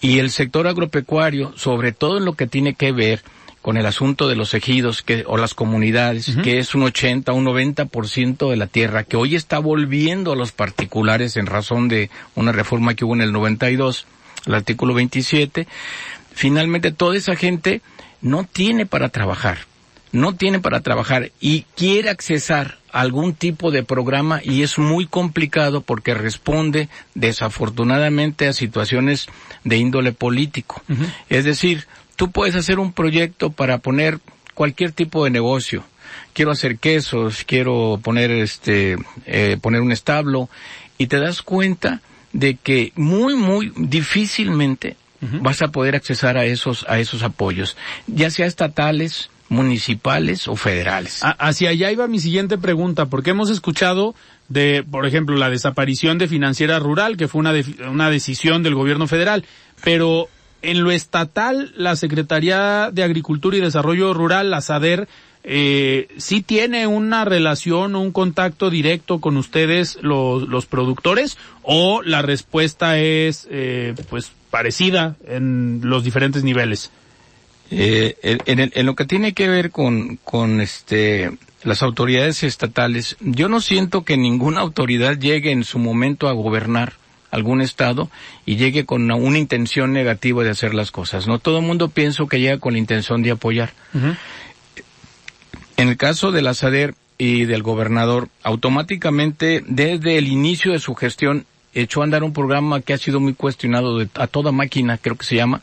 Y 0.00 0.18
el 0.18 0.30
sector 0.30 0.66
agropecuario, 0.66 1.52
sobre 1.56 1.92
todo 1.92 2.18
en 2.18 2.24
lo 2.24 2.34
que 2.34 2.46
tiene 2.46 2.74
que 2.74 2.92
ver 2.92 3.22
con 3.62 3.76
el 3.76 3.86
asunto 3.86 4.28
de 4.28 4.36
los 4.36 4.54
ejidos 4.54 5.02
que, 5.02 5.24
o 5.26 5.36
las 5.36 5.54
comunidades, 5.54 6.36
que 6.42 6.58
es 6.58 6.74
un 6.74 6.84
80, 6.84 7.32
un 7.32 7.44
90% 7.44 8.50
de 8.50 8.56
la 8.56 8.66
tierra, 8.66 9.04
que 9.04 9.16
hoy 9.16 9.34
está 9.34 9.58
volviendo 9.58 10.32
a 10.32 10.36
los 10.36 10.52
particulares 10.52 11.36
en 11.36 11.46
razón 11.46 11.88
de 11.88 12.08
una 12.34 12.52
reforma 12.52 12.94
que 12.94 13.04
hubo 13.04 13.14
en 13.14 13.22
el 13.22 13.32
92, 13.32 14.06
el 14.46 14.54
artículo 14.54 14.94
27, 14.94 15.66
finalmente 16.38 16.92
toda 16.92 17.16
esa 17.16 17.34
gente 17.34 17.82
no 18.22 18.44
tiene 18.44 18.86
para 18.86 19.08
trabajar, 19.08 19.58
no 20.12 20.36
tiene 20.36 20.60
para 20.60 20.82
trabajar 20.82 21.32
y 21.40 21.62
quiere 21.74 22.10
accesar 22.10 22.78
a 22.92 23.00
algún 23.00 23.34
tipo 23.34 23.72
de 23.72 23.82
programa 23.82 24.40
y 24.44 24.62
es 24.62 24.78
muy 24.78 25.06
complicado 25.06 25.80
porque 25.80 26.14
responde 26.14 26.88
desafortunadamente 27.16 28.46
a 28.46 28.52
situaciones 28.52 29.26
de 29.64 29.78
índole 29.78 30.12
político. 30.12 30.80
Es 31.28 31.44
decir, 31.44 31.88
tú 32.14 32.30
puedes 32.30 32.54
hacer 32.54 32.78
un 32.78 32.92
proyecto 32.92 33.50
para 33.50 33.78
poner 33.78 34.20
cualquier 34.54 34.92
tipo 34.92 35.24
de 35.24 35.30
negocio. 35.30 35.82
Quiero 36.34 36.52
hacer 36.52 36.78
quesos, 36.78 37.42
quiero 37.44 37.98
poner 38.00 38.30
este, 38.30 38.96
eh, 39.26 39.56
poner 39.60 39.80
un 39.80 39.90
establo 39.90 40.48
y 40.98 41.08
te 41.08 41.18
das 41.18 41.42
cuenta 41.42 42.00
de 42.32 42.54
que 42.54 42.92
muy, 42.94 43.34
muy 43.34 43.72
difícilmente 43.74 44.96
vas 45.20 45.62
a 45.62 45.68
poder 45.68 45.96
accesar 45.96 46.36
a 46.36 46.44
esos, 46.44 46.84
a 46.88 46.98
esos 46.98 47.22
apoyos, 47.22 47.76
ya 48.06 48.30
sea 48.30 48.46
estatales, 48.46 49.30
municipales 49.48 50.46
o 50.46 50.56
federales. 50.56 51.20
hacia 51.22 51.70
allá 51.70 51.90
iba 51.90 52.06
mi 52.06 52.20
siguiente 52.20 52.58
pregunta, 52.58 53.06
porque 53.06 53.30
hemos 53.30 53.50
escuchado 53.50 54.14
de, 54.48 54.84
por 54.88 55.06
ejemplo, 55.06 55.36
la 55.36 55.50
desaparición 55.50 56.18
de 56.18 56.28
financiera 56.28 56.78
rural, 56.78 57.16
que 57.16 57.28
fue 57.28 57.40
una, 57.40 57.52
una 57.90 58.10
decisión 58.10 58.62
del 58.62 58.74
gobierno 58.74 59.06
federal, 59.06 59.44
pero 59.82 60.28
en 60.62 60.82
lo 60.82 60.90
estatal, 60.90 61.72
la 61.76 61.96
Secretaría 61.96 62.90
de 62.92 63.02
Agricultura 63.02 63.56
y 63.56 63.60
Desarrollo 63.60 64.12
Rural, 64.12 64.50
la 64.50 64.60
SADER, 64.60 65.08
eh, 65.44 66.08
sí 66.16 66.42
tiene 66.42 66.86
una 66.86 67.24
relación 67.24 67.94
o 67.94 68.00
un 68.00 68.12
contacto 68.12 68.70
directo 68.70 69.20
con 69.20 69.36
ustedes 69.36 69.98
los, 70.02 70.48
los 70.48 70.66
productores 70.66 71.38
o 71.62 72.02
la 72.02 72.22
respuesta 72.22 72.98
es 72.98 73.46
eh, 73.50 73.94
pues 74.10 74.32
parecida 74.50 75.16
en 75.26 75.80
los 75.82 76.04
diferentes 76.04 76.44
niveles? 76.44 76.90
Eh, 77.70 78.16
en, 78.46 78.70
en, 78.74 78.86
lo 78.86 78.94
que 78.94 79.04
tiene 79.04 79.34
que 79.34 79.48
ver 79.48 79.70
con, 79.70 80.16
con 80.24 80.60
este, 80.60 81.30
las 81.64 81.82
autoridades 81.82 82.42
estatales, 82.42 83.16
yo 83.20 83.48
no 83.48 83.60
siento 83.60 84.04
que 84.04 84.16
ninguna 84.16 84.60
autoridad 84.60 85.18
llegue 85.18 85.50
en 85.50 85.64
su 85.64 85.78
momento 85.78 86.28
a 86.28 86.32
gobernar 86.32 86.94
algún 87.30 87.60
estado 87.60 88.10
y 88.46 88.56
llegue 88.56 88.86
con 88.86 89.10
una, 89.10 89.38
intención 89.38 89.92
negativa 89.92 90.42
de 90.44 90.50
hacer 90.50 90.74
las 90.74 90.90
cosas. 90.90 91.26
No 91.26 91.38
todo 91.38 91.58
el 91.58 91.66
mundo 91.66 91.88
pienso 91.88 92.26
que 92.26 92.40
llega 92.40 92.58
con 92.58 92.72
la 92.72 92.78
intención 92.78 93.22
de 93.22 93.32
apoyar. 93.32 93.72
En 95.76 95.88
el 95.88 95.96
caso 95.96 96.32
de 96.32 96.42
la 96.42 96.54
SADER 96.54 96.94
y 97.18 97.44
del 97.44 97.62
gobernador, 97.62 98.28
automáticamente 98.42 99.62
desde 99.66 100.18
el 100.18 100.28
inicio 100.28 100.72
de 100.72 100.78
su 100.78 100.94
gestión 100.94 101.44
echó 101.82 102.00
a 102.00 102.04
andar 102.04 102.22
un 102.22 102.32
programa 102.32 102.80
que 102.80 102.92
ha 102.92 102.98
sido 102.98 103.20
muy 103.20 103.34
cuestionado 103.34 103.98
a 104.14 104.26
toda 104.26 104.52
máquina, 104.52 104.98
creo 104.98 105.16
que 105.16 105.24
se 105.24 105.36
llama, 105.36 105.62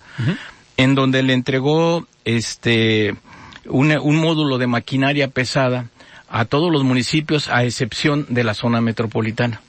en 0.78 0.96
donde 0.96 1.24
le 1.24 1.34
entregó 1.34 2.08
este 2.24 3.16
un 3.68 4.16
módulo 4.18 4.58
de 4.58 4.68
maquinaria 4.68 5.28
pesada 5.28 5.90
a 6.30 6.46
todos 6.46 6.72
los 6.72 6.84
municipios 6.84 7.50
a 7.50 7.64
excepción 7.64 8.26
de 8.30 8.44
la 8.44 8.54
zona 8.54 8.82
metropolitana. 8.82 9.62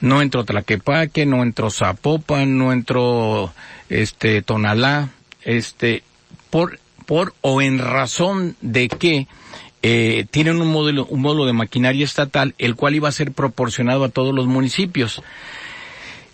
No 0.00 0.20
entró 0.20 0.44
Tlaquepaque, 0.44 1.24
no 1.26 1.42
entró 1.42 1.70
Zapopan, 1.70 2.58
no 2.58 2.72
entró 2.72 3.52
este 3.88 4.42
Tonalá, 4.42 5.08
este 5.42 6.02
por 6.50 6.78
por 7.06 7.34
o 7.40 7.62
en 7.62 7.78
razón 7.78 8.56
de 8.60 8.88
que 8.88 9.28
eh, 9.82 10.26
tienen 10.30 10.60
un 10.60 10.68
módulo, 10.68 11.06
un 11.06 11.20
módulo 11.20 11.46
de 11.46 11.52
maquinaria 11.52 12.04
estatal, 12.04 12.54
el 12.58 12.74
cual 12.74 12.94
iba 12.94 13.08
a 13.08 13.12
ser 13.12 13.32
proporcionado 13.32 14.04
a 14.04 14.08
todos 14.08 14.34
los 14.34 14.46
municipios. 14.46 15.22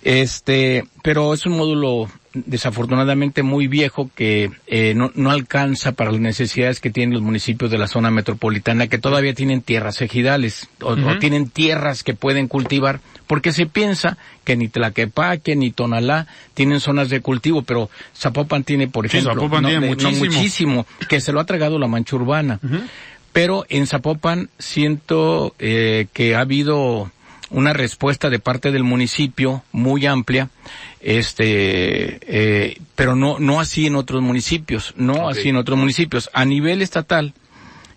Este, 0.05 0.85
pero 1.03 1.33
es 1.33 1.47
un 1.47 1.57
módulo 1.57 2.09
desafortunadamente 2.35 3.43
muy 3.43 3.67
viejo 3.67 4.11
que 4.15 4.51
eh, 4.67 4.95
no, 4.95 5.13
no, 5.15 5.31
alcanza 5.31 5.93
para 5.93 6.11
las 6.11 6.21
necesidades 6.21 6.81
que 6.81 6.91
tienen 6.91 7.13
los 7.15 7.23
municipios 7.23 7.71
de 7.71 7.79
la 7.79 7.87
zona 7.87 8.11
metropolitana 8.11 8.87
que 8.87 8.99
todavía 8.99 9.35
tienen 9.35 9.61
tierras 9.61 10.01
ejidales 10.01 10.69
o, 10.81 10.93
o 10.93 11.19
tienen 11.19 11.51
tierras 11.51 12.03
que 12.03 12.15
pueden 12.15 12.49
cultivar 12.49 13.01
porque 13.27 13.53
se 13.53 13.67
piensa 13.67 14.17
que 14.45 14.57
ni 14.57 14.69
Tlaquepaque 14.69 15.57
ni 15.57 15.71
Tonalá 15.73 16.27
tienen 16.55 16.81
zonas 16.81 17.11
de 17.11 17.21
cultivo 17.21 17.63
pero 17.63 17.91
Zapopan 18.17 18.65
tiene 18.65 18.89
por 18.89 19.07
ejemplo 19.07 19.33
sí, 19.33 19.37
Zapopan 19.37 19.63
no, 19.63 19.69
tiene 19.69 19.87
de, 19.87 19.91
muchísimo. 19.91 20.25
No, 20.25 20.33
muchísimo 20.33 20.87
que 21.09 21.21
se 21.21 21.33
lo 21.33 21.41
ha 21.41 21.45
tragado 21.45 21.79
la 21.79 21.87
mancha 21.87 22.17
urbana 22.17 22.61
pero 23.33 23.65
en 23.69 23.87
Zapopan 23.87 24.51
siento 24.59 25.55
eh, 25.59 26.07
que 26.13 26.35
ha 26.35 26.41
habido 26.41 27.11
una 27.51 27.73
respuesta 27.73 28.31
de 28.31 28.39
parte 28.39 28.73
del 28.73 28.83
municipio 28.83 29.63
muy 29.73 30.07
amplia, 30.07 30.49
este, 31.01 32.19
eh, 32.23 32.79
pero 32.95 33.15
no, 33.15 33.39
no 33.39 33.61
así 33.61 33.87
en 33.87 33.97
otros 33.97 34.23
municipios, 34.23 34.95
no 34.97 35.27
okay. 35.27 35.41
así 35.41 35.49
en 35.51 35.57
otros 35.57 35.79
municipios. 35.79 36.31
A 36.33 36.45
nivel 36.45 36.81
estatal, 36.83 37.35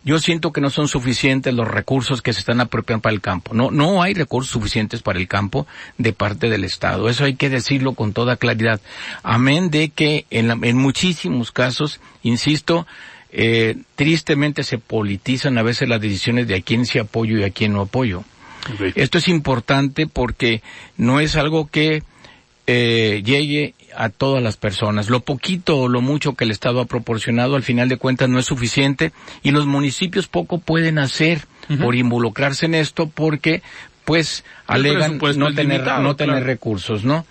yo 0.03 0.19
siento 0.19 0.51
que 0.51 0.61
no 0.61 0.69
son 0.69 0.87
suficientes 0.87 1.53
los 1.53 1.67
recursos 1.67 2.21
que 2.21 2.33
se 2.33 2.39
están 2.39 2.61
apropiando 2.61 3.01
para 3.01 3.15
el 3.15 3.21
campo. 3.21 3.53
No, 3.53 3.71
no 3.71 4.03
hay 4.03 4.13
recursos 4.13 4.51
suficientes 4.51 5.01
para 5.01 5.19
el 5.19 5.27
campo 5.27 5.65
de 5.97 6.13
parte 6.13 6.49
del 6.49 6.63
Estado. 6.63 7.09
Eso 7.09 7.23
hay 7.23 7.35
que 7.35 7.49
decirlo 7.49 7.93
con 7.93 8.13
toda 8.13 8.35
claridad. 8.35 8.81
Amén 9.23 9.71
de 9.71 9.89
que 9.89 10.25
en, 10.29 10.47
la, 10.47 10.59
en 10.61 10.77
muchísimos 10.77 11.51
casos, 11.51 12.01
insisto, 12.21 12.85
eh, 13.37 13.75
tristemente 13.95 14.63
se 14.63 14.77
politizan 14.77 15.57
a 15.57 15.63
veces 15.63 15.89
las 15.89 15.99
decisiones 15.99 16.47
de 16.47 16.55
a 16.55 16.61
quién 16.61 16.85
se 16.85 17.01
apoyo 17.01 17.37
y 17.37 17.43
a 17.43 17.49
quién 17.49 17.73
no 17.73 17.81
apoyo. 17.81 18.23
Okay. 18.73 18.93
Esto 18.95 19.17
es 19.17 19.27
importante 19.27 20.07
porque 20.07 20.61
no 20.95 21.19
es 21.19 21.35
algo 21.35 21.67
que 21.67 22.01
eh, 22.65 23.21
llegue 23.25 23.73
a 23.93 24.07
todas 24.07 24.41
las 24.41 24.55
personas. 24.55 25.09
Lo 25.09 25.19
poquito 25.19 25.77
o 25.77 25.89
lo 25.89 25.99
mucho 25.99 26.35
que 26.35 26.45
el 26.45 26.51
Estado 26.51 26.79
ha 26.79 26.85
proporcionado 26.85 27.57
al 27.57 27.63
final 27.63 27.89
de 27.89 27.97
cuentas 27.97 28.29
no 28.29 28.39
es 28.39 28.45
suficiente 28.45 29.11
y 29.43 29.51
los 29.51 29.65
municipios 29.65 30.27
poco 30.27 30.59
pueden 30.59 30.97
hacer 30.97 31.45
uh 31.67 31.73
-huh. 31.73 31.83
por 31.83 31.95
involucrarse 31.95 32.67
en 32.67 32.75
esto 32.75 33.07
porque 33.07 33.61
pues 34.05 34.45
el 34.69 34.75
alegan 34.75 35.17
no 35.17 35.53
tener 35.53 35.79
limitado, 35.79 36.03
no 36.03 36.15
tener 36.15 36.35
claro. 36.35 36.45
recursos, 36.45 37.03
¿no? 37.03 37.25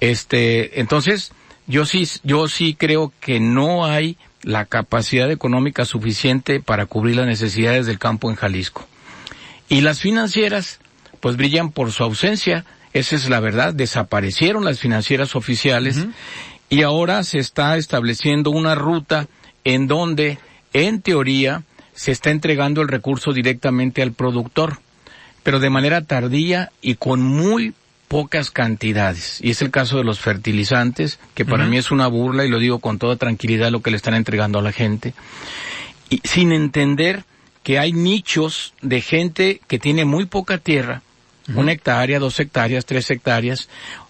Este, 0.00 0.80
entonces 0.80 1.32
yo 1.66 1.84
sí 1.84 2.08
yo 2.24 2.48
sí 2.48 2.74
creo 2.74 3.12
que 3.20 3.40
no 3.40 3.84
hay 3.84 4.16
la 4.42 4.64
capacidad 4.64 5.30
económica 5.30 5.84
suficiente 5.84 6.60
para 6.60 6.86
cubrir 6.86 7.16
las 7.16 7.26
necesidades 7.26 7.86
del 7.86 7.98
campo 7.98 8.30
en 8.30 8.36
Jalisco. 8.36 8.86
Y 9.68 9.82
las 9.82 10.00
financieras, 10.00 10.80
pues 11.20 11.36
brillan 11.36 11.70
por 11.70 11.92
su 11.92 12.02
ausencia. 12.02 12.64
Esa 12.92 13.16
es 13.16 13.28
la 13.28 13.40
verdad. 13.40 13.74
Desaparecieron 13.74 14.64
las 14.64 14.80
financieras 14.80 15.36
oficiales 15.36 15.98
uh 15.98 16.00
-huh. 16.00 16.12
y 16.70 16.82
ahora 16.82 17.22
se 17.22 17.38
está 17.38 17.76
estableciendo 17.76 18.50
una 18.50 18.74
ruta 18.74 19.28
en 19.64 19.86
donde, 19.86 20.38
en 20.72 21.02
teoría, 21.02 21.62
se 21.94 22.12
está 22.12 22.30
entregando 22.30 22.80
el 22.80 22.88
recurso 22.88 23.32
directamente 23.32 24.02
al 24.02 24.12
productor, 24.12 24.78
pero 25.42 25.60
de 25.60 25.70
manera 25.70 26.02
tardía 26.02 26.72
y 26.80 26.94
con 26.94 27.22
muy 27.22 27.74
pocas 28.10 28.50
cantidades. 28.50 29.38
Y 29.40 29.50
es 29.50 29.62
el 29.62 29.70
caso 29.70 29.98
de 29.98 30.02
los 30.02 30.18
fertilizantes, 30.18 31.20
que 31.34 31.44
para 31.44 31.62
uh 31.62 31.66
-huh. 31.68 31.70
mí 31.70 31.78
es 31.78 31.92
una 31.92 32.08
burla 32.08 32.44
y 32.44 32.48
lo 32.48 32.58
digo 32.58 32.80
con 32.80 32.98
toda 32.98 33.14
tranquilidad 33.14 33.70
lo 33.70 33.82
que 33.82 33.92
le 33.92 33.96
están 33.96 34.14
entregando 34.14 34.58
a 34.58 34.62
la 34.62 34.72
gente. 34.72 35.14
Y 36.08 36.20
sin 36.24 36.50
entender 36.50 37.22
que 37.62 37.78
hay 37.78 37.92
nichos 37.92 38.74
de 38.82 39.00
gente 39.00 39.60
que 39.68 39.78
tiene 39.78 40.04
muy 40.04 40.26
poca 40.26 40.58
tierra, 40.58 41.02
uh 41.46 41.52
-huh. 41.52 41.58
una 41.58 41.70
hectárea, 41.70 42.18
dos 42.18 42.40
hectáreas, 42.40 42.84
tres 42.84 43.08
hectáreas, 43.12 43.68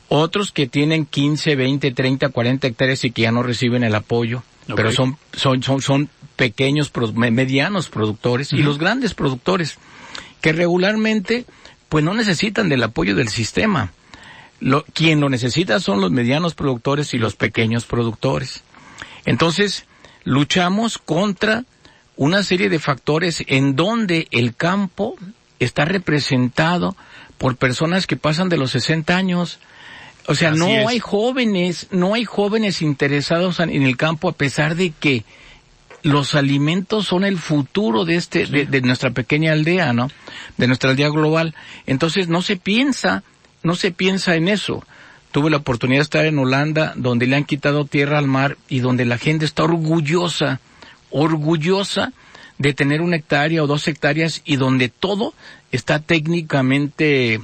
otros 0.09 0.51
que 0.51 0.67
tienen 0.67 1.05
15, 1.05 1.55
20, 1.55 1.91
30, 1.93 2.31
40 2.31 2.69
hectáreas 2.69 3.05
y 3.05 3.11
que 3.11 3.23
ya 3.23 3.33
no 3.33 3.43
reciben 3.43 3.85
el 3.85 3.95
apoyo, 3.95 4.43
okay. 4.63 4.77
pero 4.77 4.93
son, 4.93 5.19
son, 5.35 5.63
son, 5.63 5.83
son 5.83 6.09
pequeños, 6.37 6.91
medianos 7.15 7.91
productores 7.91 8.51
uh 8.51 8.57
-huh. 8.57 8.61
y 8.61 8.63
los 8.63 8.79
grandes 8.79 9.13
productores, 9.13 9.77
que 10.41 10.55
regularmente 10.55 11.45
pues 11.91 12.05
no 12.05 12.15
necesitan 12.15 12.71
del 12.71 12.85
apoyo 12.85 13.15
del 13.15 13.29
sistema. 13.29 13.93
Lo, 14.61 14.85
quien 14.95 15.21
lo 15.21 15.29
necesita 15.29 15.81
son 15.81 16.01
los 16.01 16.11
medianos 16.11 16.55
productores 16.55 17.13
y 17.13 17.19
los 17.19 17.35
pequeños 17.35 17.85
productores. 17.85 18.63
Entonces, 19.27 19.87
luchamos 20.25 20.99
contra 20.99 21.65
una 22.17 22.43
serie 22.45 22.69
de 22.69 22.79
factores 22.79 23.43
en 23.49 23.75
donde 23.75 24.29
el 24.31 24.55
campo 24.55 25.17
está 25.59 25.85
representado 25.85 26.97
por 27.39 27.57
personas 27.57 28.07
que 28.07 28.17
pasan 28.17 28.49
de 28.49 28.57
los 28.57 28.71
60 28.71 29.17
años. 29.17 29.59
O 30.29 30.37
sea, 30.37 30.51
Así 30.51 30.61
no 30.61 30.69
es. 30.69 30.87
hay 30.87 31.01
jóvenes, 31.01 31.89
no 31.91 32.15
hay 32.15 32.25
jóvenes 32.25 32.83
interesados 32.83 33.59
en 33.59 33.83
el 33.83 33.97
campo 33.97 34.29
a 34.29 34.33
pesar 34.33 34.77
de 34.77 34.91
que 34.91 35.25
los 36.03 36.35
alimentos 36.35 37.07
son 37.07 37.25
el 37.25 37.39
futuro 37.39 38.05
de 38.05 38.17
este, 38.17 38.47
sí. 38.47 38.53
de, 38.53 38.67
de, 38.67 38.81
nuestra 38.81 39.11
pequeña 39.11 39.53
aldea, 39.53 39.93
¿no? 39.93 40.11
De 40.57 40.67
nuestra 40.67 40.91
aldea 40.91 41.09
global. 41.09 41.55
Entonces 41.87 42.29
no 42.29 42.43
se 42.43 42.57
piensa, 42.57 43.23
no 43.63 43.75
se 43.75 43.91
piensa 43.91 44.37
en 44.37 44.49
eso. 44.49 44.85
Tuve 45.33 45.51
la 45.51 45.59
oportunidad 45.59 46.01
de 46.01 46.05
estar 46.05 46.25
en 46.25 46.39
Holanda, 46.39 46.93
donde 46.97 47.27
le 47.27 47.37
han 47.37 47.45
quitado 47.45 47.85
tierra 47.85 48.19
al 48.19 48.27
mar 48.27 48.57
y 48.69 48.81
donde 48.81 49.05
la 49.05 49.19
gente 49.19 49.45
está 49.45 49.63
orgullosa, 49.63 50.61
orgullosa 51.11 52.13
de 52.59 52.75
tener 52.75 53.01
una 53.01 53.17
hectárea 53.17 53.63
o 53.63 53.67
dos 53.67 53.87
hectáreas 53.87 54.43
y 54.45 54.57
donde 54.57 54.89
todo 54.89 55.35
está 55.73 56.01
técnicamente 56.01 57.41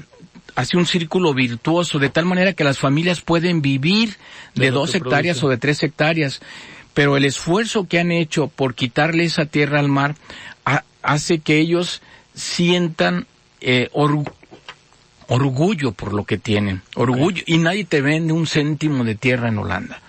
hace 0.56 0.76
un 0.76 0.86
círculo 0.86 1.32
virtuoso, 1.34 1.98
de 1.98 2.08
tal 2.08 2.24
manera 2.24 2.54
que 2.54 2.64
las 2.64 2.78
familias 2.78 3.20
pueden 3.20 3.62
vivir 3.62 4.16
de, 4.54 4.66
de 4.66 4.70
dos 4.70 4.94
hectáreas 4.94 5.38
produce. 5.38 5.46
o 5.46 5.50
de 5.50 5.56
tres 5.58 5.82
hectáreas 5.82 6.40
pero 6.96 7.18
el 7.18 7.26
esfuerzo 7.26 7.86
que 7.86 8.00
han 8.00 8.10
hecho 8.10 8.48
por 8.48 8.74
quitarle 8.74 9.24
esa 9.24 9.44
tierra 9.44 9.80
al 9.80 9.88
mar 9.88 10.14
a, 10.64 10.82
hace 11.02 11.40
que 11.40 11.58
ellos 11.58 12.00
sientan 12.34 13.26
eh, 13.60 13.90
or, 13.92 14.24
orgullo 15.28 15.92
por 15.92 16.14
lo 16.14 16.24
que 16.24 16.38
tienen, 16.38 16.80
orgullo, 16.94 17.42
okay. 17.42 17.54
y 17.54 17.58
nadie 17.58 17.84
te 17.84 18.00
vende 18.00 18.32
un 18.32 18.46
céntimo 18.46 19.04
de 19.04 19.14
tierra 19.14 19.50
en 19.50 19.58
Holanda. 19.58 20.00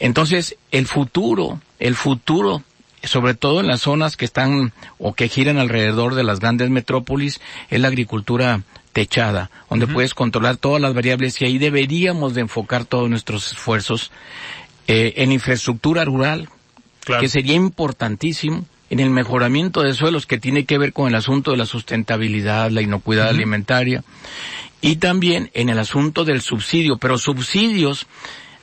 Entonces, 0.00 0.56
el 0.72 0.88
futuro, 0.88 1.60
el 1.78 1.94
futuro, 1.94 2.64
sobre 3.04 3.34
todo 3.34 3.60
en 3.60 3.68
las 3.68 3.82
zonas 3.82 4.16
que 4.16 4.24
están 4.24 4.72
o 4.98 5.14
que 5.14 5.28
giran 5.28 5.58
alrededor 5.58 6.16
de 6.16 6.24
las 6.24 6.40
grandes 6.40 6.70
metrópolis, 6.70 7.40
es 7.70 7.80
la 7.80 7.86
agricultura 7.86 8.62
techada, 8.92 9.50
donde 9.70 9.84
uh 9.84 9.90
-huh. 9.90 9.92
puedes 9.92 10.14
controlar 10.14 10.56
todas 10.56 10.82
las 10.82 10.92
variables 10.92 11.40
y 11.40 11.44
ahí 11.44 11.58
deberíamos 11.58 12.34
de 12.34 12.40
enfocar 12.40 12.84
todos 12.84 13.08
nuestros 13.08 13.52
esfuerzos 13.52 14.10
eh, 14.86 15.14
en 15.16 15.32
infraestructura 15.32 16.04
rural, 16.04 16.48
claro. 17.00 17.20
que 17.20 17.28
sería 17.28 17.54
importantísimo, 17.54 18.64
en 18.88 19.00
el 19.00 19.10
mejoramiento 19.10 19.82
de 19.82 19.94
suelos 19.94 20.26
que 20.26 20.38
tiene 20.38 20.64
que 20.64 20.78
ver 20.78 20.92
con 20.92 21.08
el 21.08 21.16
asunto 21.16 21.50
de 21.50 21.56
la 21.56 21.66
sustentabilidad, 21.66 22.70
la 22.70 22.82
inocuidad 22.82 23.26
uh 23.26 23.28
-huh. 23.28 23.34
alimentaria, 23.34 24.04
y 24.80 24.96
también 24.96 25.50
en 25.54 25.68
el 25.68 25.78
asunto 25.78 26.24
del 26.24 26.40
subsidio, 26.40 26.98
pero 26.98 27.18
subsidios 27.18 28.06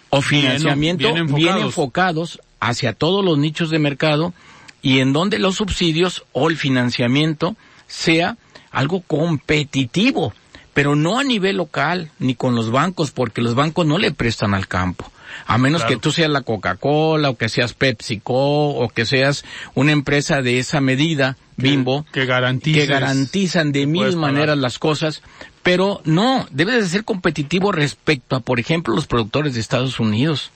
o 0.09 0.21
financiamiento 0.21 1.03
bien, 1.03 1.13
bien, 1.13 1.24
enfocados. 1.26 1.55
bien 1.55 1.65
enfocados 1.65 2.39
hacia 2.59 2.93
todos 2.93 3.26
los 3.26 3.38
nichos 3.38 3.69
de 3.69 3.80
mercado 3.80 4.34
y 4.82 4.99
en 4.99 5.11
donde 5.11 5.39
los 5.39 5.55
subsidios 5.55 6.24
o 6.32 6.49
el 6.49 6.55
financiamiento 6.55 7.55
sea 7.88 8.38
algo 8.71 9.01
competitivo, 9.01 10.34
pero 10.74 10.95
no 10.95 11.19
a 11.19 11.24
nivel 11.24 11.57
local 11.57 12.11
ni 12.19 12.36
con 12.36 12.55
los 12.55 12.71
bancos, 12.71 13.11
porque 13.11 13.41
los 13.41 13.55
bancos 13.55 13.86
no 13.86 13.97
le 13.97 14.11
prestan 14.11 14.53
al 14.53 14.67
campo 14.67 15.11
a 15.46 15.58
menos 15.58 15.82
claro. 15.82 15.96
que 15.96 16.02
tú 16.02 16.12
seas 16.12 16.30
la 16.30 16.42
Coca-Cola 16.42 17.30
o 17.30 17.38
que 17.38 17.50
seas 17.50 17.74
PepsiCo 17.74 18.70
o 18.70 18.90
que 18.90 19.06
seas 19.06 19.44
una 19.74 19.92
empresa 19.92 20.42
de 20.42 20.60
esa 20.60 20.82
medida, 20.82 21.38
Bimbo, 21.58 22.06
que, 22.12 22.28
que, 22.28 22.72
que 22.74 22.86
garantizan 22.86 23.72
de 23.72 23.86
mil 23.86 24.16
maneras 24.18 24.58
las 24.58 24.80
cosas, 24.80 25.22
pero 25.62 26.02
no, 26.06 26.48
debe 26.52 26.74
de 26.74 26.88
ser 26.88 27.04
competitivo 27.04 27.72
respecto 27.72 28.36
a, 28.36 28.40
por 28.40 28.60
ejemplo, 28.60 28.94
los 28.96 29.08
productores 29.08 29.54
de 29.54 29.60
Estados 29.60 30.00
Unidos. 30.00 30.52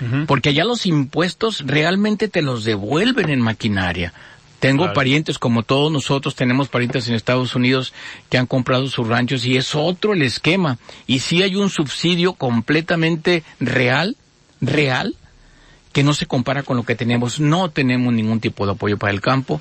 Uh 0.00 0.04
-huh. 0.04 0.26
Porque 0.26 0.48
allá 0.48 0.64
los 0.64 0.86
impuestos 0.86 1.62
realmente 1.66 2.28
te 2.28 2.42
los 2.42 2.64
devuelven 2.64 3.30
en 3.30 3.40
maquinaria. 3.40 4.12
Tengo 4.62 4.84
claro. 4.84 4.94
parientes, 4.94 5.40
como 5.40 5.64
todos 5.64 5.90
nosotros, 5.90 6.36
tenemos 6.36 6.68
parientes 6.68 7.08
en 7.08 7.16
Estados 7.16 7.56
Unidos 7.56 7.92
que 8.30 8.38
han 8.38 8.46
comprado 8.46 8.86
sus 8.86 9.08
ranchos 9.08 9.44
y 9.44 9.56
es 9.56 9.74
otro 9.74 10.12
el 10.12 10.22
esquema. 10.22 10.78
Y 11.08 11.18
sí 11.18 11.42
hay 11.42 11.56
un 11.56 11.68
subsidio 11.68 12.34
completamente 12.34 13.42
real, 13.58 14.16
real, 14.60 15.16
que 15.92 16.04
no 16.04 16.14
se 16.14 16.26
compara 16.26 16.62
con 16.62 16.76
lo 16.76 16.84
que 16.84 16.94
tenemos. 16.94 17.40
No 17.40 17.70
tenemos 17.72 18.12
ningún 18.12 18.38
tipo 18.38 18.64
de 18.64 18.70
apoyo 18.70 18.98
para 18.98 19.12
el 19.12 19.20
campo. 19.20 19.60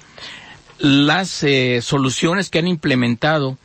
Las 0.77 1.41
eh, 1.41 1.81
soluciones 1.81 2.51
que 2.51 2.59
han 2.59 2.67
implementado 2.67 3.57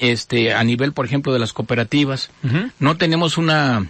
este 0.00 0.54
a 0.54 0.64
nivel, 0.64 0.92
por 0.92 1.06
ejemplo, 1.06 1.32
de 1.32 1.38
las 1.38 1.52
cooperativas, 1.52 2.30
uh 2.42 2.48
-huh. 2.48 2.72
no 2.80 2.96
tenemos 2.96 3.38
una, 3.38 3.86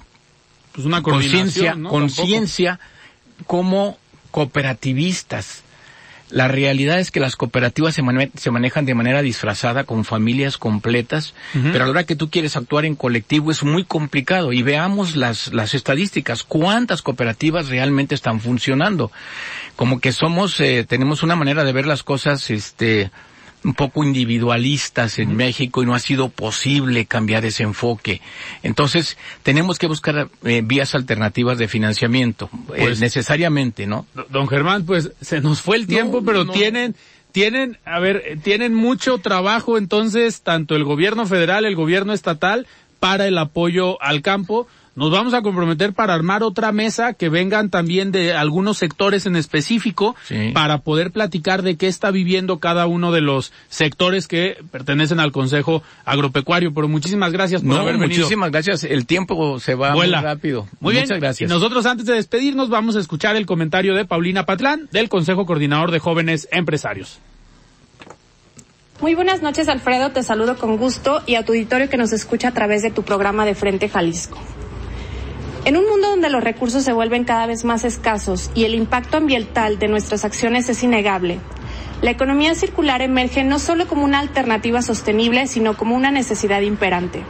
pues 0.72 0.86
una 0.86 1.00
conciencia, 1.00 1.76
¿no? 1.76 1.88
conciencia 1.88 2.78
como 3.46 3.96
cooperativistas 4.32 5.62
La 6.30 6.48
realidad 6.48 6.98
es 7.00 7.10
que 7.10 7.20
las 7.20 7.36
cooperativas 7.36 7.94
se, 7.94 8.02
se 8.36 8.50
manejan 8.50 8.84
de 8.84 8.94
manera 8.94 9.22
disfrazada 9.22 9.84
con 9.84 10.04
familias 10.04 10.58
completas, 10.58 11.34
pero 11.52 11.84
a 11.84 11.86
la 11.86 11.90
hora 11.90 12.04
que 12.04 12.16
tú 12.16 12.30
quieres 12.30 12.56
actuar 12.56 12.84
en 12.84 12.96
colectivo 12.96 13.50
es 13.50 13.62
muy 13.62 13.84
complicado. 13.84 14.52
Y 14.52 14.62
veamos 14.62 15.16
las, 15.16 15.52
las 15.52 15.74
estadísticas, 15.74 16.42
cuántas 16.42 17.02
cooperativas 17.02 17.68
realmente 17.68 18.14
están 18.14 18.40
funcionando. 18.40 19.10
Como 19.76 20.00
que 20.00 20.12
somos, 20.12 20.60
eh, 20.60 20.84
tenemos 20.88 21.22
una 21.22 21.36
manera 21.36 21.64
de 21.64 21.72
ver 21.72 21.86
las 21.86 22.02
cosas, 22.02 22.50
este, 22.50 23.10
un 23.64 23.74
poco 23.74 24.04
individualistas 24.04 25.18
en 25.18 25.36
México 25.36 25.82
y 25.82 25.86
no 25.86 25.94
ha 25.94 25.98
sido 25.98 26.28
posible 26.28 27.06
cambiar 27.06 27.44
ese 27.44 27.62
enfoque. 27.62 28.20
Entonces, 28.62 29.18
tenemos 29.42 29.78
que 29.78 29.86
buscar 29.86 30.28
eh, 30.44 30.62
vías 30.64 30.94
alternativas 30.94 31.58
de 31.58 31.68
financiamiento, 31.68 32.48
eh, 32.74 32.82
pues, 32.84 33.00
necesariamente, 33.00 33.86
¿no? 33.86 34.06
Don 34.30 34.48
Germán, 34.48 34.86
pues 34.86 35.12
se 35.20 35.40
nos 35.40 35.60
fue 35.60 35.76
el 35.76 35.86
tiempo, 35.86 36.22
pero 36.24 36.46
tienen 36.46 36.94
tienen, 37.32 37.78
a 37.84 38.00
ver, 38.00 38.38
tienen 38.42 38.74
mucho 38.74 39.18
trabajo 39.18 39.78
entonces, 39.78 40.42
tanto 40.42 40.74
el 40.74 40.82
gobierno 40.82 41.26
federal, 41.26 41.64
el 41.64 41.76
gobierno 41.76 42.12
estatal, 42.12 42.66
para 42.98 43.26
el 43.26 43.38
apoyo 43.38 44.02
al 44.02 44.20
campo 44.20 44.66
nos 45.00 45.10
vamos 45.10 45.32
a 45.32 45.40
comprometer 45.40 45.94
para 45.94 46.12
armar 46.12 46.42
otra 46.42 46.72
mesa 46.72 47.14
que 47.14 47.30
vengan 47.30 47.70
también 47.70 48.12
de 48.12 48.34
algunos 48.34 48.76
sectores 48.76 49.24
en 49.24 49.34
específico 49.34 50.14
para 50.52 50.82
poder 50.82 51.10
platicar 51.10 51.62
de 51.62 51.78
qué 51.78 51.86
está 51.86 52.10
viviendo 52.10 52.58
cada 52.58 52.86
uno 52.86 53.10
de 53.10 53.22
los 53.22 53.50
sectores 53.70 54.28
que 54.28 54.58
pertenecen 54.70 55.18
al 55.18 55.32
Consejo 55.32 55.82
Agropecuario. 56.04 56.74
Pero 56.74 56.86
muchísimas 56.86 57.32
gracias 57.32 57.62
por 57.62 57.78
haber 57.78 57.96
venido. 57.96 58.20
Muchísimas 58.20 58.50
gracias. 58.50 58.84
El 58.84 59.06
tiempo 59.06 59.58
se 59.58 59.74
va 59.74 59.94
muy 59.94 60.10
rápido. 60.10 60.68
Muy 60.80 60.92
bien. 60.92 61.04
Muchas 61.04 61.18
gracias. 61.18 61.50
Y 61.50 61.54
nosotros 61.54 61.86
antes 61.86 62.04
de 62.04 62.12
despedirnos 62.12 62.68
vamos 62.68 62.94
a 62.94 63.00
escuchar 63.00 63.36
el 63.36 63.46
comentario 63.46 63.94
de 63.94 64.04
Paulina 64.04 64.44
Patlán 64.44 64.86
del 64.92 65.08
Consejo 65.08 65.46
Coordinador 65.46 65.92
de 65.92 65.98
Jóvenes 65.98 66.46
Empresarios. 66.52 67.20
Muy 69.00 69.14
buenas 69.14 69.40
noches, 69.40 69.66
Alfredo. 69.70 70.10
Te 70.10 70.22
saludo 70.22 70.58
con 70.58 70.76
gusto 70.76 71.22
y 71.24 71.36
a 71.36 71.44
tu 71.46 71.52
auditorio 71.52 71.88
que 71.88 71.96
nos 71.96 72.12
escucha 72.12 72.48
a 72.48 72.52
través 72.52 72.82
de 72.82 72.90
tu 72.90 73.02
programa 73.02 73.46
de 73.46 73.54
Frente 73.54 73.88
Jalisco. 73.88 74.36
En 75.66 75.76
un 75.76 75.86
mundo 75.86 76.08
donde 76.08 76.30
los 76.30 76.42
recursos 76.42 76.82
se 76.84 76.92
vuelven 76.92 77.24
cada 77.24 77.46
vez 77.46 77.64
más 77.64 77.84
escasos 77.84 78.50
y 78.54 78.64
el 78.64 78.74
impacto 78.74 79.18
ambiental 79.18 79.78
de 79.78 79.88
nuestras 79.88 80.24
acciones 80.24 80.68
es 80.70 80.82
innegable, 80.82 81.38
la 82.00 82.10
economía 82.10 82.54
circular 82.54 83.02
emerge 83.02 83.44
no 83.44 83.58
solo 83.58 83.86
como 83.86 84.04
una 84.04 84.20
alternativa 84.20 84.80
sostenible, 84.80 85.46
sino 85.46 85.76
como 85.76 85.94
una 85.94 86.10
necesidad 86.10 86.62
imperante. 86.62 87.22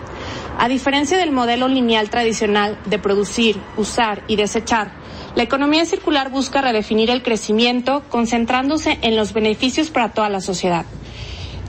A 0.58 0.68
diferencia 0.68 1.18
del 1.18 1.32
modelo 1.32 1.66
lineal 1.66 2.08
tradicional 2.08 2.78
de 2.86 3.00
producir, 3.00 3.56
usar 3.76 4.22
y 4.28 4.36
desechar, 4.36 4.92
la 5.34 5.42
economía 5.42 5.84
circular 5.84 6.30
busca 6.30 6.60
redefinir 6.60 7.10
el 7.10 7.24
crecimiento 7.24 8.04
concentrándose 8.10 8.98
en 9.02 9.16
los 9.16 9.32
beneficios 9.32 9.90
para 9.90 10.10
toda 10.10 10.28
la 10.28 10.40
sociedad. 10.40 10.86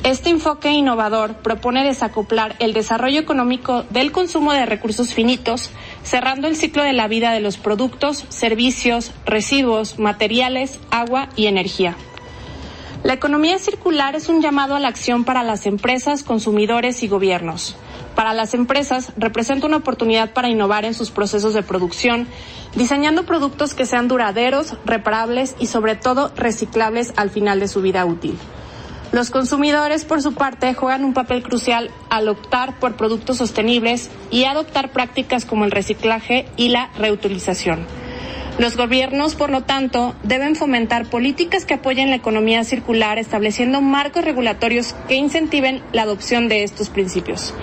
Este 0.04 0.32
enfoque 0.32 0.72
innovador 0.72 1.36
propone 1.36 1.84
desacoplar 1.84 2.56
el 2.58 2.74
desarrollo 2.74 3.20
económico 3.20 3.84
del 3.92 4.12
consumo 4.12 4.52
de 4.52 4.66
recursos 4.66 5.14
finitos 5.14 5.70
cerrando 6.04 6.48
el 6.48 6.56
ciclo 6.56 6.84
de 6.84 6.94
la 6.94 7.08
vida 7.08 7.32
de 7.32 7.40
los 7.40 7.58
productos, 7.58 8.26
servicios, 8.30 9.12
residuos, 9.26 10.00
materiales, 10.00 10.80
agua 10.90 11.30
y 11.36 11.48
energía. 11.48 11.96
La 13.04 13.14
economía 13.14 13.58
circular 13.58 14.16
es 14.16 14.30
un 14.30 14.42
llamado 14.42 14.76
a 14.76 14.80
la 14.80 14.88
acción 14.88 15.24
para 15.24 15.42
las 15.42 15.66
empresas, 15.66 16.22
consumidores 16.24 17.02
y 17.02 17.08
gobiernos. 17.08 17.76
Para 18.16 18.34
las 18.34 18.54
empresas 18.54 19.12
representa 19.18 19.66
una 19.66 19.78
oportunidad 19.78 20.34
para 20.34 20.50
innovar 20.50 20.86
en 20.86 20.94
sus 20.94 21.10
procesos 21.10 21.56
de 21.56 21.64
producción, 21.64 22.28
diseñando 22.76 23.26
productos 23.26 23.74
que 23.74 23.88
sean 23.88 24.08
duraderos, 24.08 24.76
reparables 24.86 25.56
y 25.60 25.68
sobre 25.68 25.96
todo 25.96 26.32
reciclables 26.36 27.14
al 27.16 27.32
final 27.32 27.60
de 27.60 27.68
su 27.68 27.82
vida 27.82 28.06
útil. 28.06 28.38
Los 29.12 29.30
consumidores, 29.30 30.06
por 30.06 30.22
su 30.22 30.34
parte, 30.34 30.74
juegan 30.74 31.04
un 31.04 31.14
papel 31.14 31.44
crucial 31.44 31.92
al 32.10 32.30
optar 32.30 32.80
por 32.80 32.96
productos 32.96 33.38
sostenibles 33.38 34.10
y 34.30 34.46
adoptar 34.46 34.92
prácticas 34.92 35.44
como 35.44 35.66
el 35.66 35.72
reciclaje 35.72 36.46
y 36.56 36.70
la 36.70 36.90
reutilización. 36.98 37.86
Los 38.58 38.78
gobiernos, 38.78 39.36
por 39.36 39.50
lo 39.50 39.64
tanto, 39.64 40.16
deben 40.24 40.56
fomentar 40.56 41.08
políticas 41.08 41.66
que 41.66 41.74
apoyen 41.74 42.10
la 42.10 42.16
economía 42.16 42.64
circular, 42.64 43.18
estableciendo 43.18 43.82
marcos 43.82 44.24
regulatorios 44.24 44.94
que 45.10 45.16
incentiven 45.16 45.82
la 45.92 46.04
adopción 46.04 46.48
de 46.48 46.64
estos 46.64 46.90
principios. 46.90 47.54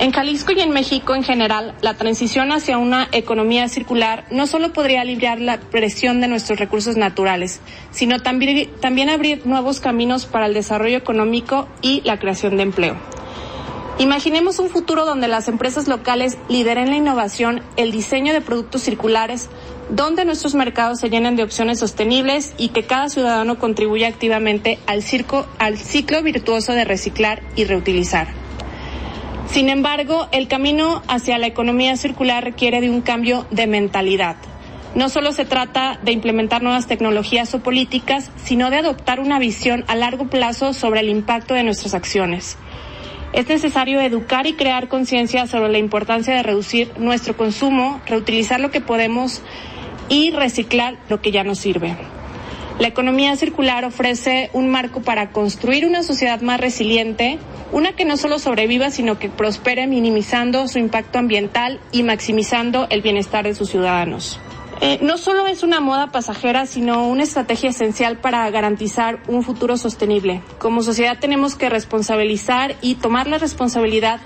En 0.00 0.12
Jalisco 0.12 0.52
y 0.52 0.60
en 0.60 0.70
México 0.70 1.16
en 1.16 1.24
general, 1.24 1.74
la 1.80 1.94
transición 1.94 2.52
hacia 2.52 2.78
una 2.78 3.08
economía 3.10 3.68
circular 3.68 4.26
no 4.30 4.46
solo 4.46 4.72
podría 4.72 5.00
aliviar 5.00 5.40
la 5.40 5.58
presión 5.58 6.20
de 6.20 6.28
nuestros 6.28 6.60
recursos 6.60 6.96
naturales, 6.96 7.60
sino 7.90 8.20
también, 8.20 8.70
también 8.80 9.08
abrir 9.08 9.44
nuevos 9.44 9.80
caminos 9.80 10.24
para 10.24 10.46
el 10.46 10.54
desarrollo 10.54 10.96
económico 10.96 11.66
y 11.82 12.00
la 12.02 12.20
creación 12.20 12.56
de 12.56 12.62
empleo. 12.62 12.96
Imaginemos 13.98 14.60
un 14.60 14.68
futuro 14.68 15.04
donde 15.04 15.26
las 15.26 15.48
empresas 15.48 15.88
locales 15.88 16.38
lideren 16.48 16.90
la 16.90 16.96
innovación, 16.96 17.62
el 17.76 17.90
diseño 17.90 18.32
de 18.32 18.40
productos 18.40 18.82
circulares, 18.82 19.48
donde 19.90 20.24
nuestros 20.24 20.54
mercados 20.54 21.00
se 21.00 21.10
llenen 21.10 21.34
de 21.34 21.42
opciones 21.42 21.80
sostenibles 21.80 22.54
y 22.56 22.68
que 22.68 22.84
cada 22.84 23.08
ciudadano 23.08 23.58
contribuya 23.58 24.06
activamente 24.06 24.78
al, 24.86 25.02
al 25.58 25.76
ciclo 25.76 26.22
virtuoso 26.22 26.72
de 26.72 26.84
reciclar 26.84 27.42
y 27.56 27.64
reutilizar. 27.64 28.47
Sin 29.50 29.70
embargo, 29.70 30.28
el 30.30 30.46
camino 30.46 31.02
hacia 31.08 31.38
la 31.38 31.46
economía 31.46 31.96
circular 31.96 32.44
requiere 32.44 32.82
de 32.82 32.90
un 32.90 33.00
cambio 33.00 33.46
de 33.50 33.66
mentalidad. 33.66 34.36
No 34.94 35.08
solo 35.08 35.32
se 35.32 35.46
trata 35.46 35.98
de 36.02 36.12
implementar 36.12 36.62
nuevas 36.62 36.86
tecnologías 36.86 37.54
o 37.54 37.60
políticas, 37.60 38.30
sino 38.36 38.70
de 38.70 38.76
adoptar 38.76 39.20
una 39.20 39.38
visión 39.38 39.84
a 39.86 39.94
largo 39.94 40.28
plazo 40.28 40.74
sobre 40.74 41.00
el 41.00 41.08
impacto 41.08 41.54
de 41.54 41.62
nuestras 41.62 41.94
acciones. 41.94 42.58
Es 43.32 43.48
necesario 43.48 44.00
educar 44.00 44.46
y 44.46 44.54
crear 44.54 44.88
conciencia 44.88 45.46
sobre 45.46 45.70
la 45.70 45.78
importancia 45.78 46.34
de 46.34 46.42
reducir 46.42 46.92
nuestro 46.98 47.36
consumo, 47.36 48.00
reutilizar 48.06 48.60
lo 48.60 48.70
que 48.70 48.80
podemos 48.80 49.42
y 50.08 50.30
reciclar 50.30 50.98
lo 51.08 51.20
que 51.20 51.30
ya 51.30 51.44
no 51.44 51.54
sirve. 51.54 51.96
La 52.78 52.86
economía 52.86 53.34
circular 53.34 53.84
ofrece 53.84 54.50
un 54.52 54.68
marco 54.68 55.00
para 55.02 55.30
construir 55.30 55.84
una 55.84 56.04
sociedad 56.04 56.40
más 56.42 56.60
resiliente, 56.60 57.40
una 57.72 57.92
que 57.92 58.04
no 58.04 58.16
solo 58.16 58.38
sobreviva, 58.38 58.92
sino 58.92 59.18
que 59.18 59.28
prospere 59.28 59.88
minimizando 59.88 60.68
su 60.68 60.78
impacto 60.78 61.18
ambiental 61.18 61.80
y 61.90 62.04
maximizando 62.04 62.86
el 62.90 63.02
bienestar 63.02 63.44
de 63.44 63.56
sus 63.56 63.70
ciudadanos. 63.70 64.38
Eh, 64.80 65.00
no 65.02 65.18
solo 65.18 65.48
es 65.48 65.64
una 65.64 65.80
moda 65.80 66.12
pasajera, 66.12 66.66
sino 66.66 67.08
una 67.08 67.24
estrategia 67.24 67.70
esencial 67.70 68.18
para 68.18 68.48
garantizar 68.50 69.18
un 69.26 69.42
futuro 69.42 69.76
sostenible. 69.76 70.40
Como 70.60 70.84
sociedad 70.84 71.18
tenemos 71.18 71.56
que 71.56 71.68
responsabilizar 71.68 72.76
y 72.80 72.94
tomar 72.94 73.26
la 73.26 73.38
responsabilidad 73.38 74.20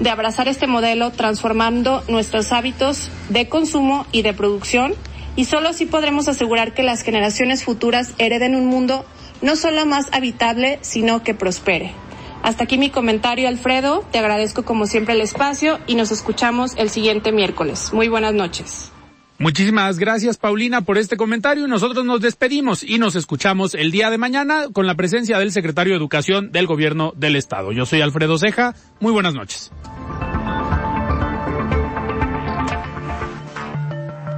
de 0.00 0.10
abrazar 0.10 0.46
este 0.46 0.66
modelo 0.66 1.10
transformando 1.12 2.04
nuestros 2.08 2.52
hábitos 2.52 3.10
de 3.30 3.48
consumo 3.48 4.06
y 4.12 4.20
de 4.20 4.34
producción 4.34 4.94
y 5.36 5.44
solo 5.46 5.68
así 5.68 5.86
podremos 5.86 6.28
asegurar 6.28 6.74
que 6.74 6.82
las 6.82 7.02
generaciones 7.02 7.64
futuras 7.64 8.12
hereden 8.18 8.54
un 8.54 8.66
mundo 8.66 9.04
no 9.42 9.56
solo 9.56 9.86
más 9.86 10.08
habitable, 10.12 10.78
sino 10.82 11.22
que 11.22 11.34
prospere. 11.34 11.92
Hasta 12.42 12.64
aquí 12.64 12.76
mi 12.76 12.90
comentario, 12.90 13.48
Alfredo. 13.48 14.04
Te 14.12 14.18
agradezco 14.18 14.64
como 14.64 14.86
siempre 14.86 15.14
el 15.14 15.22
espacio 15.22 15.78
y 15.86 15.94
nos 15.94 16.12
escuchamos 16.12 16.72
el 16.76 16.90
siguiente 16.90 17.32
miércoles. 17.32 17.90
Muy 17.92 18.08
buenas 18.08 18.34
noches. 18.34 18.90
Muchísimas 19.38 19.98
gracias, 19.98 20.36
Paulina, 20.36 20.82
por 20.82 20.96
este 20.96 21.16
comentario. 21.16 21.66
Nosotros 21.66 22.04
nos 22.04 22.20
despedimos 22.20 22.84
y 22.84 22.98
nos 22.98 23.16
escuchamos 23.16 23.74
el 23.74 23.90
día 23.90 24.10
de 24.10 24.18
mañana 24.18 24.66
con 24.72 24.86
la 24.86 24.94
presencia 24.94 25.38
del 25.38 25.52
secretario 25.52 25.94
de 25.94 25.98
Educación 25.98 26.52
del 26.52 26.66
Gobierno 26.66 27.12
del 27.16 27.34
Estado. 27.34 27.72
Yo 27.72 27.84
soy 27.84 28.00
Alfredo 28.00 28.38
Ceja. 28.38 28.74
Muy 29.00 29.12
buenas 29.12 29.34
noches. 29.34 29.72